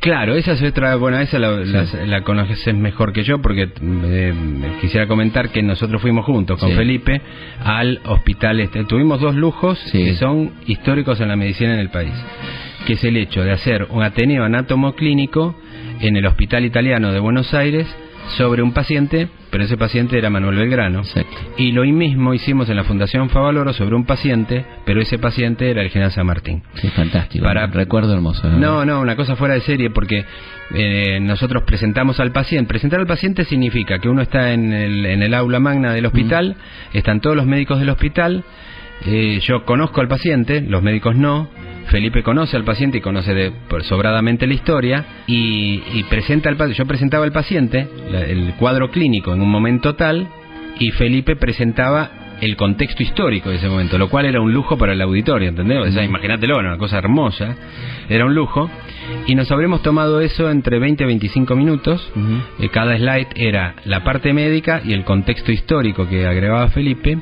claro, 0.01 0.35
esa 0.37 0.53
es 0.53 0.63
otra, 0.63 0.97
bueno, 0.97 1.19
esa 1.19 1.39
la, 1.39 2.23
conoces 2.23 2.75
mejor 2.75 3.13
que 3.13 3.25
yo 3.25 3.43
porque 3.43 3.69
eh, 3.83 4.33
quisiera 4.81 5.07
comentar 5.07 5.51
que 5.51 5.63
nosotros 5.63 6.01
fuimos 6.01 6.25
juntos 6.25 6.59
con 6.59 6.71
Felipe 6.73 7.21
al 7.63 8.01
hospital, 8.07 8.61
este, 8.61 8.85
tuvimos 8.85 9.21
dos 9.21 9.35
lujos 9.35 9.79
que 9.93 10.15
son 10.15 10.53
históricos 10.67 11.21
en 11.21 11.29
la 11.29 11.37
medicina 11.37 11.75
en 11.75 11.81
el 11.81 11.91
país, 11.91 12.15
que 12.87 12.95
es 12.95 13.05
el 13.05 13.17
hecho 13.17 13.43
de 13.43 13.53
hacer 13.53 13.87
un 13.91 14.03
Ateneo 14.03 14.45
Anátomo 14.45 14.95
Clínico 14.95 15.55
en 16.01 16.17
el 16.17 16.27
Hospital 16.27 16.65
Italiano 16.65 17.13
de 17.13 17.21
Buenos 17.21 17.55
Aires 17.55 17.87
sobre 18.37 18.63
un 18.63 18.73
paciente, 18.73 19.29
pero 19.51 19.65
ese 19.65 19.77
paciente 19.77 20.19
era 20.19 20.31
Manuel 20.31 20.57
Belgrano. 20.57 21.03
Y 21.57 21.73
lo 21.73 21.85
mismo 21.85 22.35
hicimos 22.35 22.69
en 22.69 22.77
la 22.77 22.85
Fundación 22.85 23.29
Favaloro 23.31 23.73
sobre 23.73 23.95
un 23.95 24.05
paciente, 24.05 24.65
pero 24.85 25.01
ese 25.01 25.19
paciente 25.19 25.71
era 25.71 25.83
el 25.83 25.91
general 25.91 26.13
San 26.13 26.27
Martín. 26.27 26.63
Sí, 26.75 26.89
fantástico. 26.89 27.45
Para... 27.45 27.67
Recuerdo 27.67 28.15
hermoso. 28.15 28.49
¿no? 28.49 28.85
no, 28.85 29.01
una 29.01 29.17
cosa 29.17 29.37
fuera 29.37 29.55
de 29.55 29.61
serie, 29.61 29.91
porque 29.91 30.25
eh, 30.75 31.21
nosotros 31.21 31.63
presentamos 31.65 32.19
al 32.21 32.33
paciente. 32.33 32.69
Presentar 32.69 33.01
al 33.01 33.07
paciente 33.07 33.45
significa 33.45 33.99
que 33.99 34.09
uno 34.09 34.23
está 34.23 34.53
en 34.53 34.73
el, 34.73 35.07
en 35.07 35.23
el 35.23 35.35
aula 35.35 35.61
magna 35.61 35.93
del 35.93 36.07
hospital, 36.07 36.57
están 36.93 37.21
todos 37.21 37.37
los 37.37 37.47
médicos 37.47 37.79
del 37.79 37.91
hospital, 37.91 38.45
eh, 39.07 39.41
yo 39.43 39.65
conozco 39.65 40.01
al 40.01 40.09
paciente, 40.09 40.61
los 40.61 40.83
médicos 40.83 41.17
no, 41.17 41.49
Felipe 41.87 42.23
conoce 42.23 42.57
al 42.57 42.65
paciente 42.65 42.99
y 42.99 43.01
conoce 43.01 43.53
sobradamente 43.83 44.47
la 44.47 44.55
historia 44.55 45.05
y, 45.27 46.03
presenta 46.05 46.49
al 46.49 46.73
yo 46.73 46.87
presentaba 46.87 47.25
al 47.25 47.33
paciente 47.33 47.87
el 48.27 48.55
cuadro 48.55 48.91
clínico 48.91 49.35
en 49.35 49.43
un 49.43 49.51
momento 49.51 49.95
tal 49.95 50.29
y 50.79 50.91
Felipe 50.93 51.37
presentaba 51.37 52.24
el 52.41 52.57
contexto 52.57 53.03
histórico 53.03 53.51
de 53.51 53.57
ese 53.57 53.69
momento, 53.69 53.99
lo 53.99 54.09
cual 54.09 54.27
era 54.27 54.41
un 54.41 54.53
lujo 54.53 54.77
para 54.77 54.93
el 54.93 55.01
auditorio, 55.01 55.49
¿entendés? 55.49 55.79
O 55.79 55.93
sea, 55.93 56.05
imagínatelo, 56.05 56.59
una 56.59 56.77
cosa 56.79 56.99
hermosa, 56.99 57.57
era 58.09 58.25
un 58.27 58.35
lujo. 58.35 58.71
Y 59.27 59.35
nos 59.35 59.51
habremos 59.51 59.83
tomado 59.83 60.21
eso 60.21 60.51
entre 60.51 60.79
20 60.79 61.05
y 61.05 61.07
25 61.07 61.57
minutos. 61.57 62.13
Eh, 62.59 62.69
cada 62.71 62.97
slide 62.97 63.29
era 63.37 63.75
la 63.85 64.03
parte 64.03 64.33
médica 64.33 64.81
y 64.85 64.93
el 64.93 65.05
contexto 65.05 65.53
histórico 65.53 66.09
que 66.09 66.27
agregaba 66.27 66.69
Felipe. 66.69 67.19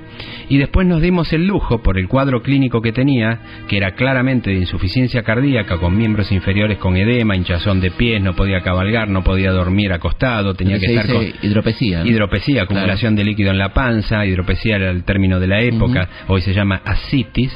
Y 0.48 0.58
después 0.58 0.86
nos 0.86 1.00
dimos 1.00 1.32
el 1.32 1.46
lujo, 1.46 1.82
por 1.82 1.98
el 1.98 2.08
cuadro 2.08 2.42
clínico 2.42 2.82
que 2.82 2.92
tenía, 2.92 3.64
que 3.68 3.76
era 3.76 3.92
claramente 3.92 4.50
de 4.50 4.56
insuficiencia 4.56 5.22
cardíaca, 5.22 5.78
con 5.78 5.96
miembros 5.96 6.30
inferiores 6.30 6.78
con 6.78 6.96
edema, 6.96 7.36
hinchazón 7.36 7.80
de 7.80 7.90
pies, 7.90 8.22
no 8.22 8.34
podía 8.34 8.60
cabalgar, 8.60 9.08
no 9.08 9.24
podía 9.24 9.50
dormir 9.50 9.92
acostado, 9.92 10.54
tenía 10.54 10.78
que 10.78 10.86
estar 10.86 11.12
con 11.12 11.24
hidropesía. 11.42 12.04
Hidropesía, 12.04 12.62
acumulación 12.62 13.16
de 13.16 13.24
líquido 13.24 13.50
en 13.50 13.58
la 13.58 13.72
panza, 13.72 14.24
hidropesía 14.26 14.76
era 14.76 14.90
el 14.90 15.04
término 15.12 15.38
de 15.38 15.46
la 15.46 15.60
época, 15.60 16.08
hoy 16.28 16.40
se 16.40 16.54
llama 16.54 16.80
asitis, 16.86 17.54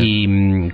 y 0.00 0.26
mm, 0.26 0.72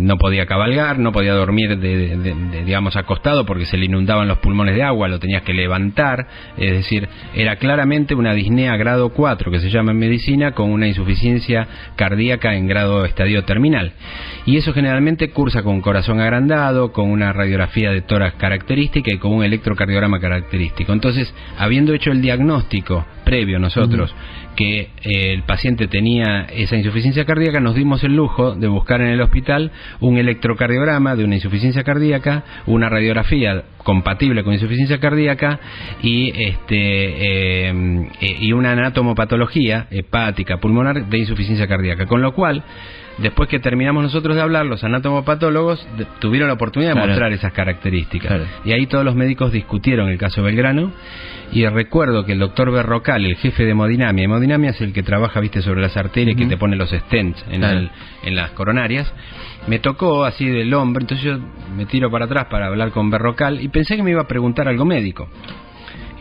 no 0.00 0.16
podía 0.18 0.44
cabalgar, 0.44 0.98
no 0.98 1.12
podía 1.12 1.34
dormir, 1.34 1.78
de, 1.78 2.64
digamos, 2.64 2.96
acostado 2.96 3.46
porque 3.46 3.64
se 3.64 3.76
le 3.76 3.86
inundaban 3.86 4.26
los 4.26 4.38
pulmones 4.38 4.74
de 4.74 4.82
agua, 4.82 5.06
lo 5.06 5.20
tenías 5.20 5.42
que 5.42 5.54
levantar, 5.54 6.26
es 6.56 6.72
decir, 6.72 7.08
era 7.34 7.56
claramente 7.56 8.16
una 8.16 8.34
disnea 8.34 8.76
grado 8.76 9.10
4, 9.10 9.52
que 9.52 9.60
se 9.60 9.70
llama 9.70 9.92
en 9.92 9.98
medicina, 9.98 10.50
con 10.50 10.70
una 10.70 10.88
insuficiencia 10.88 11.68
cardíaca 11.94 12.54
en 12.54 12.66
grado 12.66 13.04
estadio 13.04 13.44
terminal. 13.44 13.92
Y 14.44 14.56
eso 14.56 14.72
generalmente 14.72 15.30
cursa 15.30 15.62
con 15.62 15.80
corazón 15.80 16.18
agrandado, 16.18 16.92
con 16.92 17.08
una 17.08 17.32
radiografía 17.32 17.92
de 17.92 18.02
tórax 18.02 18.36
característica 18.36 19.12
y 19.14 19.18
con 19.18 19.32
un 19.32 19.44
electrocardiograma 19.44 20.18
característico. 20.18 20.92
Entonces, 20.92 21.32
habiendo 21.56 21.94
hecho 21.94 22.10
el 22.10 22.20
diagnóstico 22.20 23.06
previo 23.24 23.60
nosotros 23.60 24.12
que 24.56 24.80
eh, 24.80 25.32
el 25.32 25.42
paciente 25.42 25.88
tenía 25.88 26.42
esa 26.44 26.76
insuficiencia 26.76 27.24
cardíaca, 27.24 27.60
nos 27.60 27.74
dimos 27.74 28.02
el 28.04 28.14
lujo 28.14 28.54
de 28.54 28.68
buscar 28.68 29.00
en 29.00 29.08
el 29.08 29.20
hospital 29.20 29.70
un 30.00 30.18
electrocardiograma 30.18 31.16
de 31.16 31.24
una 31.24 31.36
insuficiencia 31.36 31.82
cardíaca, 31.84 32.44
una 32.66 32.88
radiografía 32.88 33.64
compatible 33.78 34.44
con 34.44 34.52
insuficiencia 34.52 34.98
cardíaca 34.98 35.58
y 36.02 36.32
este 36.36 37.70
eh, 37.70 38.08
y 38.40 38.52
una 38.52 38.72
anatomopatología 38.72 39.86
hepática 39.90 40.58
pulmonar 40.58 41.06
de 41.06 41.18
insuficiencia 41.18 41.66
cardíaca, 41.66 42.06
con 42.06 42.22
lo 42.22 42.32
cual 42.32 42.62
después 43.18 43.48
que 43.48 43.58
terminamos 43.58 44.02
nosotros 44.02 44.36
de 44.36 44.42
hablar, 44.42 44.66
los 44.66 44.82
anatomopatólogos 44.84 45.86
tuvieron 46.20 46.48
la 46.48 46.54
oportunidad 46.54 46.94
de 46.94 47.06
mostrar 47.06 47.32
esas 47.32 47.52
características. 47.52 48.42
Y 48.64 48.72
ahí 48.72 48.86
todos 48.86 49.04
los 49.04 49.14
médicos 49.14 49.52
discutieron 49.52 50.08
el 50.08 50.18
caso 50.18 50.42
Belgrano. 50.42 50.92
Y 51.52 51.66
recuerdo 51.66 52.24
que 52.24 52.32
el 52.32 52.38
doctor 52.38 52.72
Berrocal, 52.72 53.26
el 53.26 53.36
jefe 53.36 53.64
de 53.64 53.72
hemodinamia, 53.72 54.24
hemodinamia 54.24 54.70
es 54.70 54.80
el 54.80 54.94
que 54.94 55.02
trabaja, 55.02 55.38
viste, 55.40 55.60
sobre 55.60 55.82
las 55.82 55.96
arterias, 55.98 56.34
y 56.34 56.38
que 56.40 56.46
te 56.46 56.56
pone 56.56 56.76
los 56.76 56.90
stents 56.90 57.44
en, 57.50 57.62
en 57.62 58.34
las 58.34 58.52
coronarias, 58.52 59.12
me 59.66 59.78
tocó 59.78 60.24
así 60.24 60.46
del 60.46 60.72
hombro, 60.72 61.02
entonces 61.02 61.24
yo 61.24 61.38
me 61.76 61.84
tiro 61.84 62.10
para 62.10 62.24
atrás 62.24 62.46
para 62.50 62.66
hablar 62.66 62.90
con 62.90 63.10
Berrocal 63.10 63.60
y 63.60 63.68
pensé 63.68 63.96
que 63.96 64.02
me 64.02 64.10
iba 64.10 64.22
a 64.22 64.26
preguntar 64.26 64.66
algo 64.66 64.86
médico 64.86 65.28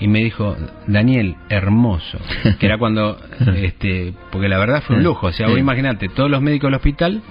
y 0.01 0.07
me 0.07 0.19
dijo, 0.19 0.57
Daniel, 0.87 1.35
hermoso. 1.49 2.17
Que 2.59 2.65
era 2.65 2.77
cuando, 2.77 3.17
este, 3.55 4.13
porque 4.31 4.49
la 4.49 4.57
verdad 4.57 4.83
fue 4.85 4.97
un 4.97 5.03
lujo. 5.03 5.27
O 5.27 5.31
sea, 5.31 5.47
vos 5.47 5.57
imaginate, 5.57 6.09
todos 6.09 6.29
los 6.29 6.41
médicos 6.41 6.67
del 6.67 6.75
hospital 6.75 7.21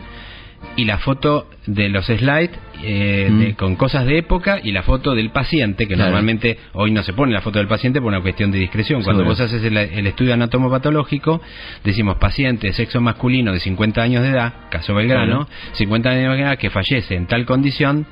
y 0.76 0.84
la 0.84 0.98
foto 0.98 1.48
de 1.66 1.88
los 1.88 2.06
slides 2.06 2.50
eh, 2.82 3.28
mm. 3.30 3.56
con 3.56 3.76
cosas 3.76 4.06
de 4.06 4.18
época 4.18 4.60
y 4.62 4.72
la 4.72 4.82
foto 4.82 5.14
del 5.14 5.30
paciente, 5.30 5.88
que 5.88 5.96
normalmente 5.96 6.58
hoy 6.72 6.90
no 6.90 7.02
se 7.02 7.12
pone 7.12 7.32
la 7.32 7.40
foto 7.40 7.58
del 7.58 7.68
paciente 7.68 8.00
por 8.00 8.08
una 8.08 8.20
cuestión 8.20 8.50
de 8.50 8.58
discreción. 8.58 9.02
Cuando 9.02 9.24
vos 9.24 9.40
haces 9.40 9.62
el, 9.64 10.06
estudio 10.06 10.34
anatomopatológico, 10.34 11.40
decimos 11.84 12.16
paciente, 12.18 12.72
sexo 12.72 13.00
masculino 13.00 13.52
de 13.52 13.60
50 13.60 14.00
años 14.00 14.22
de 14.22 14.30
edad, 14.30 14.54
caso 14.70 14.94
Belgrano, 14.94 15.48
50 15.72 16.08
años 16.08 16.36
de 16.36 16.42
edad 16.42 16.58
que 16.58 16.70
fallece 16.70 17.16
en 17.16 17.26
tal 17.26 17.44
condición, 17.46 18.06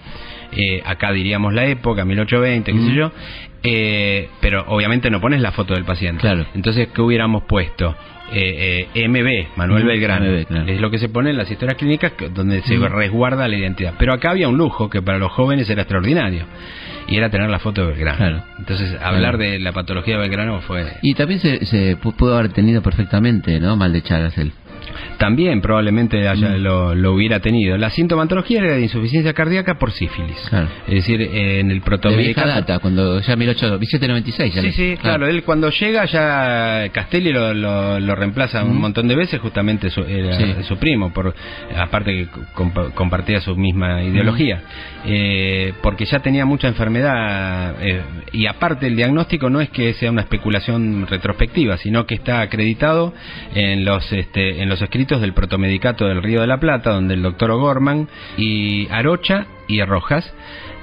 eh, 0.53 0.83
acá 0.85 1.13
diríamos 1.13 1.53
la 1.53 1.67
época, 1.67 2.05
1820, 2.05 2.73
qué 2.73 2.79
sé 2.79 2.95
yo, 2.95 3.13
eh, 3.63 4.29
pero 4.41 4.65
obviamente 4.69 5.11
no 5.11 5.21
pones 5.21 5.41
la 5.41 5.53
foto 5.53 5.75
del 5.75 5.85
paciente. 5.85 6.21
Claro. 6.21 6.47
Entonces, 6.55 6.89
¿qué 6.95 7.03
hubiéramos 7.03 7.45
puesto? 7.45 7.95
Eh, 8.33 8.89
eh 8.95 9.09
MB, 9.09 9.57
Manuel 9.57 9.85
Belgrano. 9.85 10.27
Es 10.27 10.81
lo 10.81 10.91
que 10.91 10.99
se 10.99 11.09
pone 11.09 11.31
en 11.31 11.37
las 11.37 11.51
historias 11.51 11.77
clínicas 11.77 12.13
donde 12.35 12.63
se 12.63 12.77
resguarda 12.77 13.49
la 13.49 13.57
identidad. 13.57 13.95
Pero 13.99 14.13
acá 14.13 14.31
había 14.31 14.49
un 14.49 14.57
lujo 14.57 14.91
que 14.91 15.03
para 15.03 15.19
los 15.19 15.33
jóvenes 15.33 15.69
era 15.71 15.83
extraordinario. 15.83 16.45
Y 17.09 17.17
era 17.17 17.31
tener 17.31 17.49
la 17.49 17.59
foto 17.59 17.87
de 17.87 17.93
Belgrano. 17.95 18.45
Entonces, 18.59 18.95
hablar 19.01 19.39
de 19.39 19.59
la 19.59 19.73
patología 19.73 20.17
de 20.17 20.21
Belgrano 20.21 20.61
fue... 20.61 20.85
Y 21.01 21.15
también 21.15 21.41
se, 21.41 21.65
se 21.65 21.97
pudo 21.97 22.37
haber 22.37 22.53
tenido 22.53 22.83
perfectamente, 22.83 23.59
¿no? 23.61 23.77
Mal 23.77 23.95
de 23.95 24.03
Chagas 24.03 24.37
él 24.37 24.53
también 25.19 25.61
probablemente 25.61 26.29
haya, 26.29 26.51
mm. 26.51 26.63
lo, 26.63 27.13
hubiera 27.13 27.41
tenido. 27.41 27.77
La 27.77 27.91
sintomatología 27.91 28.61
era 28.61 28.75
de 28.75 28.83
insuficiencia 28.83 29.33
cardíaca 29.33 29.79
por 29.79 29.93
sífilis. 29.93 30.39
Es 30.87 30.95
decir, 30.95 31.21
en 31.21 31.71
el 31.71 31.81
protomedicato... 31.81 32.49
data, 32.49 32.79
cuando 32.79 33.21
ya 33.21 33.37
1796 33.37 34.55
ya 34.55 34.63
Sí, 34.63 34.73
sí, 34.73 34.97
claro. 35.01 35.27
Él 35.27 35.43
cuando 35.43 35.71
llega 35.71 36.05
ya 36.07 36.89
Castelli 36.93 37.33
lo, 37.33 37.55
lo, 37.55 38.15
reemplaza 38.15 38.65
un 38.65 38.77
mm. 38.77 38.81
montón 38.81 39.09
de 39.09 39.17
veces, 39.17 39.41
justamente 39.41 39.91
su, 39.91 40.03
era 40.03 40.63
su 40.63 40.77
primo, 40.77 41.13
por 41.13 41.35
aparte 41.77 42.13
que 42.13 42.29
compartía 42.95 43.41
su 43.41 43.57
misma 43.57 44.03
ideología. 44.03 44.57
Mm. 44.57 45.09
Eh, 45.11 45.73
porque 45.83 46.05
ya 46.05 46.21
tenía 46.21 46.45
mucha 46.45 46.69
enfermedad 46.69 47.77
eh, 47.81 48.03
y 48.33 48.47
aparte 48.47 48.87
el 48.87 48.97
diagnóstico 48.97 49.49
no 49.49 49.61
es 49.61 49.71
que 49.71 49.93
sea 49.95 50.11
una 50.11 50.23
especulación 50.23 51.07
retrospectiva, 51.07 51.77
sino 51.77 52.07
que 52.07 52.15
está 52.15 52.41
acreditado 52.41 53.15
en 53.55 53.85
los, 53.85 54.13
este, 54.13 54.63
en 54.63 54.69
los 54.69 54.83
escritos 54.89 55.21
del 55.21 55.35
protomedicato 55.35 56.07
del 56.07 56.23
Río 56.23 56.41
de 56.41 56.47
la 56.47 56.59
Plata, 56.59 56.93
donde 56.93 57.13
el 57.13 57.23
doctor 57.23 57.51
O'Gorman 57.51 58.09
y 58.39 58.89
Arocha 58.91 59.47
y 59.67 59.83
Rojas 59.83 60.33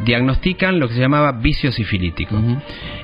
diagnostican 0.05 0.79
lo 0.79 0.87
que 0.87 0.93
se 0.93 0.99
llamaba 0.99 1.31
vicio 1.31 1.71
sifilítico. 1.71 2.39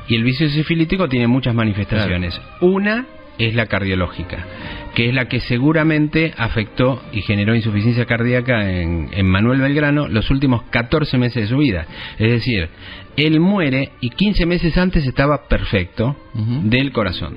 Y 0.08 0.16
el 0.16 0.24
vicio 0.24 0.48
sifilítico 0.50 1.10
tiene 1.10 1.26
muchas 1.26 1.56
manifestaciones. 1.56 2.40
Una 2.60 3.08
es 3.40 3.56
la 3.56 3.66
cardiológica, 3.66 4.46
que 4.94 5.10
es 5.10 5.16
la 5.16 5.28
que 5.28 5.40
seguramente 5.40 6.36
afectó 6.38 7.02
y 7.12 7.24
generó 7.24 7.56
insuficiencia 7.56 8.06
cardíaca 8.06 8.70
en, 8.70 9.26
Manuel 9.26 9.62
Belgrano 9.62 10.08
los 10.08 10.30
últimos 10.30 10.62
14 10.70 11.18
meses 11.18 11.44
de 11.44 11.48
su 11.48 11.58
vida. 11.58 11.88
Es 12.20 12.30
decir, 12.30 12.70
él 13.18 13.40
muere 13.40 13.94
y 14.02 14.12
15 14.12 14.46
meses 14.46 14.78
antes 14.78 15.08
estaba 15.08 15.48
perfecto 15.48 16.16
del 16.36 16.92
corazón. 16.92 17.36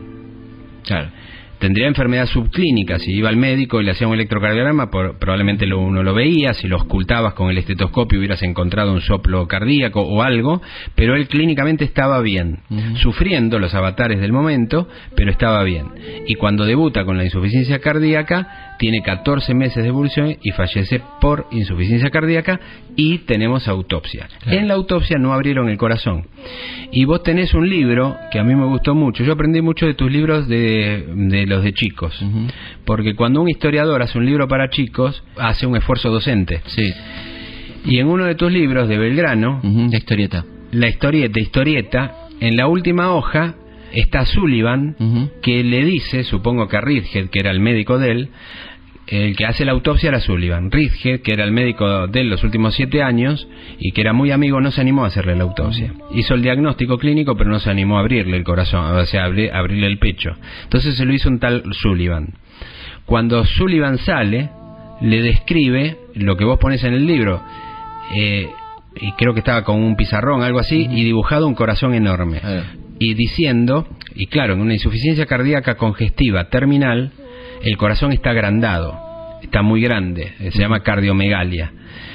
Claro 0.85 1.24
tendría 1.65 1.87
enfermedad 1.89 2.27
subclínica. 2.27 2.99
Si 2.99 3.11
iba 3.11 3.31
al 3.31 3.39
médico 3.39 3.81
y 3.81 3.85
le 3.85 3.93
hacía 3.93 4.07
un 4.07 4.13
electrocardiograma, 4.13 4.91
probablemente 4.91 5.65
lo, 5.67 5.81
uno 5.81 6.03
lo 6.03 6.13
veía. 6.13 6.53
Si 6.53 6.69
lo 6.69 6.77
ocultabas 6.77 7.33
con 7.33 7.49
el 7.49 7.57
estetoscopio, 7.57 8.19
hubieras 8.19 8.43
encontrado 8.43 8.93
un 8.93 9.01
soplo 9.01 9.49
cardíaco 9.49 10.03
o 10.03 10.23
algo. 10.23 10.61
Pero 10.95 11.17
él 11.17 11.27
clínicamente 11.27 11.87
estaba 11.87 12.21
bien, 12.21 12.59
sufriendo 12.97 13.59
los 13.59 13.75
avatares 13.75 14.21
del 14.21 14.31
momento, 14.31 14.87
pero 15.17 15.31
estaba 15.31 15.63
bien. 15.63 15.87
Y 16.27 16.35
cuando 16.35 16.67
debuta 16.67 17.07
con 17.07 17.17
la 17.17 17.25
insuficiencia 17.25 17.79
cardíaca, 17.79 18.74
tiene 18.79 19.03
14 19.03 19.55
meses 19.55 19.83
de 19.83 19.89
evolución 19.89 20.37
y 20.43 20.51
fallece 20.51 21.01
por 21.21 21.47
insuficiencia 21.51 22.11
cardíaca 22.11 22.61
y 22.97 23.19
tenemos 23.19 23.69
autopsia. 23.69 24.29
En 24.47 24.69
la 24.69 24.75
autopsia 24.75 25.19
no 25.19 25.33
abrieron 25.33 25.69
el 25.69 25.79
corazón. 25.79 26.27
Y 26.93 27.05
vos 27.05 27.23
tenés 27.23 27.55
un 27.55 27.69
libro 27.69 28.17
que 28.31 28.39
a 28.39 28.45
mí 28.45 28.55
me 28.55 28.67
gustó 28.67 28.95
mucho. 28.95 29.25
Yo 29.25 29.33
aprendí 29.33 29.63
mucho 29.63 29.87
de 29.87 29.95
tus 29.95 30.11
libros 30.11 30.49
de, 30.49 31.05
de 31.15 31.47
los 31.47 31.63
de 31.63 31.73
chicos. 31.73 32.25
Porque 32.85 33.15
cuando 33.15 33.43
un 33.43 33.49
historiador 33.49 34.03
hace 34.03 34.19
un 34.19 34.27
libro 34.27 34.49
para 34.49 34.71
chicos, 34.71 35.23
hace 35.37 35.67
un 35.67 35.77
esfuerzo 35.77 36.11
docente. 36.11 36.61
Sí. 36.67 36.93
Y 37.87 37.99
en 37.99 38.09
uno 38.09 38.25
de 38.25 38.35
tus 38.35 38.51
libros 38.51 38.89
de 38.89 38.99
Belgrano, 38.99 39.61
la 39.63 39.97
historieta. 39.97 40.45
La 40.73 40.89
historieta, 40.89 41.39
historieta, 41.39 42.29
en 42.41 42.57
la 42.57 42.67
última 42.67 43.13
hoja 43.13 43.55
está 43.95 44.27
Sullivan, 44.27 44.97
que 45.43 45.63
le 45.65 45.85
dice, 45.85 46.25
supongo 46.25 46.69
que 46.69 46.77
a 46.77 46.81
Ridgehead, 46.81 47.31
que 47.31 47.41
era 47.41 47.51
el 47.51 47.61
médico 47.61 47.99
de 47.99 48.11
él, 48.11 48.29
el 49.07 49.37
que 49.37 49.45
hace 49.45 49.65
la 49.65 49.73
autopsia 49.73 50.09
era 50.09 50.21
Sullivan. 50.21 50.71
Ridgehead, 50.71 51.21
que 51.21 51.33
era 51.33 51.45
el 51.45 51.53
médico 51.53 52.07
de 52.07 52.21
él 52.21 52.31
los 52.31 52.43
últimos 52.43 52.75
siete 52.75 53.03
años 53.03 53.47
y 53.79 53.93
que 53.93 54.01
era 54.01 54.13
muy 54.13 54.31
amigo, 54.31 54.61
no 54.61 54.71
se 54.71 54.81
animó 54.81 55.05
a 55.05 55.09
hacerle 55.09 55.37
la 55.37 55.45
autopsia. 55.45 55.93
Hizo 56.15 56.35
el 56.35 56.43
diagnóstico 56.43 56.99
clínico, 56.99 57.37
pero 57.37 57.51
no 57.51 57.61
se 57.61 57.71
animó 57.71 57.99
a 57.99 58.01
abrirle 58.01 58.37
el 58.37 58.45
corazón, 58.45 58.97
o 58.97 59.07
sea, 59.07 59.25
abrirle 59.25 59.87
el 59.87 59.99
pecho. 59.99 60.37
Entonces 60.65 60.97
se 60.97 61.05
lo 61.05 61.13
hizo 61.13 61.29
un 61.29 61.39
tal 61.39 61.63
Sullivan. 61.73 62.35
Cuando 63.05 63.45
Sullivan 63.45 63.99
sale, 63.99 64.49
le 65.03 65.23
describe 65.23 65.99
lo 66.15 66.37
que 66.37 66.45
vos 66.45 66.59
pones 66.59 66.83
en 66.85 66.95
el 66.95 67.07
libro. 67.07 67.43
Eh, 68.15 68.49
y 68.97 69.13
creo 69.13 69.35
que 69.35 69.41
estaba 69.41 69.65
con 69.65 69.83
un 69.83 69.97
pizarrón, 69.97 70.43
algo 70.43 70.61
así, 70.61 70.87
y 70.91 71.05
dibujado 71.05 71.47
un 71.47 71.55
corazón 71.55 71.95
enorme. 71.95 72.41
Y 72.99 73.15
diciendo, 73.15 73.87
y 74.15 74.27
claro, 74.27 74.55
en 74.55 74.61
una 74.61 74.75
insuficiencia 74.75 75.27
cardíaca 75.27 75.77
congestiva 75.77 76.49
terminal, 76.49 77.13
el 77.63 77.77
corazón 77.77 78.13
está 78.13 78.31
agrandado, 78.31 78.99
está 79.43 79.63
muy 79.63 79.81
grande, 79.81 80.33
se 80.39 80.59
llama 80.59 80.83
cardiomegalia. 80.83 81.73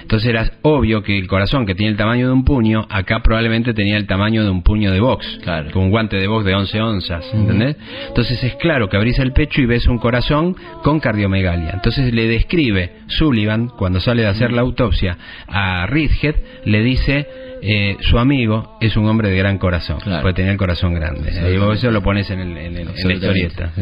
Entonces 0.09 0.27
era 0.27 0.53
obvio 0.63 1.03
que 1.03 1.19
el 1.19 1.27
corazón, 1.27 1.67
que 1.67 1.75
tiene 1.75 1.91
el 1.91 1.95
tamaño 1.95 2.25
de 2.25 2.33
un 2.33 2.43
puño, 2.43 2.87
acá 2.89 3.19
probablemente 3.21 3.75
tenía 3.75 3.95
el 3.95 4.07
tamaño 4.07 4.43
de 4.43 4.49
un 4.49 4.63
puño 4.63 4.91
de 4.91 4.99
box, 4.99 5.39
con 5.71 5.83
un 5.83 5.89
guante 5.91 6.17
de 6.17 6.25
box 6.25 6.45
de 6.45 6.55
11 6.55 6.81
onzas, 6.81 7.31
¿entendés? 7.31 7.75
Entonces 8.07 8.43
es 8.43 8.55
claro 8.55 8.89
que 8.89 8.97
abrís 8.97 9.19
el 9.19 9.33
pecho 9.33 9.61
y 9.61 9.67
ves 9.67 9.85
un 9.85 9.99
corazón 9.99 10.55
con 10.81 10.99
cardiomegalia. 10.99 11.69
Entonces 11.75 12.11
le 12.11 12.27
describe 12.27 12.91
Sullivan, 13.05 13.67
cuando 13.67 13.99
sale 13.99 14.23
de 14.23 14.29
hacer 14.29 14.51
la 14.51 14.61
autopsia 14.61 15.15
a 15.47 15.85
Ridgehead, 15.85 16.37
le 16.65 16.81
dice 16.81 17.27
eh, 17.61 17.97
su 17.99 18.17
amigo 18.17 18.79
es 18.81 18.97
un 18.97 19.05
hombre 19.05 19.29
de 19.29 19.37
gran 19.37 19.59
corazón, 19.59 19.99
puede 19.99 20.33
tener 20.33 20.53
el 20.53 20.57
corazón 20.57 20.95
grande. 20.95 21.53
Y 21.53 21.57
vos 21.59 21.77
eso 21.77 21.91
lo 21.91 22.01
pones 22.01 22.27
en, 22.31 22.39
el, 22.39 22.73
la 22.73 23.13
historieta. 23.13 23.73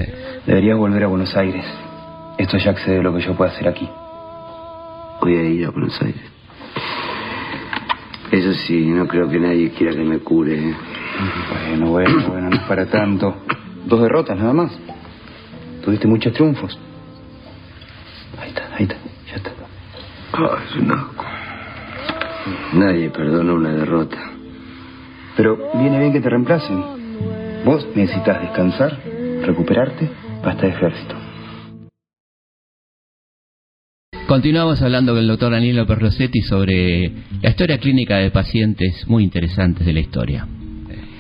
Deberías 0.45 0.77
volver 0.77 1.03
a 1.03 1.07
Buenos 1.07 1.37
Aires. 1.37 1.63
Esto 2.37 2.57
ya 2.57 2.71
excede 2.71 3.01
lo 3.01 3.15
que 3.15 3.21
yo 3.21 3.33
puedo 3.33 3.49
hacer 3.49 3.69
aquí. 3.69 3.87
Voy 5.21 5.35
a 5.35 5.43
ir 5.43 5.65
a 5.65 5.69
Buenos 5.71 5.99
Aires. 6.01 6.21
Eso 8.31 8.53
sí, 8.53 8.85
no 8.87 9.07
creo 9.07 9.29
que 9.29 9.39
nadie 9.39 9.71
quiera 9.71 9.93
que 9.93 10.03
me 10.03 10.19
cure. 10.19 10.75
Bueno, 11.49 11.87
bueno, 11.91 12.27
bueno, 12.27 12.49
no 12.49 12.55
es 12.55 12.63
para 12.63 12.85
tanto. 12.85 13.35
Dos 13.85 14.01
derrotas 14.01 14.37
nada 14.37 14.53
más. 14.53 14.77
tuviste 15.83 16.07
muchos 16.07 16.33
triunfos. 16.33 16.77
Ahí 18.39 18.49
está, 18.49 18.63
ahí 18.75 18.83
está, 18.83 18.95
ya 19.29 19.35
está. 19.37 19.51
Ah, 20.33 20.57
es 20.69 20.75
un 20.75 20.91
asco. 20.91 21.25
Nadie 22.73 23.09
perdona 23.09 23.53
una 23.53 23.71
derrota. 23.71 24.17
Pero 25.37 25.57
viene 25.75 25.99
bien 25.99 26.13
que 26.13 26.19
te 26.21 26.29
reemplacen. 26.29 27.63
Vos 27.63 27.87
necesitas 27.95 28.41
descansar, 28.41 28.99
recuperarte, 29.43 30.09
basta 30.43 30.63
de 30.63 30.69
ejército. 30.69 31.15
Continuamos 34.27 34.81
hablando 34.81 35.13
con 35.13 35.21
el 35.21 35.27
doctor 35.27 35.51
Daniel 35.53 35.77
López 35.77 35.97
Rossetti 35.99 36.41
sobre 36.41 37.11
la 37.41 37.49
historia 37.49 37.77
clínica 37.77 38.17
de 38.17 38.29
pacientes 38.29 39.07
muy 39.07 39.23
interesantes 39.23 39.85
de 39.85 39.93
la 39.93 40.01
historia. 40.01 40.45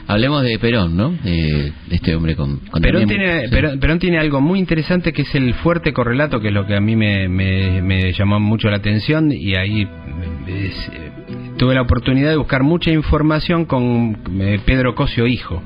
Hablemos 0.07 0.43
de 0.43 0.59
Perón, 0.59 0.95
¿no? 0.97 1.11
De, 1.23 1.71
de 1.87 1.95
este 1.95 2.15
hombre 2.15 2.35
con... 2.35 2.57
con 2.69 2.81
Perón 2.81 3.07
tiene, 3.07 3.45
sí. 3.45 3.47
Perón, 3.49 3.79
Perón 3.79 3.99
tiene 3.99 4.17
algo 4.19 4.41
muy 4.41 4.59
interesante 4.59 5.13
que 5.13 5.21
es 5.23 5.35
el 5.35 5.53
fuerte 5.55 5.93
correlato, 5.93 6.39
que 6.41 6.49
es 6.49 6.53
lo 6.53 6.65
que 6.65 6.75
a 6.75 6.81
mí 6.81 6.95
me, 6.95 7.27
me- 7.29 7.81
me 7.81 8.11
llamó 8.13 8.39
mucho 8.39 8.69
la 8.69 8.77
atención 8.77 9.31
y 9.31 9.55
ahí 9.55 9.87
es, 10.47 10.75
tuve 11.57 11.75
la 11.75 11.81
oportunidad 11.81 12.29
de 12.29 12.37
buscar 12.37 12.63
mucha 12.63 12.91
información 12.91 13.65
con 13.65 14.17
eh, 14.39 14.59
Pedro 14.65 14.95
Cosio 14.95 15.27
hijo. 15.27 15.61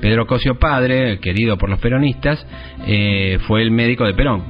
Pedro 0.00 0.28
Cosio 0.28 0.60
padre, 0.60 1.18
querido 1.18 1.58
por 1.58 1.68
los 1.68 1.80
peronistas, 1.80 2.46
eh, 2.86 3.38
fue 3.48 3.62
el 3.62 3.72
médico 3.72 4.04
de 4.04 4.14
Perón, 4.14 4.44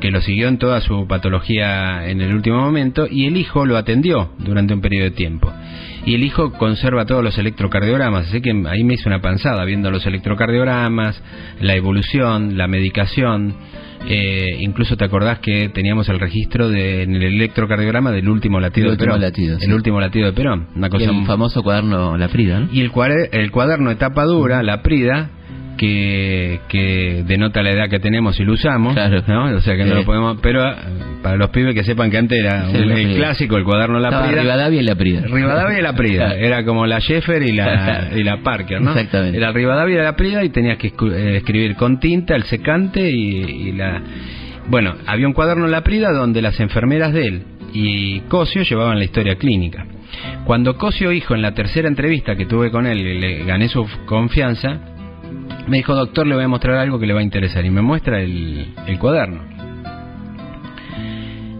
que 0.00 0.12
lo 0.12 0.20
siguió 0.20 0.46
en 0.46 0.58
toda 0.58 0.80
su 0.80 1.08
patología 1.08 2.08
en 2.08 2.20
el 2.20 2.32
último 2.32 2.58
momento 2.58 3.08
y 3.10 3.26
el 3.26 3.36
hijo 3.36 3.66
lo 3.66 3.76
atendió 3.76 4.30
durante 4.38 4.72
un 4.72 4.80
periodo 4.80 5.06
de 5.06 5.16
tiempo. 5.16 5.52
Y 6.04 6.14
el 6.14 6.22
hijo 6.22 6.52
conserva 6.52 7.06
todos 7.06 7.24
los 7.24 7.36
electrocardiogramas, 7.38 8.28
así 8.28 8.40
que 8.40 8.50
ahí 8.68 8.84
me 8.84 8.94
hizo 8.94 9.08
una 9.08 9.20
panzada 9.20 9.64
viendo 9.64 9.90
los 9.90 10.06
electrocardiogramas, 10.06 11.20
la 11.60 11.74
evolución, 11.74 12.56
la 12.56 12.68
medicación. 12.68 13.54
Eh, 14.08 14.56
incluso 14.60 14.96
te 14.96 15.04
acordás 15.04 15.38
que 15.38 15.68
teníamos 15.70 16.08
el 16.08 16.18
registro 16.18 16.68
de, 16.68 17.02
en 17.02 17.14
el 17.14 17.22
electrocardiograma 17.22 18.10
del 18.12 18.28
último 18.28 18.60
latido 18.60 18.86
El 18.86 18.90
de 18.90 18.94
último 18.94 19.12
Perón. 19.14 19.20
latido, 19.22 19.58
sí. 19.58 19.64
El 19.66 19.72
último 19.74 20.00
latido 20.00 20.26
de 20.26 20.32
Perón. 20.32 20.66
Una 20.74 20.88
Y 20.88 20.90
cosa 20.90 21.04
el 21.10 21.26
famoso 21.26 21.62
cuaderno 21.62 22.16
La 22.16 22.28
Frida, 22.28 22.60
¿no? 22.60 22.68
y 22.72 22.80
el, 22.80 22.90
cuare- 22.90 23.28
el 23.32 23.50
cuaderno 23.50 23.90
de 23.90 23.96
tapa 23.96 24.24
dura, 24.24 24.62
la 24.62 24.82
Prida, 24.82 25.30
que, 25.76 26.60
que 26.68 27.22
denota 27.26 27.62
la 27.62 27.70
edad 27.72 27.88
que 27.88 27.98
tenemos 27.98 28.38
y 28.40 28.44
lo 28.44 28.52
usamos, 28.52 28.94
Claro. 28.94 29.22
¿no? 29.26 29.56
O 29.56 29.60
sea 29.60 29.76
que 29.76 29.84
no 29.84 29.90
Sí. 29.92 29.96
lo 30.00 30.04
podemos... 30.04 30.38
Pero 30.42 30.68
eh, 30.70 30.74
para 31.22 31.36
los 31.36 31.50
pibes 31.50 31.74
que 31.74 31.84
sepan 31.84 32.10
que 32.10 32.18
antes 32.18 32.38
era 32.38 32.66
Sí, 32.70 32.76
un- 32.78 32.88
La 32.88 32.94
el 33.00 33.14
clásico, 33.16 33.56
el 33.56 33.64
cuaderno 33.64 33.98
La 33.98 34.08
Estaba 34.08 34.26
Prida. 34.28 34.42
Rivadavia 34.42 34.80
y 34.80 34.84
La 34.84 34.94
Prida. 34.94 35.20
Rivadavia 35.22 35.78
y 35.78 35.82
la 35.82 35.92
Prida, 35.94 36.34
era 36.36 36.64
como 36.64 36.86
la 36.86 36.98
Sheffer 36.98 37.42
y 37.42 37.52
la, 37.52 38.08
y 38.16 38.22
la 38.22 38.38
Parker, 38.42 38.80
¿no? 38.80 38.90
Exactamente. 38.92 39.36
Era 39.38 39.52
Rivadavia 39.52 39.94
y 40.00 40.02
la 40.04 40.16
Prida 40.16 40.44
y 40.44 40.50
tenías 40.50 40.78
que 40.78 40.88
eh, 40.88 41.36
escribir 41.36 41.76
con 41.76 41.98
tinta 42.00 42.34
el 42.36 42.44
secante 42.44 43.10
y, 43.10 43.68
y 43.68 43.72
la... 43.72 44.00
Bueno, 44.68 44.94
había 45.06 45.26
un 45.26 45.32
cuaderno 45.32 45.66
La 45.66 45.82
Prida 45.82 46.12
donde 46.12 46.40
las 46.42 46.58
enfermeras 46.60 47.12
de 47.12 47.26
él 47.26 47.42
y 47.74 48.20
Cosio 48.28 48.62
llevaban 48.62 48.98
la 48.98 49.04
historia 49.04 49.34
clínica. 49.36 49.86
Cuando 50.44 50.76
Cosio 50.76 51.10
hijo, 51.10 51.34
en 51.34 51.40
la 51.42 51.52
tercera 51.54 51.88
entrevista 51.88 52.36
que 52.36 52.44
tuve 52.46 52.70
con 52.70 52.86
él, 52.86 52.98
y 52.98 53.18
le 53.18 53.44
gané 53.44 53.68
su 53.68 53.88
confianza, 54.04 54.78
me 55.66 55.78
dijo, 55.78 55.94
doctor, 55.94 56.26
le 56.26 56.34
voy 56.34 56.44
a 56.44 56.48
mostrar 56.48 56.76
algo 56.76 56.98
que 56.98 57.06
le 57.06 57.14
va 57.14 57.20
a 57.20 57.24
interesar. 57.24 57.64
Y 57.64 57.70
me 57.70 57.82
muestra 57.82 58.20
el, 58.20 58.74
el 58.86 58.98
cuaderno. 58.98 59.52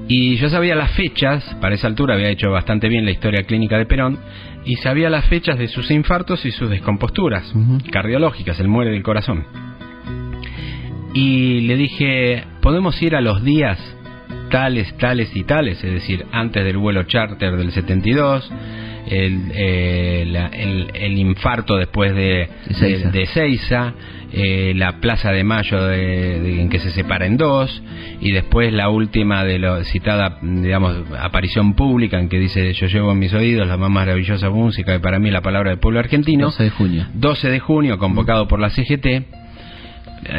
Y 0.08 0.36
yo 0.36 0.50
sabía 0.50 0.74
las 0.74 0.92
fechas, 0.92 1.42
para 1.60 1.74
esa 1.74 1.86
altura 1.86 2.14
había 2.14 2.28
hecho 2.28 2.50
bastante 2.50 2.88
bien 2.88 3.04
la 3.04 3.12
historia 3.12 3.44
clínica 3.44 3.78
de 3.78 3.86
Perón, 3.86 4.18
y 4.64 4.76
sabía 4.76 5.08
las 5.10 5.26
fechas 5.26 5.58
de 5.58 5.68
sus 5.68 5.90
infartos 5.90 6.44
y 6.44 6.50
sus 6.50 6.70
descomposturas 6.70 7.52
cardiológicas, 7.90 8.60
el 8.60 8.68
muere 8.68 8.90
del 8.90 9.02
corazón. 9.02 9.44
Y 11.14 11.62
le 11.62 11.76
dije, 11.76 12.44
¿podemos 12.60 13.00
ir 13.02 13.16
a 13.16 13.20
los 13.20 13.42
días 13.42 13.78
tales, 14.50 14.96
tales 14.98 15.34
y 15.34 15.44
tales? 15.44 15.82
Es 15.82 15.92
decir, 15.92 16.26
antes 16.32 16.64
del 16.64 16.78
vuelo 16.78 17.04
charter 17.04 17.56
del 17.56 17.72
72, 17.72 18.50
el, 19.08 19.50
eh, 19.54 20.24
la- 20.28 20.46
el, 20.48 20.90
el 20.94 21.18
infarto 21.18 21.76
después 21.76 22.14
de, 22.14 22.48
De 22.66 22.74
Seiza. 22.74 23.10
de- 23.10 23.18
de 23.18 23.26
Seiza, 23.26 23.94
eh, 24.32 24.72
la 24.76 25.00
Plaza 25.00 25.30
de 25.32 25.44
Mayo 25.44 25.82
de- 25.84 26.40
de- 26.40 26.60
en 26.62 26.68
que 26.70 26.78
se 26.78 26.90
separa 26.92 27.26
en 27.26 27.36
dos, 27.36 27.82
y 28.20 28.32
después 28.32 28.72
la 28.72 28.88
última 28.88 29.44
de 29.44 29.58
la 29.58 29.84
citada, 29.84 30.38
digamos, 30.40 30.96
aparición 31.20 31.74
pública 31.74 32.18
en 32.18 32.28
que 32.28 32.38
dice, 32.38 32.72
yo 32.72 32.86
llevo 32.86 33.12
en 33.12 33.18
mis 33.18 33.34
oídos 33.34 33.66
la 33.66 33.76
más 33.76 33.90
maravillosa 33.90 34.48
música, 34.50 34.92
que 34.94 35.00
para 35.00 35.18
mí 35.18 35.30
la 35.30 35.42
palabra 35.42 35.70
del 35.70 35.78
pueblo 35.80 35.98
argentino. 36.00 36.46
12 36.46 36.62
de 36.64 36.70
junio. 36.70 37.06
12 37.14 37.48
de 37.50 37.58
junio, 37.60 37.98
convocado 37.98 38.48
por 38.48 38.60
la 38.60 38.70
CGT. 38.70 39.26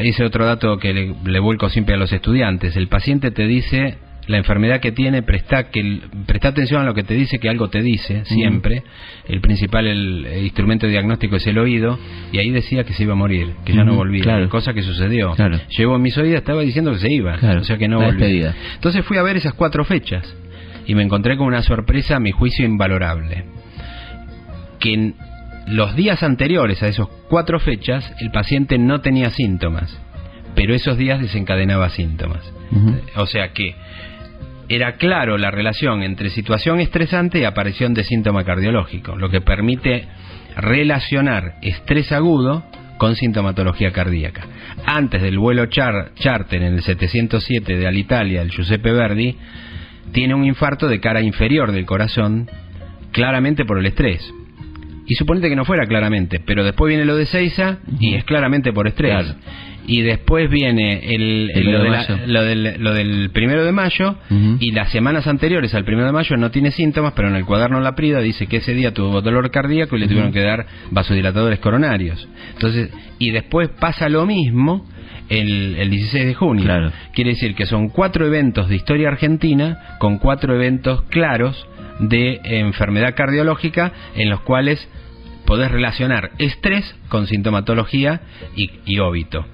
Ese 0.01 0.23
otro 0.23 0.45
dato 0.45 0.77
que 0.77 0.93
le, 0.93 1.13
le 1.25 1.39
vuelco 1.39 1.69
siempre 1.69 1.95
a 1.95 1.97
los 1.97 2.13
estudiantes. 2.13 2.77
El 2.77 2.87
paciente 2.87 3.31
te 3.31 3.45
dice 3.45 3.97
la 4.27 4.37
enfermedad 4.37 4.79
que 4.79 4.91
tiene, 4.91 5.21
presta, 5.23 5.69
que, 5.69 5.99
presta 6.25 6.49
atención 6.49 6.81
a 6.81 6.85
lo 6.85 6.93
que 6.93 7.03
te 7.03 7.13
dice, 7.13 7.39
que 7.39 7.49
algo 7.49 7.69
te 7.69 7.81
dice, 7.81 8.23
siempre. 8.25 8.83
El 9.27 9.41
principal 9.41 9.87
el, 9.87 10.25
el 10.25 10.43
instrumento 10.43 10.87
diagnóstico 10.87 11.35
es 11.35 11.47
el 11.47 11.57
oído, 11.57 11.97
y 12.31 12.37
ahí 12.39 12.51
decía 12.51 12.83
que 12.83 12.93
se 12.93 13.03
iba 13.03 13.13
a 13.13 13.17
morir, 13.17 13.53
que 13.65 13.73
ya 13.73 13.83
no 13.83 13.95
volvía. 13.95 14.23
claro. 14.23 14.49
Cosa 14.49 14.73
que 14.73 14.81
sucedió. 14.81 15.31
Claro. 15.35 15.59
Llevo 15.77 15.97
mis 15.99 16.17
oídos, 16.17 16.37
estaba 16.37 16.61
diciendo 16.61 16.91
que 16.91 16.99
se 16.99 17.11
iba, 17.11 17.37
Claro, 17.37 17.61
o 17.61 17.63
sea 17.63 17.77
que 17.77 17.87
no 17.87 17.99
la 17.99 18.05
volvía. 18.07 18.27
despedida. 18.27 18.55
Entonces 18.75 19.05
fui 19.05 19.17
a 19.17 19.23
ver 19.23 19.37
esas 19.37 19.53
cuatro 19.53 19.83
fechas, 19.85 20.35
y 20.85 20.95
me 20.95 21.03
encontré 21.03 21.37
con 21.37 21.47
una 21.47 21.61
sorpresa, 21.61 22.17
a 22.17 22.19
mi 22.19 22.31
juicio, 22.31 22.65
invalorable 22.65 23.45
que 24.79 24.93
en 24.93 25.15
los 25.67 25.95
días 25.95 26.23
anteriores 26.23 26.83
a 26.83 26.87
esos 26.89 27.07
cuatro 27.29 27.57
fechas 27.59 28.13
el 28.19 28.31
paciente 28.31 28.77
no 28.77 28.99
tenía 28.99 29.29
síntomas, 29.29 29.97
pero 30.55 30.73
esos 30.75 30.97
días 30.97 31.21
desencadenaba 31.21 31.87
síntomas. 31.89 32.41
O 33.15 33.25
sea 33.27 33.53
que 33.53 33.73
era 34.69 34.93
claro 34.97 35.37
la 35.37 35.51
relación 35.51 36.03
entre 36.03 36.29
situación 36.29 36.79
estresante 36.79 37.39
y 37.39 37.43
aparición 37.43 37.93
de 37.93 38.03
síntoma 38.03 38.43
cardiológico, 38.43 39.15
lo 39.15 39.29
que 39.29 39.41
permite 39.41 40.07
relacionar 40.55 41.55
estrés 41.61 42.11
agudo 42.11 42.63
con 42.97 43.15
sintomatología 43.15 43.91
cardíaca. 43.91 44.45
Antes 44.85 45.21
del 45.21 45.37
vuelo 45.37 45.65
char- 45.65 46.13
charter 46.15 46.61
en 46.63 46.73
el 46.75 46.83
707 46.83 47.77
de 47.77 47.87
Alitalia, 47.87 48.41
el 48.41 48.51
Giuseppe 48.51 48.91
Verdi, 48.91 49.35
tiene 50.11 50.35
un 50.35 50.45
infarto 50.45 50.87
de 50.87 50.99
cara 50.99 51.21
inferior 51.21 51.71
del 51.71 51.85
corazón, 51.85 52.49
claramente 53.11 53.65
por 53.65 53.79
el 53.79 53.85
estrés. 53.87 54.31
Y 55.05 55.15
suponete 55.15 55.49
que 55.49 55.55
no 55.55 55.65
fuera 55.65 55.85
claramente, 55.85 56.39
pero 56.45 56.63
después 56.63 56.89
viene 56.89 57.03
lo 57.05 57.17
de 57.17 57.25
Seiza 57.25 57.79
y 57.99 58.15
es 58.15 58.23
claramente 58.23 58.71
por 58.71 58.87
estrés. 58.87 59.11
Claro. 59.11 59.39
Y 59.85 60.01
después 60.01 60.49
viene 60.49 61.13
el, 61.13 61.51
El 61.53 61.65
lo, 61.65 61.77
de 61.79 61.83
de 61.83 61.89
la- 61.89 61.97
mayo. 61.97 62.17
lo 62.25 62.43
del, 62.43 62.75
lo 62.83 62.93
del 62.93 63.29
primero 63.31 63.65
de 63.65 63.71
mayo 63.73 64.15
y 64.59 64.71
las 64.71 64.89
semanas 64.91 65.27
anteriores 65.27 65.73
al 65.75 65.83
primero 65.83 66.07
de 66.07 66.13
mayo 66.13 66.37
no 66.37 66.51
tiene 66.51 66.71
síntomas, 66.71 67.13
pero 67.15 67.27
en 67.27 67.35
el 67.35 67.45
cuaderno 67.45 67.79
La 67.81 67.93
Prida 67.93 68.19
dice 68.21 68.47
que 68.47 68.57
ese 68.57 68.73
día 68.73 68.93
tuvo 68.93 69.21
dolor 69.21 69.51
cardíaco 69.51 69.95
y 69.95 69.99
le 69.99 70.07
tuvieron 70.07 70.31
que 70.31 70.41
dar 70.41 70.65
vasodilatadores 70.91 71.59
coronarios. 71.59 72.27
Entonces, 72.53 72.91
y 73.19 73.31
después 73.31 73.69
pasa 73.79 74.07
lo 74.07 74.25
mismo 74.25 74.85
el, 75.29 75.75
el 75.77 75.89
16 75.89 76.25
de 76.27 76.33
junio. 76.33 76.63
Claro. 76.63 76.91
Quiere 77.13 77.31
decir 77.31 77.53
que 77.55 77.65
son 77.65 77.89
cuatro 77.89 78.25
eventos 78.25 78.69
de 78.69 78.75
historia 78.75 79.09
argentina 79.09 79.97
con 79.99 80.17
cuatro 80.17 80.55
eventos 80.55 81.01
claros 81.09 81.67
de 81.99 82.39
enfermedad 82.43 83.15
cardiológica 83.15 83.91
en 84.15 84.29
los 84.29 84.41
cuales 84.41 84.87
podés 85.53 85.69
relacionar 85.69 86.31
estrés 86.39 86.83
con 87.09 87.27
sintomatología 87.27 88.21
y, 88.55 88.71
y 88.87 88.97
óbito. 88.97 89.45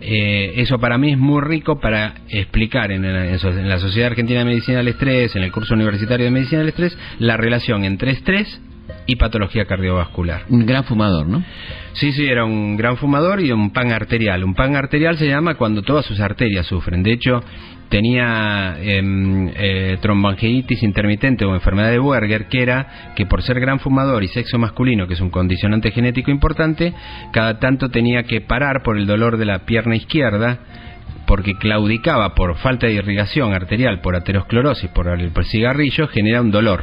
Eh, 0.00 0.52
eso 0.58 0.78
para 0.78 0.96
mí 0.96 1.10
es 1.10 1.18
muy 1.18 1.42
rico 1.42 1.80
para 1.80 2.14
explicar 2.28 2.92
en, 2.92 3.04
en 3.04 3.68
la 3.68 3.78
Sociedad 3.80 4.10
Argentina 4.10 4.38
de 4.38 4.44
Medicina 4.44 4.78
del 4.78 4.86
Estrés, 4.86 5.34
en 5.34 5.42
el 5.42 5.50
curso 5.50 5.74
universitario 5.74 6.26
de 6.26 6.30
Medicina 6.30 6.60
del 6.60 6.68
Estrés, 6.68 6.96
la 7.18 7.36
relación 7.36 7.84
entre 7.84 8.12
estrés 8.12 8.60
y 9.06 9.16
patología 9.16 9.64
cardiovascular. 9.64 10.44
Un 10.50 10.66
gran 10.66 10.84
fumador, 10.84 11.26
¿no? 11.26 11.42
Sí, 11.94 12.12
sí, 12.12 12.28
era 12.28 12.44
un 12.44 12.76
gran 12.76 12.96
fumador 12.96 13.40
y 13.40 13.50
un 13.50 13.72
pan 13.72 13.90
arterial. 13.90 14.44
Un 14.44 14.54
pan 14.54 14.76
arterial 14.76 15.18
se 15.18 15.26
llama 15.26 15.56
cuando 15.56 15.82
todas 15.82 16.06
sus 16.06 16.20
arterias 16.20 16.66
sufren. 16.66 17.02
De 17.02 17.10
hecho, 17.10 17.42
tenía 17.90 18.76
em, 18.80 19.50
eh, 19.54 19.98
intermitente 20.80 21.44
o 21.44 21.54
enfermedad 21.54 21.90
de 21.90 21.98
Buerger, 21.98 22.46
que 22.46 22.62
era 22.62 23.12
que 23.14 23.26
por 23.26 23.42
ser 23.42 23.60
gran 23.60 23.80
fumador 23.80 24.24
y 24.24 24.28
sexo 24.28 24.58
masculino, 24.58 25.06
que 25.06 25.14
es 25.14 25.20
un 25.20 25.30
condicionante 25.30 25.90
genético 25.90 26.30
importante, 26.30 26.94
cada 27.32 27.58
tanto 27.58 27.90
tenía 27.90 28.22
que 28.22 28.40
parar 28.40 28.82
por 28.82 28.96
el 28.96 29.06
dolor 29.06 29.36
de 29.36 29.44
la 29.44 29.66
pierna 29.66 29.96
izquierda 29.96 30.60
porque 31.30 31.54
claudicaba 31.54 32.34
por 32.34 32.56
falta 32.56 32.88
de 32.88 32.94
irrigación 32.94 33.54
arterial, 33.54 34.00
por 34.00 34.16
aterosclerosis, 34.16 34.90
por 34.90 35.06
el 35.06 35.30
cigarrillo, 35.44 36.08
genera 36.08 36.40
un 36.40 36.50
dolor. 36.50 36.82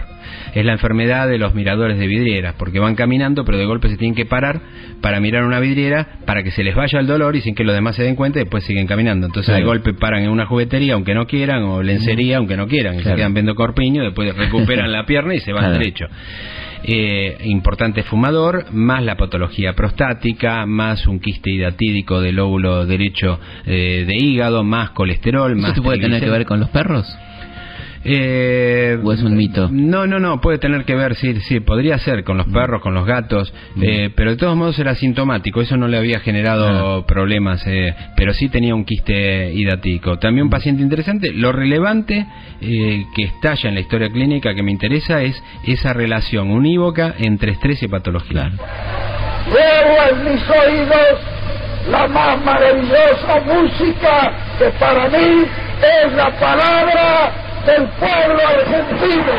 Es 0.55 0.63
la 0.63 0.71
enfermedad 0.71 1.27
de 1.27 1.37
los 1.37 1.53
miradores 1.53 1.99
de 1.99 2.07
vidrieras, 2.07 2.55
porque 2.57 2.79
van 2.79 2.95
caminando, 2.95 3.43
pero 3.43 3.57
de 3.57 3.65
golpe 3.65 3.89
se 3.89 3.97
tienen 3.97 4.15
que 4.15 4.25
parar 4.25 4.61
para 5.01 5.19
mirar 5.19 5.43
una 5.43 5.59
vidriera 5.59 6.19
para 6.25 6.43
que 6.43 6.51
se 6.51 6.63
les 6.63 6.75
vaya 6.75 6.97
el 6.97 7.07
dolor 7.07 7.35
y 7.35 7.41
sin 7.41 7.55
que 7.55 7.65
los 7.65 7.75
demás 7.75 7.97
se 7.97 8.03
den 8.03 8.15
cuenta 8.15 8.39
y 8.39 8.43
después 8.43 8.63
siguen 8.63 8.87
caminando. 8.87 9.27
Entonces 9.27 9.53
de 9.53 9.63
golpe 9.63 9.93
paran 9.93 10.23
en 10.23 10.29
una 10.29 10.45
juguetería 10.45 10.93
aunque 10.93 11.13
no 11.13 11.27
quieran, 11.27 11.63
o 11.63 11.83
lencería 11.83 12.37
aunque 12.37 12.55
no 12.55 12.69
quieran, 12.69 12.95
y 12.95 13.03
se 13.03 13.15
quedan 13.15 13.33
viendo 13.33 13.53
corpiño, 13.53 14.01
después 14.01 14.33
recuperan 14.33 14.89
la 14.93 15.05
pierna 15.05 15.35
y 15.35 15.41
se 15.41 15.51
van 15.51 15.65
Claro. 15.65 15.77
derecho. 15.77 16.05
Eh, 16.83 17.37
importante 17.45 18.03
fumador, 18.03 18.71
más 18.71 19.03
la 19.03 19.15
patología 19.15 19.73
prostática, 19.73 20.65
más 20.65 21.07
un 21.07 21.19
quiste 21.19 21.51
hidatídico 21.51 22.21
del 22.21 22.39
óvulo 22.39 22.85
derecho 22.85 23.39
eh, 23.65 24.05
de 24.07 24.15
hígado, 24.15 24.63
más 24.63 24.91
colesterol, 24.91 25.55
más... 25.55 25.73
¿Eso 25.73 25.83
puede 25.83 25.99
tener 25.99 26.21
que 26.21 26.29
ver 26.29 26.45
con 26.45 26.59
los 26.59 26.69
perros? 26.69 27.07
Eh, 28.09 28.97
¿O 29.03 29.11
es 29.11 29.21
un 29.21 29.35
mito? 29.35 29.67
No, 29.69 30.07
no, 30.07 30.17
no, 30.19 30.39
puede 30.39 30.59
tener 30.59 30.85
que 30.85 30.95
ver, 30.95 31.15
sí, 31.15 31.37
sí, 31.41 31.59
podría 31.59 31.97
ser 31.97 32.23
con 32.23 32.37
los 32.37 32.47
perros, 32.47 32.81
con 32.81 32.93
los 32.93 33.05
gatos, 33.05 33.53
Mm. 33.75 33.83
eh, 33.83 34.09
pero 34.15 34.31
de 34.31 34.37
todos 34.37 34.55
modos 34.55 34.79
era 34.79 34.95
sintomático, 34.95 35.61
eso 35.61 35.75
no 35.75 35.89
le 35.89 35.97
había 35.97 36.21
generado 36.21 37.05
problemas, 37.05 37.61
eh, 37.67 37.93
pero 38.15 38.33
sí 38.33 38.47
tenía 38.47 38.73
un 38.75 38.85
quiste 38.85 39.51
hidatítico. 39.51 40.19
También 40.19 40.45
un 40.45 40.49
paciente 40.49 40.81
interesante, 40.81 41.33
lo 41.33 41.51
relevante 41.51 42.25
eh, 42.61 43.05
que 43.13 43.23
estalla 43.23 43.67
en 43.67 43.75
la 43.75 43.81
historia 43.81 44.09
clínica 44.09 44.55
que 44.55 44.63
me 44.63 44.71
interesa 44.71 45.21
es 45.21 45.35
esa 45.65 45.91
relación 45.91 46.49
unívoca 46.49 47.13
entre 47.19 47.51
estrés 47.51 47.83
y 47.83 47.89
patología. 47.89 48.51
Luego 49.47 49.97
en 50.11 50.33
mis 50.33 50.41
oídos 50.49 51.19
la 51.91 52.07
más 52.07 52.43
maravillosa 52.43 53.41
música 53.45 54.31
que 54.57 54.69
para 54.79 55.09
mí 55.09 55.43
es 56.05 56.13
la 56.13 56.31
palabra 56.39 57.46
del 57.67 57.85
pueblo 57.99 58.39
argentino. 58.47 59.33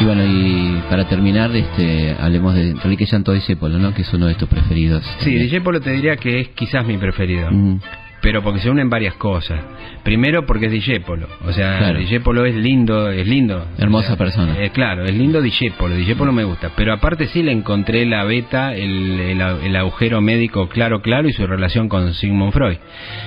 Y 0.00 0.04
bueno, 0.04 0.22
y 0.26 0.82
para 0.90 1.08
terminar, 1.08 1.54
este, 1.56 2.14
hablemos 2.20 2.54
de 2.54 2.70
Enrique 2.70 3.06
Llanto 3.06 3.32
Discépolo, 3.32 3.78
¿no? 3.78 3.94
Que 3.94 4.02
es 4.02 4.12
uno 4.12 4.26
de 4.26 4.34
tus 4.34 4.48
preferidos. 4.48 5.02
Sí, 5.20 5.34
Discepolo 5.34 5.80
te 5.80 5.90
diría 5.90 6.16
que 6.16 6.40
es 6.40 6.48
quizás 6.48 6.84
mi 6.84 6.98
preferido. 6.98 7.50
Mm. 7.50 7.80
Pero 8.24 8.42
porque 8.42 8.58
se 8.60 8.70
unen 8.70 8.88
varias 8.88 9.14
cosas. 9.16 9.60
Primero 10.02 10.46
porque 10.46 10.66
es 10.66 10.72
Dijépolo, 10.72 11.28
o 11.46 11.52
sea, 11.52 11.78
Claro. 11.78 11.98
Dijépolo 11.98 12.46
es 12.46 12.54
lindo, 12.54 13.10
es 13.10 13.26
lindo. 13.28 13.66
Hermosa 13.78 14.06
O 14.06 14.08
sea, 14.08 14.16
persona. 14.16 14.56
eh, 14.58 14.70
claro, 14.70 15.04
es 15.04 15.14
lindo 15.14 15.42
Dijépolo, 15.42 15.94
Dijépolo 15.94 16.32
me 16.32 16.44
gusta, 16.44 16.70
pero 16.74 16.94
aparte 16.94 17.26
sí 17.28 17.42
le 17.42 17.52
encontré 17.52 18.06
la 18.06 18.24
beta, 18.24 18.74
el, 18.74 19.20
el, 19.20 19.40
el 19.40 19.76
agujero 19.76 20.20
médico 20.22 20.68
claro, 20.70 21.02
claro 21.02 21.28
y 21.28 21.32
su 21.34 21.46
relación 21.46 21.88
con 21.90 22.14
Sigmund 22.14 22.52
Freud. 22.52 22.78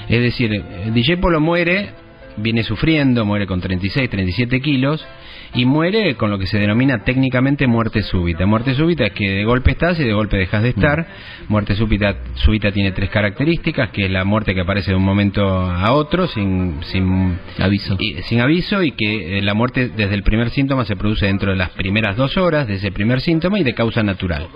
Es 0.09 0.21
decir, 0.21 0.63
Dijépolo 0.93 1.39
muere, 1.39 1.91
viene 2.37 2.63
sufriendo, 2.63 3.23
muere 3.23 3.45
con 3.45 3.61
36, 3.61 4.09
37 4.09 4.61
kilos 4.61 5.05
y 5.53 5.65
muere 5.65 6.15
con 6.15 6.29
lo 6.29 6.37
que 6.37 6.45
se 6.47 6.57
denomina 6.59 7.03
técnicamente 7.03 7.67
muerte 7.67 8.01
súbita. 8.03 8.45
Muerte 8.45 8.73
súbita 8.75 9.05
es 9.07 9.13
que 9.13 9.29
de 9.29 9.43
golpe 9.45 9.71
estás 9.71 9.99
y 9.99 10.03
de 10.03 10.13
golpe 10.13 10.37
dejas 10.37 10.61
de 10.63 10.69
estar. 10.69 11.07
Muerte 11.47 11.75
súbita, 11.75 12.17
súbita 12.35 12.71
tiene 12.71 12.91
tres 12.91 13.09
características, 13.09 13.89
que 13.91 14.05
es 14.05 14.11
la 14.11 14.23
muerte 14.25 14.53
que 14.53 14.61
aparece 14.61 14.91
de 14.91 14.97
un 14.97 15.03
momento 15.05 15.47
a 15.47 15.91
otro 15.93 16.27
sin, 16.27 16.75
sin 16.91 17.37
Aviso. 17.59 17.95
y- 17.99 18.21
sin 18.23 18.41
aviso 18.41 18.83
y 18.83 18.91
que 18.91 19.37
eh, 19.37 19.41
la 19.41 19.53
muerte 19.53 19.89
desde 19.89 20.13
el 20.15 20.23
primer 20.23 20.49
síntoma 20.51 20.85
se 20.85 20.95
produce 20.95 21.25
dentro 21.27 21.51
de 21.51 21.57
las 21.57 21.69
primeras 21.71 22.15
dos 22.17 22.37
horas 22.37 22.67
de 22.67 22.75
ese 22.75 22.91
primer 22.91 23.21
síntoma 23.21 23.59
y 23.59 23.63
de 23.63 23.73
causa 23.73 24.03
natural. 24.03 24.47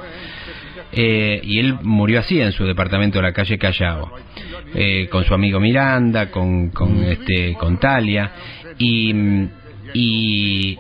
Eh, 0.94 1.40
y 1.44 1.60
él 1.60 1.76
murió 1.84 2.20
así 2.20 2.42
en 2.42 2.52
su 2.52 2.66
departamento 2.66 3.18
de 3.20 3.24
la 3.24 3.32
calle 3.32 3.58
Callao, 3.58 4.12
eh, 4.76 5.08
con 5.10 5.24
su 5.24 5.34
amigo 5.34 5.60
Miranda, 5.60 6.30
con, 6.30 6.70
con, 6.72 7.02
este, 7.06 7.54
con 7.54 7.78
Talia, 7.80 8.32
y, 8.78 9.14
mm, 9.14 9.50
y, 9.94 10.78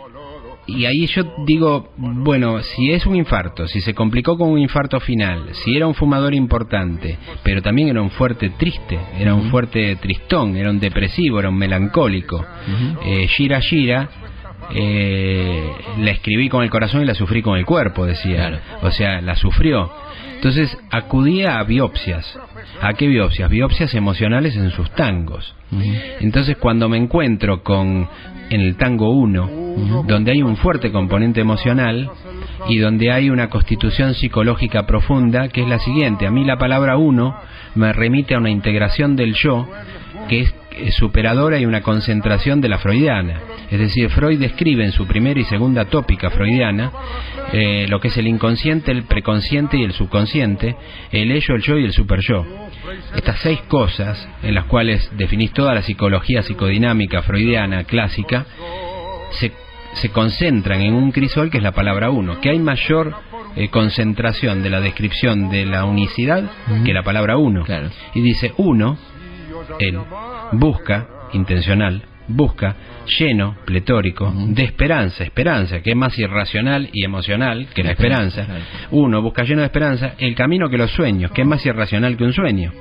y 0.67 0.85
ahí 0.85 1.07
yo 1.07 1.23
digo, 1.45 1.91
bueno, 1.97 2.61
si 2.61 2.91
es 2.91 3.05
un 3.05 3.15
infarto, 3.15 3.67
si 3.67 3.81
se 3.81 3.93
complicó 3.93 4.37
con 4.37 4.49
un 4.49 4.59
infarto 4.59 4.99
final, 4.99 5.49
si 5.53 5.75
era 5.75 5.87
un 5.87 5.95
fumador 5.95 6.33
importante, 6.33 7.17
pero 7.43 7.61
también 7.61 7.89
era 7.89 8.01
un 8.01 8.11
fuerte 8.11 8.51
triste, 8.51 8.99
era 9.19 9.33
un 9.33 9.49
fuerte 9.49 9.95
tristón, 9.97 10.55
era 10.55 10.69
un 10.69 10.79
depresivo, 10.79 11.39
era 11.39 11.49
un 11.49 11.57
melancólico, 11.57 12.45
eh, 13.05 13.27
Gira 13.27 13.61
Gira, 13.61 14.09
eh, 14.73 15.71
la 15.99 16.11
escribí 16.11 16.49
con 16.49 16.63
el 16.63 16.69
corazón 16.69 17.01
y 17.01 17.05
la 17.05 17.15
sufrí 17.15 17.41
con 17.41 17.57
el 17.57 17.65
cuerpo, 17.65 18.05
decía. 18.05 18.61
O 18.81 18.91
sea, 18.91 19.21
la 19.21 19.35
sufrió. 19.35 19.91
Entonces 20.35 20.75
acudía 20.89 21.59
a 21.59 21.63
biopsias. 21.63 22.39
¿A 22.81 22.93
qué 22.93 23.07
biopsias? 23.07 23.49
Biopsias 23.49 23.93
emocionales 23.93 24.55
en 24.55 24.71
sus 24.71 24.89
tangos. 24.91 25.55
Entonces 26.19 26.57
cuando 26.57 26.89
me 26.89 26.97
encuentro 26.97 27.63
con 27.63 28.09
en 28.51 28.61
el 28.61 28.75
tango 28.75 29.09
1, 29.11 30.03
donde 30.07 30.31
hay 30.31 30.41
un 30.41 30.57
fuerte 30.57 30.91
componente 30.91 31.41
emocional 31.41 32.09
y 32.67 32.77
donde 32.77 33.11
hay 33.11 33.29
una 33.29 33.49
constitución 33.49 34.13
psicológica 34.13 34.85
profunda, 34.85 35.47
que 35.47 35.61
es 35.61 35.67
la 35.67 35.79
siguiente, 35.79 36.27
a 36.27 36.31
mí 36.31 36.43
la 36.43 36.57
palabra 36.57 36.97
uno 36.97 37.35
me 37.75 37.93
remite 37.93 38.35
a 38.35 38.39
una 38.39 38.49
integración 38.49 39.15
del 39.15 39.33
yo 39.33 39.67
que 40.27 40.41
es 40.41 40.53
superadora 40.91 41.59
y 41.59 41.65
una 41.65 41.81
concentración 41.81 42.61
de 42.61 42.69
la 42.69 42.77
freudiana. 42.77 43.41
Es 43.69 43.79
decir, 43.79 44.09
Freud 44.09 44.39
describe 44.39 44.83
en 44.83 44.91
su 44.91 45.07
primera 45.07 45.39
y 45.39 45.45
segunda 45.45 45.85
tópica 45.85 46.29
freudiana 46.29 46.91
eh, 47.53 47.85
lo 47.89 47.99
que 47.99 48.09
es 48.09 48.17
el 48.17 48.27
inconsciente, 48.27 48.91
el 48.91 49.03
preconsciente 49.03 49.77
y 49.77 49.83
el 49.83 49.93
subconsciente, 49.93 50.75
el 51.11 51.31
ello, 51.31 51.55
el 51.55 51.61
yo 51.61 51.77
y 51.77 51.85
el 51.85 51.93
superyo. 51.93 52.45
Estas 53.15 53.39
seis 53.39 53.59
cosas, 53.67 54.27
en 54.43 54.55
las 54.55 54.65
cuales 54.65 55.09
definís 55.17 55.51
toda 55.53 55.73
la 55.73 55.81
psicología 55.81 56.41
psicodinámica 56.41 57.21
freudiana 57.21 57.83
clásica, 57.83 58.45
se, 59.31 59.51
se 59.93 60.09
concentran 60.09 60.81
en 60.81 60.93
un 60.93 61.11
crisol 61.11 61.49
que 61.49 61.57
es 61.57 61.63
la 61.63 61.73
palabra 61.73 62.09
uno, 62.09 62.41
que 62.41 62.49
hay 62.49 62.59
mayor 62.59 63.15
eh, 63.55 63.69
concentración 63.69 64.63
de 64.63 64.69
la 64.69 64.79
descripción 64.79 65.49
de 65.49 65.65
la 65.65 65.83
unicidad 65.83 66.49
que 66.85 66.93
la 66.93 67.03
palabra 67.03 67.37
uno. 67.37 67.65
Y 68.13 68.21
dice 68.21 68.53
uno, 68.57 68.97
él, 69.79 69.99
busca, 70.51 71.07
intencional, 71.33 72.03
busca, 72.27 72.75
lleno, 73.19 73.55
pletórico, 73.65 74.31
de 74.33 74.63
esperanza, 74.63 75.23
esperanza, 75.23 75.81
que 75.81 75.91
es 75.91 75.95
más 75.95 76.17
irracional 76.17 76.89
y 76.93 77.03
emocional 77.03 77.67
que 77.73 77.83
la 77.83 77.91
esperanza. 77.91 78.45
Uno 78.91 79.21
busca 79.21 79.43
lleno 79.43 79.61
de 79.61 79.67
esperanza 79.67 80.13
el 80.17 80.35
camino 80.35 80.69
que 80.69 80.77
los 80.77 80.91
sueños, 80.91 81.31
que 81.31 81.41
es 81.41 81.47
más 81.47 81.65
irracional 81.65 82.17
que 82.17 82.23
un 82.23 82.33
sueño. 82.33 82.71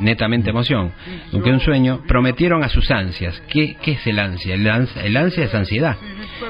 Netamente 0.00 0.50
emoción, 0.50 0.92
que 1.30 1.50
un 1.50 1.60
sueño, 1.60 2.02
prometieron 2.06 2.62
a 2.64 2.68
sus 2.68 2.90
ansias. 2.90 3.42
¿Qué, 3.48 3.76
qué 3.82 3.92
es 3.92 4.06
el 4.06 4.18
ansia? 4.18 4.54
El, 4.54 4.66
ans- 4.66 4.96
el 5.02 5.16
ansia 5.16 5.44
es 5.44 5.54
ansiedad. 5.54 5.96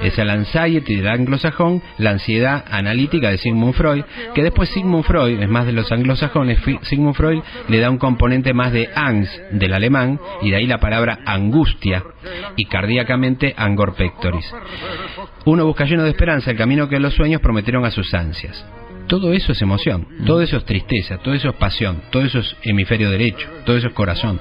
Es 0.02 0.18
el 0.18 0.28
anxiety 0.30 0.96
del 0.96 1.08
anglosajón, 1.08 1.82
la 1.98 2.10
ansiedad 2.10 2.64
analítica 2.70 3.30
de 3.30 3.38
Sigmund 3.38 3.74
Freud, 3.74 4.04
que 4.34 4.42
después 4.42 4.68
Sigmund 4.70 5.04
Freud, 5.04 5.40
es 5.40 5.48
más 5.48 5.64
de 5.66 5.72
los 5.72 5.90
anglosajones, 5.92 6.58
Sigmund 6.82 7.14
Freud 7.14 7.40
le 7.68 7.78
da 7.80 7.90
un 7.90 7.98
componente 7.98 8.52
más 8.52 8.72
de 8.72 8.88
angst 8.94 9.32
del 9.52 9.72
alemán, 9.72 10.18
y 10.42 10.50
de 10.50 10.56
ahí 10.56 10.66
la 10.66 10.78
palabra 10.78 11.20
angustia, 11.24 12.02
y 12.56 12.64
cardíacamente 12.66 13.54
angor 13.56 13.94
pectoris. 13.94 14.52
Uno 15.44 15.64
busca 15.64 15.84
lleno 15.84 16.02
de 16.02 16.10
esperanza 16.10 16.50
el 16.50 16.56
camino 16.56 16.88
que 16.88 16.98
los 16.98 17.14
sueños 17.14 17.40
prometieron 17.40 17.84
a 17.84 17.90
sus 17.90 18.12
ansias. 18.14 18.66
Todo 19.06 19.32
eso 19.32 19.52
es 19.52 19.62
emoción, 19.62 20.06
todo 20.26 20.42
eso 20.42 20.56
es 20.56 20.64
tristeza, 20.64 21.18
todo 21.18 21.34
eso 21.34 21.48
es 21.50 21.54
pasión, 21.54 22.02
todo 22.10 22.22
eso 22.24 22.38
es 22.40 22.56
hemisferio 22.62 23.10
derecho, 23.10 23.48
todo 23.64 23.76
eso 23.76 23.88
es 23.88 23.94
corazón. 23.94 24.40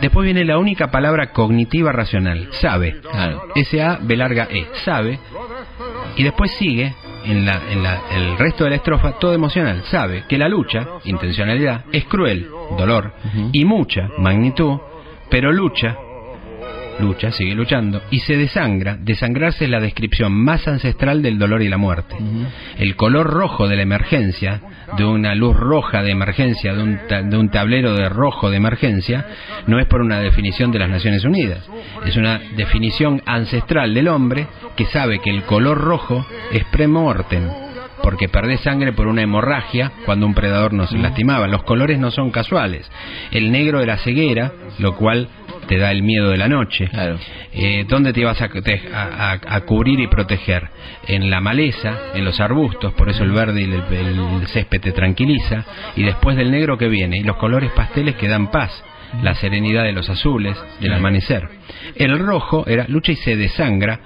Después 0.00 0.24
viene 0.24 0.44
la 0.44 0.58
única 0.58 0.90
palabra 0.90 1.32
cognitiva 1.32 1.92
racional, 1.92 2.48
sabe. 2.52 2.96
S-A, 3.54 3.98
B 4.02 4.16
larga 4.16 4.48
E, 4.50 4.66
sabe. 4.84 5.18
Y 6.16 6.22
después 6.24 6.50
sigue 6.52 6.94
en, 7.24 7.44
la, 7.46 7.60
en 7.70 7.82
la- 7.82 8.00
el 8.14 8.36
resto 8.38 8.64
de 8.64 8.70
la 8.70 8.76
estrofa 8.76 9.12
todo 9.18 9.32
emocional. 9.32 9.82
Sabe 9.84 10.24
que 10.28 10.38
la 10.38 10.48
lucha, 10.48 10.86
intencionalidad, 11.04 11.84
es 11.92 12.04
cruel, 12.04 12.48
dolor, 12.76 13.12
y 13.52 13.64
mucha, 13.64 14.08
magnitud, 14.18 14.78
pero 15.30 15.52
lucha, 15.52 15.96
lucha, 17.00 17.30
sigue 17.30 17.54
luchando, 17.54 18.02
y 18.10 18.20
se 18.20 18.36
desangra. 18.36 18.96
Desangrarse 19.00 19.64
es 19.64 19.70
la 19.70 19.80
descripción 19.80 20.32
más 20.32 20.66
ancestral 20.68 21.22
del 21.22 21.38
dolor 21.38 21.62
y 21.62 21.68
la 21.68 21.76
muerte. 21.76 22.16
El 22.78 22.96
color 22.96 23.26
rojo 23.26 23.68
de 23.68 23.76
la 23.76 23.82
emergencia, 23.82 24.60
de 24.96 25.04
una 25.04 25.34
luz 25.34 25.56
roja 25.56 26.02
de 26.02 26.10
emergencia, 26.12 26.74
de 26.74 26.82
un, 26.82 26.98
ta- 27.08 27.22
de 27.22 27.36
un 27.36 27.48
tablero 27.50 27.94
de 27.94 28.08
rojo 28.08 28.50
de 28.50 28.56
emergencia, 28.58 29.26
no 29.66 29.78
es 29.80 29.86
por 29.86 30.00
una 30.02 30.20
definición 30.20 30.70
de 30.70 30.78
las 30.78 30.90
Naciones 30.90 31.24
Unidas. 31.24 31.68
Es 32.06 32.16
una 32.16 32.38
definición 32.56 33.22
ancestral 33.26 33.94
del 33.94 34.08
hombre 34.08 34.46
que 34.76 34.84
sabe 34.86 35.18
que 35.20 35.30
el 35.30 35.42
color 35.44 35.78
rojo 35.78 36.24
es 36.52 36.64
premortem, 36.66 37.48
porque 38.02 38.28
perdés 38.28 38.60
sangre 38.60 38.92
por 38.92 39.06
una 39.06 39.22
hemorragia 39.22 39.90
cuando 40.04 40.26
un 40.26 40.34
predador 40.34 40.72
nos 40.74 40.92
lastimaba. 40.92 41.48
Los 41.48 41.62
colores 41.62 41.98
no 41.98 42.10
son 42.10 42.30
casuales. 42.30 42.88
El 43.30 43.50
negro 43.50 43.80
era 43.80 43.96
ceguera, 43.96 44.52
lo 44.78 44.94
cual 44.96 45.28
te 45.64 45.78
da 45.78 45.90
el 45.90 46.02
miedo 46.02 46.30
de 46.30 46.36
la 46.36 46.48
noche. 46.48 46.88
Eh, 47.52 47.84
¿Dónde 47.88 48.12
te 48.12 48.24
vas 48.24 48.40
a, 48.40 48.48
te- 48.48 48.82
a- 48.92 49.32
a- 49.32 49.56
a 49.56 49.60
cubrir 49.62 50.00
y 50.00 50.06
proteger? 50.08 50.68
En 51.08 51.30
la 51.30 51.40
maleza, 51.40 51.98
en 52.14 52.24
los 52.24 52.40
arbustos, 52.40 52.92
por 52.94 53.08
eso 53.08 53.24
el 53.24 53.32
verde 53.32 53.60
y 53.60 53.64
el, 53.64 53.82
el 54.40 54.46
césped 54.48 54.80
te 54.80 54.92
tranquiliza. 54.92 55.64
Y 55.96 56.02
después 56.04 56.36
del 56.36 56.50
negro 56.50 56.78
que 56.78 56.88
viene, 56.88 57.18
y 57.18 57.22
los 57.24 57.36
colores 57.36 57.70
pasteles 57.72 58.14
que 58.16 58.28
dan 58.28 58.50
paz. 58.50 58.70
La 59.22 59.34
serenidad 59.36 59.84
de 59.84 59.92
los 59.92 60.10
azules, 60.10 60.56
del 60.80 60.92
amanecer. 60.92 61.48
El 61.94 62.18
rojo 62.18 62.64
era 62.66 62.84
lucha 62.88 63.12
y 63.12 63.16
se 63.16 63.36
desangra 63.36 64.00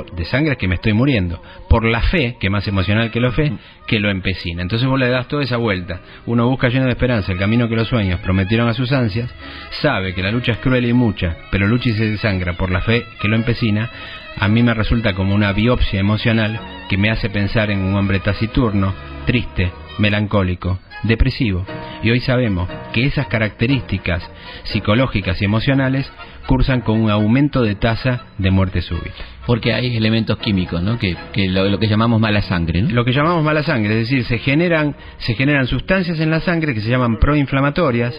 de 0.00 0.24
sangre 0.24 0.52
es 0.52 0.58
que 0.58 0.68
me 0.68 0.76
estoy 0.76 0.92
muriendo, 0.92 1.42
por 1.68 1.84
la 1.84 2.00
fe, 2.00 2.36
que 2.40 2.46
es 2.46 2.50
más 2.50 2.66
emocional 2.66 3.10
que 3.10 3.20
la 3.20 3.30
fe, 3.30 3.52
que 3.86 4.00
lo 4.00 4.10
empecina. 4.10 4.62
Entonces 4.62 4.88
vos 4.88 4.98
le 4.98 5.08
das 5.08 5.28
toda 5.28 5.42
esa 5.42 5.58
vuelta. 5.58 6.00
Uno 6.26 6.48
busca 6.48 6.68
lleno 6.68 6.86
de 6.86 6.92
esperanza 6.92 7.32
el 7.32 7.38
camino 7.38 7.68
que 7.68 7.76
los 7.76 7.88
sueños 7.88 8.20
prometieron 8.20 8.68
a 8.68 8.74
sus 8.74 8.92
ansias, 8.92 9.32
sabe 9.82 10.14
que 10.14 10.22
la 10.22 10.32
lucha 10.32 10.52
es 10.52 10.58
cruel 10.58 10.86
y 10.86 10.92
mucha, 10.92 11.36
pero 11.50 11.66
lucha 11.66 11.90
y 11.90 11.92
se 11.92 12.10
desangra 12.10 12.54
por 12.54 12.70
la 12.70 12.80
fe 12.80 13.04
que 13.20 13.28
lo 13.28 13.36
empecina. 13.36 13.90
A 14.38 14.48
mí 14.48 14.62
me 14.62 14.74
resulta 14.74 15.12
como 15.12 15.34
una 15.34 15.52
biopsia 15.52 16.00
emocional 16.00 16.58
que 16.88 16.96
me 16.96 17.10
hace 17.10 17.28
pensar 17.28 17.70
en 17.70 17.80
un 17.80 17.94
hombre 17.94 18.20
taciturno, 18.20 18.94
triste, 19.26 19.70
melancólico, 19.98 20.78
depresivo. 21.02 21.66
Y 22.02 22.10
hoy 22.10 22.20
sabemos 22.20 22.68
que 22.92 23.04
esas 23.04 23.26
características 23.26 24.28
psicológicas 24.64 25.40
y 25.40 25.44
emocionales 25.44 26.10
cursan 26.46 26.80
con 26.80 27.00
un 27.00 27.10
aumento 27.10 27.62
de 27.62 27.74
tasa 27.74 28.26
de 28.38 28.50
muerte 28.50 28.82
súbita. 28.82 29.24
Porque 29.46 29.72
hay 29.72 29.96
elementos 29.96 30.38
químicos, 30.38 30.82
¿no? 30.82 30.98
Que, 30.98 31.16
lo, 31.48 31.78
que 31.78 31.88
llamamos 31.88 32.20
mala 32.20 32.42
sangre. 32.42 32.82
Lo 32.82 33.04
que 33.04 33.12
llamamos 33.12 33.42
mala 33.42 33.62
sangre, 33.62 34.00
es 34.00 34.08
decir, 34.08 34.24
se 34.24 34.38
generan, 34.38 34.94
se 35.18 35.34
generan 35.34 35.66
sustancias 35.66 36.20
en 36.20 36.30
la 36.30 36.40
sangre 36.40 36.74
que 36.74 36.80
se 36.80 36.88
llaman 36.88 37.18
proinflamatorias, 37.18 38.14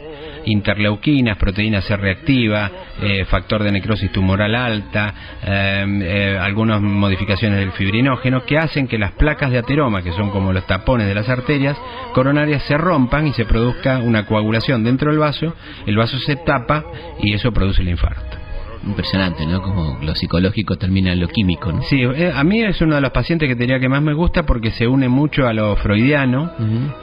interleuquinas, 0.45 1.38
proteína 1.38 1.82
C 1.82 1.95
reactiva, 1.95 2.69
eh, 3.01 3.26
factor 3.26 3.63
de 3.63 3.71
necrosis 3.71 4.11
tumoral 4.11 4.53
alta, 4.53 5.13
eh, 5.43 5.86
eh, 6.03 6.38
algunas 6.39 6.82
modificaciones 6.82 7.59
del 7.59 7.71
fibrinógeno 7.71 8.43
que 8.45 8.57
hacen 8.57 8.88
que 8.88 8.97
las 8.97 9.13
placas 9.13 9.51
de 9.51 9.59
ateroma, 9.59 10.01
que 10.01 10.11
son 10.11 10.30
como 10.30 10.51
los 10.51 10.67
tapones 10.67 11.07
de 11.07 11.15
las 11.15 11.30
arterias 11.30 11.78
coronarias, 12.13 12.63
se 12.63 12.78
rompan 12.78 13.28
y 13.28 13.34
se 13.34 13.45
produzca 13.45 13.99
una 13.99 14.26
coagulación 14.26 14.84
dentro 14.84 15.09
del 15.09 15.19
vaso, 15.19 15.55
el 15.86 15.95
vaso 15.95 16.17
se 16.19 16.36
tapa 16.36 16.84
y 17.21 17.34
eso 17.34 17.51
produce 17.51 17.82
el 17.82 17.89
infarto 17.89 18.42
impresionante, 18.86 19.45
¿no? 19.45 19.61
Como 19.61 19.97
lo 20.01 20.15
psicológico 20.15 20.77
termina 20.77 21.13
en 21.13 21.19
lo 21.19 21.27
químico, 21.27 21.71
¿no? 21.71 21.81
Sí, 21.84 22.03
a 22.03 22.43
mí 22.43 22.61
es 22.61 22.81
uno 22.81 22.95
de 22.95 23.01
los 23.01 23.11
pacientes 23.11 23.47
que 23.47 23.55
tenía 23.55 23.79
que 23.79 23.89
más 23.89 24.01
me 24.01 24.13
gusta 24.13 24.43
porque 24.43 24.71
se 24.71 24.88
une 24.88 25.09
mucho 25.09 25.47
a 25.47 25.53
lo 25.53 25.75
freudiano 25.77 26.51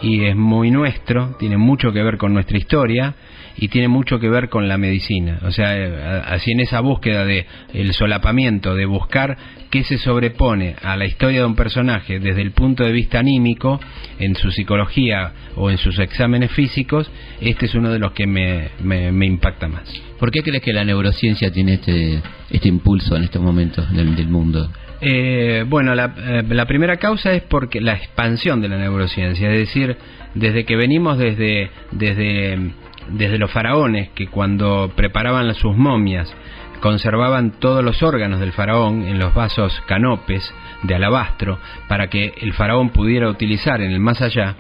y 0.03 0.25
es 0.25 0.37
muy 0.37 0.71
nuestro, 0.71 1.37
tiene 1.39 1.57
mucho 1.57 1.93
que 1.93 2.03
ver 2.03 2.17
con 2.19 2.35
nuestra 2.35 2.59
historia 2.59 3.15
y 3.57 3.69
tiene 3.69 3.89
mucho 3.89 4.19
que 4.19 4.29
ver 4.29 4.49
con 4.49 4.69
la 4.69 4.79
medicina. 4.79 5.39
O 5.43 5.51
sea, 5.51 5.77
eh, 5.77 6.23
así 6.27 6.53
en 6.53 6.61
esa 6.61 6.81
búsqueda 6.81 7.25
de 7.25 7.47
el 7.75 7.93
solapamiento, 7.93 8.75
de 8.75 8.87
buscar 8.87 9.37
qué 9.71 9.85
se 9.85 9.99
sobrepone 9.99 10.75
a 10.83 10.97
la 10.97 11.07
historia 11.07 11.41
de 11.41 11.47
un 11.47 11.55
personaje 11.55 12.19
desde 12.19 12.43
el 12.43 12.51
punto 12.51 12.85
de 12.85 12.93
vista 12.93 13.21
anímico, 13.21 13.81
en 14.19 14.35
su 14.35 14.51
psicología 14.51 15.33
o 15.57 15.71
en 15.71 15.79
sus 15.79 15.99
exámenes 15.99 16.51
físicos, 16.51 17.11
este 17.41 17.67
es 17.67 17.75
uno 17.75 17.91
de 17.91 17.99
los 17.99 18.13
que 18.13 18.27
me, 18.27 18.71
me, 18.83 19.27
impacta 19.27 19.69
más. 19.69 19.89
¿Por 20.19 20.31
qué 20.31 20.43
crees 20.43 20.63
que 20.63 20.73
la 20.73 20.85
neurociencia 20.85 21.51
tiene 21.51 21.75
este, 21.75 22.21
este 22.51 22.69
impulso 22.69 23.17
en 23.17 23.25
estos 23.25 23.41
momentos 23.41 23.91
del, 23.93 24.17
del 24.17 24.29
mundo? 24.29 24.71
Eh, 25.01 25.65
bueno, 25.67 25.95
la, 25.95 26.15
eh, 26.19 26.43
la, 26.49 26.67
primera 26.67 26.99
causa 26.99 27.33
es 27.33 27.43
porque 27.43 27.81
la 27.81 27.95
expansión 27.95 28.61
de 28.61 28.69
la 28.69 28.77
neurociencia, 28.77 29.51
es 29.51 29.59
decir, 29.59 29.97
desde 30.35 30.65
que 30.65 30.77
venimos 30.77 31.17
desde, 31.17 31.71
desde 31.93 32.73
desde 33.09 33.39
los 33.39 33.51
faraones 33.51 34.11
que 34.11 34.29
cuando 34.29 34.93
preparaban 34.95 35.53
sus 35.55 35.77
momias 35.77 36.33
conservaban 36.81 37.53
todos 37.53 37.85
los 37.85 38.03
órganos 38.03 38.41
del 38.41 38.53
faraón 38.53 39.03
en 39.07 39.19
los 39.19 39.35
vasos 39.35 39.81
canopes 39.87 40.53
de 40.83 40.95
alabastro 40.95 41.59
para 41.89 42.09
que 42.09 42.35
el 42.41 42.53
faraón 42.55 42.91
pudiera 42.91 43.29
utilizar 43.29 43.81
en 43.81 43.93
el 43.93 44.01
más 44.01 44.23
allá, 44.23 44.57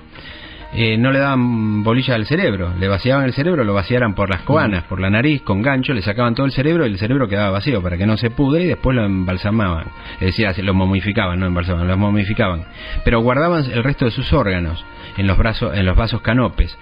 eh, 0.72 0.96
no 0.96 1.10
le 1.10 1.18
daban 1.18 1.82
bolilla 1.82 2.14
al 2.14 2.26
cerebro, 2.26 2.72
le 2.78 2.86
vaciaban 2.86 3.24
el 3.24 3.32
cerebro, 3.32 3.64
lo 3.64 3.74
vaciaran 3.74 4.14
por 4.14 4.30
las 4.30 4.42
coanas, 4.42 4.84
por 4.84 5.00
la 5.00 5.10
nariz, 5.10 5.42
con 5.42 5.62
gancho, 5.62 5.92
le 5.92 6.02
sacaban 6.02 6.36
todo 6.36 6.46
el 6.46 6.52
cerebro 6.52 6.86
y 6.86 6.90
el 6.90 6.98
cerebro 6.98 7.26
quedaba 7.26 7.50
vacío 7.50 7.82
para 7.82 7.98
que 7.98 8.06
no 8.06 8.16
se 8.16 8.30
pudre 8.30 8.62
y 8.62 8.66
después 8.68 8.94
lo 8.96 9.04
embalsamaban, 9.04 9.86
es 10.20 10.36
decir, 10.36 10.64
lo 10.64 10.72
momificaban, 10.72 11.40
no 11.40 11.46
embalsamaban, 11.46 11.88
lo 11.88 11.96
momificaban, 11.96 12.66
pero 13.04 13.20
guardaban 13.20 13.64
el 13.64 13.82
resto 13.82 14.04
de 14.04 14.12
sus 14.12 14.32
órganos 14.32 14.84
en 15.16 15.26
los, 15.26 15.36
brazos, 15.36 15.76
en 15.76 15.86
los 15.86 15.96
vasos 15.96 16.22
canopes, 16.22 16.78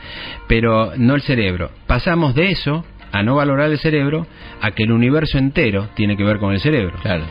pero 0.46 0.92
no 0.98 1.14
el 1.14 1.22
cerebro. 1.22 1.70
Pasamos 1.86 2.34
de 2.34 2.50
eso 2.50 2.84
a 3.12 3.22
no 3.22 3.36
valorar 3.36 3.70
el 3.70 3.78
cerebro 3.78 4.26
a 4.60 4.70
que 4.72 4.84
el 4.84 4.92
universo 4.92 5.38
entero 5.38 5.88
tiene 5.94 6.16
que 6.16 6.24
ver 6.24 6.38
con 6.38 6.52
el 6.52 6.60
cerebro. 6.60 6.98
Claro. 7.02 7.24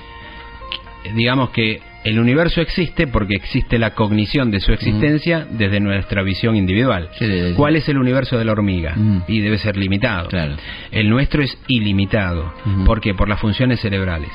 Digamos 1.16 1.52
que 1.52 1.82
el 2.04 2.20
universo 2.20 2.62
existe 2.62 3.08
porque 3.08 3.36
existe 3.36 3.78
la 3.78 3.94
cognición 3.94 4.50
de 4.52 4.60
su 4.60 4.72
existencia 4.72 5.46
desde 5.50 5.80
nuestra 5.80 6.24
visión 6.24 6.56
individual. 6.56 7.10
¿Cuál 7.56 7.76
es 7.76 7.90
el 7.90 7.98
universo 7.98 8.38
de 8.38 8.46
la 8.46 8.54
hormiga? 8.54 8.96
Y 9.28 9.42
debe 9.42 9.58
ser 9.58 9.78
limitado. 9.78 10.30
Claro. 10.30 10.56
El 10.92 11.10
nuestro 11.10 11.44
es 11.44 11.58
ilimitado. 11.68 12.54
¿Por 12.86 13.02
qué? 13.02 13.14
Por 13.14 13.30
las 13.30 13.40
funciones 13.40 13.80
cerebrales. 13.82 14.30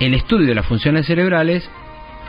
El 0.00 0.14
estudio 0.14 0.46
de 0.46 0.54
las 0.54 0.66
funciones 0.66 1.06
cerebrales 1.06 1.68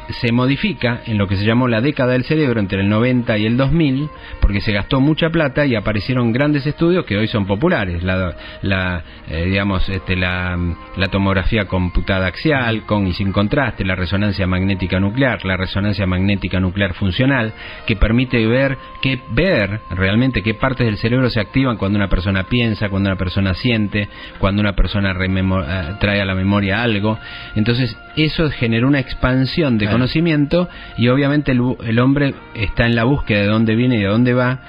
se 0.10 0.32
modifica 0.32 1.02
en 1.06 1.18
lo 1.18 1.28
que 1.28 1.36
se 1.36 1.46
llamó 1.46 1.68
la 1.68 1.82
década 1.82 2.14
del 2.14 2.24
cerebro 2.24 2.60
entre 2.60 2.82
el 2.82 2.90
90 2.90 3.38
y 3.38 3.46
el 3.46 3.58
2000 3.58 4.10
porque 4.42 4.62
se 4.62 4.72
gastó 4.72 5.00
mucha 5.02 5.30
plata 5.30 5.66
y 5.66 5.76
aparecieron 5.76 6.32
grandes 6.32 6.66
estudios 6.66 7.06
que 7.06 7.18
hoy 7.18 7.28
son 7.28 7.46
populares. 7.46 8.04
La, 8.04 9.04
eh, 9.30 9.46
digamos 9.46 9.88
este, 9.90 10.16
la, 10.16 10.58
la, 10.96 11.08
tomografía 11.08 11.66
computada 11.66 12.28
axial 12.28 12.86
con 12.86 13.08
y 13.08 13.14
sin 13.14 13.32
contraste 13.32 13.86
la 13.86 13.96
resonancia 13.96 14.48
magnética 14.48 15.00
nuclear 15.00 15.44
la 15.46 15.58
resonancia 15.58 16.06
magnética 16.06 16.60
nuclear 16.60 16.94
funcional 16.94 17.54
que 17.86 17.96
permite 17.96 18.46
ver 18.48 18.78
que 19.02 19.22
ver 19.32 19.82
realmente 19.92 20.42
qué 20.42 20.54
partes 20.54 20.86
del 20.86 20.98
cerebro 20.98 21.30
se 21.30 21.40
activan 21.40 21.78
cuando 21.78 21.98
una 21.98 22.10
persona 22.10 22.44
piensa 22.44 22.90
cuando 22.90 23.10
una 23.10 23.18
persona 23.18 23.54
siente 23.54 24.08
cuando 24.40 24.62
una 24.62 24.74
persona 24.74 25.12
eh, 25.12 25.96
trae 26.00 26.22
a 26.22 26.26
la 26.26 26.36
memoria 26.36 26.82
algo. 26.82 27.18
Entonces 27.56 27.96
eso 28.16 28.50
generó 28.52 28.88
una 28.88 29.00
expansión 29.00 29.78
de 29.78 29.88
conocimiento 29.98 30.70
y 30.98 31.08
obviamente 31.10 31.52
el, 31.52 32.00
hombre 32.00 32.34
está 32.56 32.86
en 32.86 32.96
la 32.96 33.04
búsqueda 33.04 33.42
de 33.42 33.48
dónde 33.48 33.76
viene 33.76 33.96
y 33.96 34.00
de 34.00 34.08
dónde 34.08 34.34
va 34.34 34.62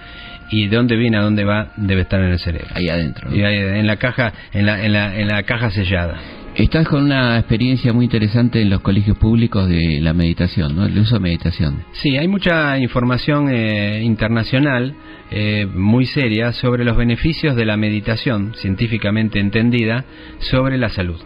y 0.50 0.68
de 0.68 0.76
dónde 0.76 0.96
viene 0.96 1.18
a 1.18 1.22
dónde 1.22 1.44
va 1.44 1.72
debe 1.76 2.02
estar 2.02 2.20
en 2.20 2.30
el 2.30 2.38
cerebro 2.38 2.68
ahí 2.74 2.88
adentro 2.88 3.34
y 3.34 3.42
en 3.42 3.86
la 3.86 3.96
caja 3.96 4.32
en 4.52 4.66
la, 4.66 4.82
en 4.82 4.92
la, 4.92 5.16
en 5.16 5.28
la 5.28 5.42
caja 5.42 5.70
sellada 5.70 6.18
Estás 6.58 6.88
con 6.88 7.04
una 7.04 7.38
experiencia 7.38 7.92
muy 7.92 8.06
interesante 8.06 8.60
en 8.60 8.68
los 8.68 8.80
colegios 8.80 9.16
públicos 9.16 9.68
de 9.68 10.00
la 10.00 10.12
meditación, 10.12 10.74
¿no? 10.74 10.86
El 10.86 10.98
uso 10.98 11.14
de 11.14 11.20
meditación. 11.20 11.84
Sí, 11.92 12.16
hay 12.16 12.26
mucha 12.26 12.76
información 12.80 13.48
eh, 13.48 14.02
internacional 14.02 14.92
eh, 15.30 15.66
muy 15.72 16.06
seria 16.06 16.50
sobre 16.52 16.84
los 16.84 16.96
beneficios 16.96 17.54
de 17.54 17.64
la 17.64 17.76
meditación, 17.76 18.54
científicamente 18.56 19.38
entendida, 19.38 20.04
sobre 20.50 20.78
la 20.78 20.88
salud. 20.88 21.20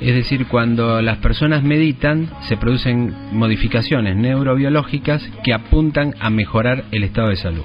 Es 0.00 0.14
decir, 0.14 0.46
cuando 0.46 1.00
las 1.00 1.18
personas 1.18 1.62
meditan 1.62 2.28
se 2.48 2.56
producen 2.56 3.14
modificaciones 3.32 4.16
neurobiológicas 4.16 5.22
que 5.44 5.54
apuntan 5.54 6.14
a 6.20 6.30
mejorar 6.30 6.84
el 6.90 7.04
estado 7.04 7.28
de 7.28 7.36
salud. 7.36 7.64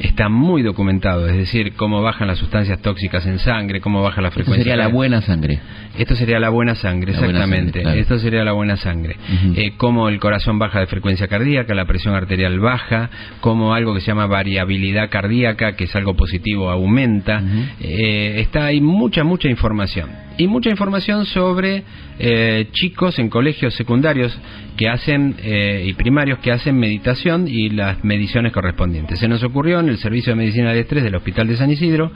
Está 0.00 0.28
muy 0.28 0.62
documentado, 0.62 1.28
es 1.28 1.36
decir, 1.36 1.74
cómo 1.74 2.02
bajan 2.02 2.28
las 2.28 2.38
sustancias 2.38 2.80
tóxicas 2.80 3.26
en 3.26 3.38
sangre, 3.38 3.80
cómo 3.80 4.02
baja 4.02 4.20
la 4.20 4.30
frecuencia. 4.30 4.60
Esto 4.60 4.70
sería 4.70 4.76
la 4.76 4.88
buena 4.88 5.20
sangre. 5.20 5.60
Esto 5.98 6.16
sería 6.16 6.40
la 6.40 6.48
buena 6.48 6.74
sangre, 6.76 7.12
exactamente. 7.12 7.82
Esto 7.98 8.18
sería 8.18 8.44
la 8.44 8.52
buena 8.52 8.76
sangre. 8.76 9.16
Eh, 9.54 9.72
cómo 9.76 10.08
el 10.08 10.18
corazón 10.18 10.58
baja 10.58 10.80
de 10.80 10.86
frecuencia 10.86 11.28
cardíaca, 11.28 11.74
la 11.74 11.84
presión 11.84 12.14
arterial 12.14 12.58
baja, 12.58 13.10
cómo 13.40 13.74
algo 13.74 13.94
que 13.94 14.00
se 14.00 14.06
llama 14.06 14.26
variabilidad 14.26 15.10
cardíaca, 15.10 15.76
que 15.76 15.84
es 15.84 15.94
algo 15.94 16.14
positivo, 16.14 16.70
aumenta. 16.70 17.42
Eh, 17.80 18.40
está 18.40 18.66
ahí 18.66 18.80
mucha, 18.80 19.24
mucha 19.24 19.48
información 19.48 20.29
y 20.40 20.46
mucha 20.46 20.70
información 20.70 21.26
sobre 21.26 21.84
eh, 22.18 22.68
chicos 22.72 23.18
en 23.18 23.28
colegios 23.28 23.74
secundarios 23.74 24.34
que 24.78 24.88
hacen 24.88 25.36
eh, 25.42 25.84
y 25.86 25.92
primarios 25.92 26.38
que 26.38 26.50
hacen 26.50 26.78
meditación 26.78 27.46
y 27.46 27.68
las 27.68 28.02
mediciones 28.02 28.50
correspondientes. 28.50 29.18
Se 29.18 29.28
nos 29.28 29.42
ocurrió 29.42 29.80
en 29.80 29.90
el 29.90 29.98
Servicio 29.98 30.32
de 30.32 30.36
Medicina 30.36 30.70
del 30.70 30.78
Estrés 30.78 31.04
del 31.04 31.14
Hospital 31.14 31.46
de 31.46 31.56
San 31.58 31.70
Isidro 31.70 32.10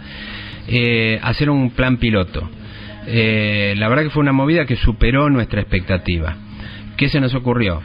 eh, 0.69 1.21
hacer 1.23 1.51
un 1.51 1.73
plan 1.73 1.99
piloto. 1.99 2.49
la 3.07 3.89
verdad 3.91 4.05
que 4.05 4.11
fue 4.11 4.23
una 4.23 4.33
movida 4.33 4.65
que 4.65 4.77
superó 4.77 5.29
nuestra 5.29 5.61
expectativa. 5.61 6.35
¿Qué 6.97 7.11
se 7.11 7.21
nos 7.21 7.35
ocurrió? 7.35 7.83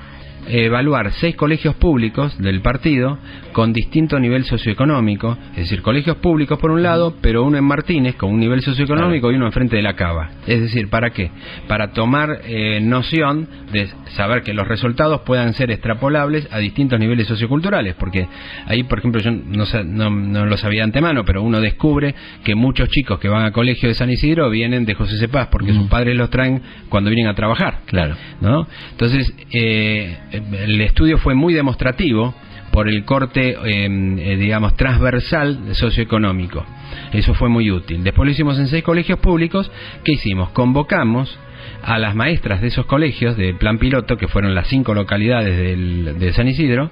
Evaluar 0.47 1.11
seis 1.13 1.35
colegios 1.35 1.75
públicos 1.75 2.37
del 2.37 2.61
partido 2.61 3.17
con 3.53 3.73
distinto 3.73 4.19
nivel 4.19 4.45
socioeconómico, 4.45 5.37
es 5.51 5.63
decir, 5.63 5.81
colegios 5.81 6.17
públicos 6.17 6.57
por 6.59 6.71
un 6.71 6.83
lado, 6.83 7.15
pero 7.21 7.43
uno 7.43 7.57
en 7.57 7.63
Martínez 7.63 8.15
con 8.15 8.31
un 8.31 8.39
nivel 8.39 8.61
socioeconómico 8.61 9.31
y 9.31 9.35
uno 9.35 9.47
enfrente 9.47 9.75
de 9.75 9.81
la 9.81 9.95
cava. 9.95 10.31
Es 10.47 10.61
decir, 10.61 10.89
¿para 10.89 11.09
qué? 11.11 11.31
Para 11.67 11.91
tomar 11.91 12.41
eh, 12.45 12.79
noción 12.81 13.47
de 13.71 13.89
saber 14.15 14.43
que 14.43 14.53
los 14.53 14.67
resultados 14.67 15.21
puedan 15.21 15.53
ser 15.53 15.71
extrapolables 15.71 16.47
a 16.51 16.57
distintos 16.59 16.99
niveles 16.99 17.27
socioculturales, 17.27 17.95
porque 17.95 18.27
ahí, 18.65 18.83
por 18.83 18.99
ejemplo, 18.99 19.21
yo 19.21 19.31
no, 19.31 19.65
no, 20.09 20.45
lo 20.45 20.57
sabía 20.57 20.79
de 20.79 20.83
antemano, 20.85 21.25
pero 21.25 21.43
uno 21.43 21.59
descubre 21.59 22.15
que 22.43 22.55
muchos 22.55 22.89
chicos 22.89 23.19
que 23.19 23.27
van 23.27 23.45
a 23.45 23.51
colegio 23.51 23.89
de 23.89 23.95
San 23.95 24.09
Isidro 24.09 24.49
vienen 24.49 24.85
de 24.85 24.93
José 24.93 25.17
Cepaz, 25.17 25.47
porque 25.47 25.73
sus 25.73 25.87
padres 25.87 26.15
los 26.15 26.29
traen 26.29 26.61
cuando 26.89 27.09
vienen 27.09 27.27
a 27.27 27.35
trabajar. 27.35 27.81
Claro. 27.85 28.15
¿no? 28.41 28.67
Entonces, 28.91 29.33
eh, 29.51 30.17
el 30.51 30.81
estudio 30.81 31.17
fue 31.17 31.35
muy 31.35 31.53
demostrativo 31.53 32.33
por 32.71 32.87
el 32.87 33.03
corte, 33.03 33.55
em, 33.63 34.17
eh, 34.19 34.37
digamos, 34.37 34.75
transversal 34.75 35.75
socioeconómico. 35.75 36.65
Eso 37.11 37.33
fue 37.33 37.49
muy 37.49 37.71
útil. 37.71 38.03
Después 38.03 38.25
lo 38.25 38.31
hicimos 38.31 38.59
en 38.59 38.67
seis 38.67 38.83
colegios 38.83 39.19
públicos. 39.19 39.71
¿Qué 40.03 40.13
hicimos? 40.13 40.49
Convocamos 40.51 41.37
a 41.83 41.99
las 41.99 42.15
maestras 42.15 42.61
de 42.61 42.67
esos 42.67 42.85
colegios 42.85 43.37
de 43.37 43.53
plan 43.53 43.77
piloto, 43.79 44.17
que 44.17 44.27
fueron 44.27 44.55
las 44.55 44.67
cinco 44.67 44.93
localidades 44.93 45.57
del, 45.57 46.19
de 46.19 46.33
San 46.33 46.47
Isidro, 46.47 46.89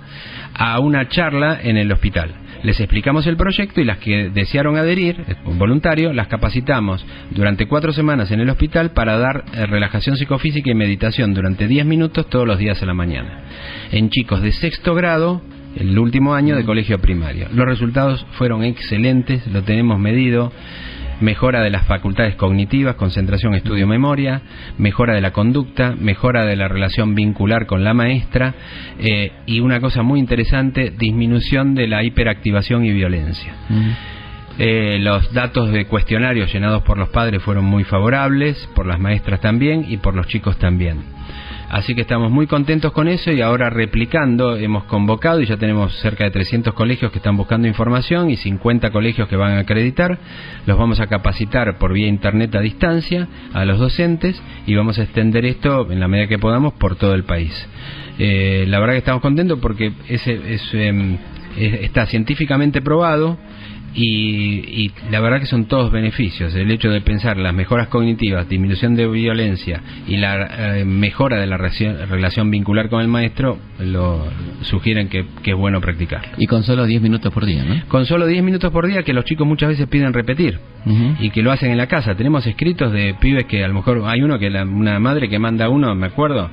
a 0.54 0.80
una 0.80 1.08
charla 1.10 1.60
en 1.62 1.78
el 1.78 1.92
hospital. 1.92 2.32
Les 2.64 2.80
explicamos 2.80 3.28
el 3.28 3.38
proyecto 3.38 3.82
y 3.82 3.86
las 3.86 4.00
que 4.00 4.30
desearon 4.30 4.78
adherir, 4.78 5.24
un 5.46 5.60
voluntario, 5.60 6.12
las 6.14 6.28
capacitamos 6.28 7.06
durante 7.32 7.68
cuatro 7.68 7.94
semanas 7.94 8.32
en 8.32 8.40
el 8.40 8.50
hospital 8.50 8.92
para 8.92 9.18
dar 9.18 9.46
eh, 9.54 9.66
relajación 9.68 10.18
psicofísica 10.18 10.72
y 10.72 10.76
meditación 10.76 11.34
durante 11.34 11.68
10 11.68 11.86
minutos 11.86 12.30
todos 12.30 12.48
los 12.48 12.58
días 12.58 12.82
a 12.82 12.86
la 12.86 12.94
mañana. 12.94 13.42
En 13.92 14.10
chicos 14.10 14.42
de 14.42 14.52
sexto 14.54 14.96
grado, 14.96 15.42
el 15.76 15.98
último 16.00 16.34
año 16.34 16.56
de 16.56 16.66
colegio 16.66 17.00
primario. 17.00 17.48
Los 17.54 17.66
resultados 17.66 18.26
fueron 18.32 18.64
excelentes, 18.64 19.46
lo 19.48 19.64
tenemos 19.64 20.00
medido 20.00 20.52
mejora 21.22 21.62
de 21.62 21.70
las 21.70 21.86
facultades 21.86 22.36
cognitivas, 22.36 22.96
concentración, 22.96 23.54
estudio, 23.54 23.88
memoria, 23.88 24.42
mejora 24.78 25.14
de 25.14 25.22
la 25.22 25.32
conducta, 25.32 25.96
mejora 25.98 26.46
de 26.46 26.56
la 26.56 26.68
relación 26.68 27.16
vincular 27.16 27.66
con 27.66 27.84
la 27.84 27.94
maestra 27.94 28.54
eh, 29.00 29.32
y 29.46 29.60
una 29.60 29.80
cosa 29.80 30.04
muy 30.04 30.20
interesante, 30.20 30.92
disminución 30.98 31.76
de 31.76 31.88
la 31.88 32.04
hiperactivación 32.04 32.86
y 32.86 32.92
violencia. 32.92 33.54
Eh, 34.60 34.98
los 35.02 35.32
datos 35.34 35.72
de 35.72 35.86
cuestionarios 35.86 36.52
llenados 36.52 36.82
por 36.82 36.98
los 36.98 37.10
padres 37.10 37.44
fueron 37.44 37.66
muy 37.66 37.84
favorables, 37.84 38.58
por 38.74 38.88
las 38.88 39.00
maestras 39.00 39.40
también 39.40 39.86
y 39.88 39.98
por 39.98 40.16
los 40.16 40.28
chicos 40.28 40.58
también. 40.58 40.98
Así 41.70 41.96
que 41.96 42.02
estamos 42.02 42.32
muy 42.32 42.48
contentos 42.48 42.94
con 42.94 43.10
eso 43.10 43.30
y 43.32 43.42
ahora 43.42 43.70
replicando, 43.70 44.56
hemos 44.56 44.86
convocado 44.86 45.42
y 45.42 45.46
ya 45.46 45.58
tenemos 45.58 45.94
cerca 46.00 46.24
de 46.24 46.32
300 46.32 46.74
colegios 46.74 47.12
que 47.12 47.18
están 47.18 47.36
buscando 47.36 47.68
información 47.68 48.30
y 48.30 48.38
50 48.38 48.90
colegios 48.92 49.28
que 49.28 49.36
van 49.36 49.54
a 49.54 49.60
acreditar. 49.60 50.18
Los 50.66 50.78
vamos 50.78 51.02
a 51.02 51.08
capacitar 51.08 51.78
por 51.78 51.92
vía 51.92 52.08
internet 52.08 52.56
a 52.56 52.62
distancia 52.62 53.28
a 53.54 53.66
los 53.66 53.80
docentes 53.80 54.42
y 54.66 54.76
vamos 54.76 54.98
a 54.98 55.04
extender 55.04 55.46
esto 55.46 55.92
en 55.92 56.00
la 56.00 56.08
medida 56.08 56.28
que 56.28 56.40
podamos 56.40 56.74
por 56.74 56.96
todo 56.96 57.14
el 57.14 57.26
país. 57.26 57.52
Eh, 58.18 58.66
la 58.68 58.80
verdad 58.80 58.94
que 58.94 59.00
estamos 59.00 59.22
contentos 59.22 59.60
porque 59.60 59.92
ese, 60.08 60.40
em, 60.74 61.18
está 61.58 62.06
científicamente 62.06 62.82
probado 62.82 63.38
y, 64.00 64.92
la 65.10 65.20
verdad 65.20 65.40
que 65.40 65.48
son 65.48 65.66
todos 65.66 65.92
beneficios. 65.92 66.54
El 66.54 66.70
hecho 66.72 66.90
de 66.90 67.02
pensar 67.02 67.38
las 67.38 67.54
mejoras 67.54 67.88
cognitivas, 67.88 68.48
disminución 68.48 68.96
de 68.96 69.08
violencia 69.08 69.82
y 70.08 70.18
la 70.18 70.78
eh, 70.78 70.86
mejora 70.86 71.40
de 71.40 71.48
la 71.48 71.58
relación, 71.58 72.52
vincular 72.52 72.90
con 72.90 73.02
el 73.02 73.08
maestro 73.08 73.58
lo 73.80 74.26
sugieren 74.62 75.10
que, 75.10 75.26
es 75.44 75.56
bueno 75.56 75.82
practicar. 75.82 76.34
Y 76.38 76.46
con 76.46 76.64
solo 76.64 76.86
10 76.86 77.02
minutos 77.02 77.34
por 77.34 77.46
día, 77.46 77.64
¿no? 77.64 77.88
Con 77.88 78.06
solo 78.06 78.28
10 78.28 78.44
minutos 78.44 78.72
por 78.72 78.86
día 78.86 79.04
que 79.04 79.14
los 79.14 79.26
chicos 79.26 79.48
muchas 79.48 79.70
veces 79.70 79.88
piden 79.88 80.14
repetir 80.14 80.60
y 81.20 81.32
que 81.32 81.42
lo 81.42 81.52
hacen 81.52 81.72
en 81.72 81.78
la 81.78 81.88
casa. 81.88 82.16
Tenemos 82.16 82.46
escritos 82.46 82.92
de 82.94 83.16
pibes 83.20 83.46
que 83.46 83.64
a 83.64 83.68
lo 83.68 83.74
mejor 83.74 84.04
hay 84.06 84.22
uno 84.22 84.40
que 84.40 84.48
una 84.48 85.00
madre 85.00 85.28
que 85.28 85.40
manda 85.40 85.70
uno, 85.70 85.94
me 85.96 86.08
acuerdo, 86.08 86.50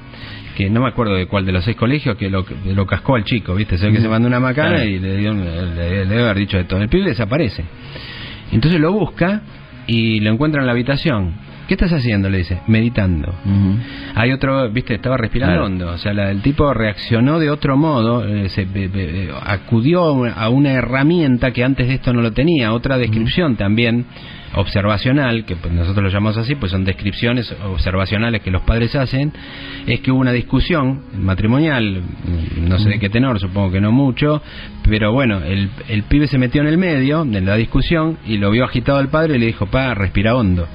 que 0.55 0.71
no 0.71 0.81
me 0.81 0.89
acuerdo 0.89 1.15
de 1.15 1.27
cuál 1.27 1.45
de 1.45 1.53
los 1.53 1.65
seis 1.65 1.77
colegios, 1.77 2.17
que 2.17 2.31
lo, 2.31 2.45
lo 2.65 2.87
cascó 2.87 3.17
al 3.17 3.25
chico, 3.25 3.55
¿viste? 3.55 3.77
Se 3.77 3.87
ve 3.87 3.93
que 3.93 4.01
se 4.01 4.09
mandó 4.09 4.29
una 4.29 4.41
macana 4.41 4.85
y 4.85 4.99
le, 4.99 5.17
dio, 5.17 5.33
le, 5.35 6.07
debe 6.07 6.23
haber 6.23 6.39
dicho 6.39 6.57
de 6.57 6.65
todo. 6.65 6.81
El 6.81 6.89
pibe 6.89 7.09
desaparece. 7.09 7.65
Entonces 8.53 8.81
lo 8.81 8.93
busca 8.93 9.43
y 9.87 10.21
lo 10.21 10.31
encuentra 10.33 10.61
en 10.61 10.67
la 10.67 10.73
habitación. 10.73 11.35
¿Qué 11.67 11.75
estás 11.75 11.93
haciendo? 11.93 12.29
Le 12.29 12.39
dice, 12.39 12.61
meditando. 12.67 13.35
Hay 14.15 14.33
otro, 14.33 14.71
viste, 14.71 14.95
estaba 14.95 15.17
respirando 15.17 15.65
hondo. 15.65 15.93
O 15.93 15.99
sea, 15.99 16.13
el 16.13 16.43
tipo 16.43 16.73
reaccionó 16.75 17.39
de 17.39 17.51
otro 17.51 17.77
modo, 17.77 18.27
eh, 18.27 18.49
se, 18.51 18.67
acudió 19.45 20.27
a 20.27 20.49
una 20.49 20.73
herramienta 20.73 21.53
que 21.53 21.65
antes 21.65 21.89
de 21.89 21.95
esto 21.95 22.13
no 22.13 22.21
lo 22.21 22.33
tenía, 22.33 22.73
otra 22.73 22.99
descripción 22.99 23.57
también 23.57 24.07
observacional, 24.57 25.45
que 25.45 25.57
pues, 25.57 25.73
nosotros 25.73 26.05
lo 26.05 26.11
llamamos 26.11 26.37
así, 26.37 26.55
pues 26.55 26.71
son 26.71 26.85
descripciones 26.85 27.53
observacionales 27.65 28.43
que 28.43 28.51
los 28.51 28.63
padres 28.63 28.95
hacen, 28.95 29.33
es 29.87 30.01
que 30.01 30.13
hubo 30.13 30.21
una 30.21 30.33
discusión 30.33 31.03
matrimonial, 31.19 32.03
no 32.61 32.79
sé 32.79 32.91
de 32.91 32.99
qué 32.99 33.09
tenor, 33.09 33.41
supongo 33.41 33.73
que 33.73 33.81
no 33.81 33.91
mucho, 33.91 34.43
pero 34.89 35.13
bueno, 35.13 35.43
el, 35.43 35.71
el 35.89 36.05
pibe 36.05 36.29
se 36.29 36.39
metió 36.39 36.61
en 36.61 36.69
el 36.69 36.79
medio 36.79 37.25
de 37.25 37.41
la 37.41 37.57
discusión 37.57 38.19
y 38.27 38.37
lo 38.37 38.51
vio 38.51 38.65
agitado 38.65 38.99
al 38.99 39.09
padre 39.09 39.37
y 39.37 39.39
le 39.39 39.47
dijo, 39.47 39.67
pa, 39.67 39.95
respira 39.95 40.37
hondo. 40.37 40.69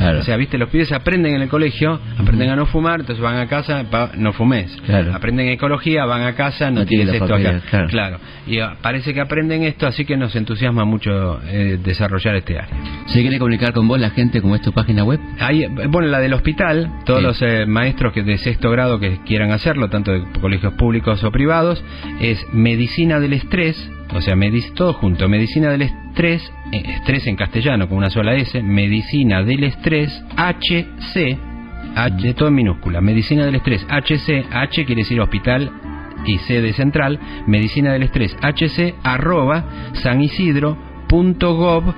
O 0.00 0.22
sea, 0.22 0.36
viste, 0.36 0.58
los 0.58 0.68
pibes 0.68 0.92
aprenden 0.92 1.34
en 1.34 1.42
el 1.42 1.48
colegio, 1.48 2.00
aprenden 2.16 2.50
a 2.50 2.56
no 2.56 2.66
fumar, 2.66 3.00
entonces 3.00 3.22
van 3.22 3.36
a 3.36 3.46
casa, 3.46 3.84
no 4.16 4.32
fumes. 4.32 4.76
Aprenden 5.12 5.48
ecología, 5.48 6.04
van 6.04 6.22
a 6.22 6.34
casa, 6.34 6.70
no, 6.70 6.84
tienes 6.86 7.14
esto 7.14 7.34
acá. 7.34 7.60
Claro. 7.88 8.18
Y 8.46 8.60
ah, 8.60 8.76
parece 8.80 9.12
que 9.12 9.20
aprenden 9.20 9.62
esto, 9.64 9.86
así 9.86 10.04
que 10.04 10.16
nos 10.16 10.34
entusiasma 10.34 10.84
mucho 10.84 11.40
eh, 11.46 11.78
desarrollar 11.82 12.36
este 12.36 12.58
área. 12.58 12.76
¿Se 13.06 13.20
quiere 13.20 13.38
comunicar 13.38 13.72
con 13.72 13.86
vos 13.88 14.00
la 14.00 14.10
gente 14.10 14.40
como 14.40 14.54
es 14.54 14.62
tu 14.62 14.72
página 14.72 15.04
web? 15.04 15.20
Ahí, 15.38 15.66
bueno, 15.66 16.08
la 16.08 16.20
del 16.20 16.32
hospital, 16.32 16.90
todos 17.04 17.22
los 17.22 17.40
eh, 17.42 17.66
maestros 17.66 18.12
que 18.12 18.22
de 18.22 18.38
sexto 18.38 18.70
grado 18.70 18.98
que 18.98 19.18
quieran 19.26 19.50
hacerlo, 19.50 19.88
tanto 19.88 20.12
de 20.12 20.22
colegios 20.40 20.74
públicos 20.74 21.22
o 21.24 21.30
privados, 21.30 21.82
es 22.20 22.38
medicina 22.52 23.20
del 23.20 23.34
estrés 23.34 23.76
o 24.14 24.20
sea, 24.20 24.36
todo 24.74 24.94
junto, 24.94 25.28
medicina 25.28 25.70
del 25.70 25.82
estrés, 25.82 26.42
eh, 26.72 26.82
estrés 26.96 27.26
en 27.26 27.36
castellano 27.36 27.88
con 27.88 27.98
una 27.98 28.10
sola 28.10 28.34
S, 28.34 28.62
medicina 28.62 29.42
del 29.42 29.64
estrés, 29.64 30.10
HC, 30.36 31.36
H, 31.94 32.34
todo 32.34 32.48
en 32.48 32.54
minúscula, 32.54 33.00
medicina 33.00 33.44
del 33.44 33.56
estrés, 33.56 33.84
HC, 33.88 34.46
H 34.50 34.84
quiere 34.84 35.02
decir 35.02 35.20
hospital 35.20 35.70
y 36.26 36.38
C 36.38 36.60
de 36.60 36.72
central, 36.72 37.18
medicina 37.46 37.92
del 37.92 38.04
estrés, 38.04 38.36
HC, 38.42 38.94
arroba, 39.02 39.64
sanisidro.gov 39.94 41.94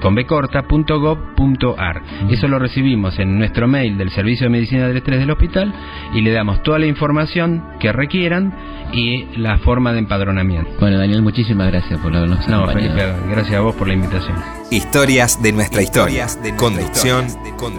con 0.00 0.14
bcorta.gov.ar. 0.14 2.02
Eso 2.30 2.48
lo 2.48 2.58
recibimos 2.58 3.18
en 3.18 3.38
nuestro 3.38 3.68
mail 3.68 3.98
del 3.98 4.10
Servicio 4.10 4.46
de 4.46 4.50
Medicina 4.50 4.88
del 4.88 4.96
Estrés 4.98 5.20
del 5.20 5.30
hospital 5.30 5.72
y 6.14 6.20
le 6.20 6.30
damos 6.32 6.62
toda 6.62 6.78
la 6.78 6.86
información 6.86 7.64
que 7.80 7.92
requieran 7.92 8.54
y 8.92 9.26
la 9.36 9.58
forma 9.58 9.92
de 9.92 9.98
empadronamiento. 9.98 10.70
Bueno, 10.80 10.98
Daniel, 10.98 11.22
muchísimas 11.22 11.68
gracias 11.68 12.00
por 12.00 12.14
habernos 12.14 12.46
No, 12.48 12.66
Felipe, 12.68 13.14
gracias 13.30 13.56
a 13.56 13.60
vos 13.60 13.74
por 13.74 13.88
la 13.88 13.94
invitación. 13.94 14.36
Historias 14.70 15.42
de 15.42 15.52
nuestra 15.52 15.82
historia. 15.82 16.26
Conducción, 16.56 17.26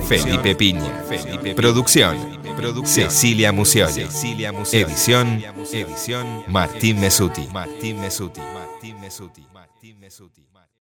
Felipe 0.08 0.56
Piña. 0.56 1.04
Producción, 1.56 2.18
Cecilia 2.84 3.52
Musioli. 3.52 4.04
Edición, 4.72 5.44
Martín 6.48 7.00
Mesuti. 7.00 7.48
Martín 7.54 8.02
Mesuti. 8.02 8.42
Martín 8.54 9.00
Mesuti. 10.00 10.49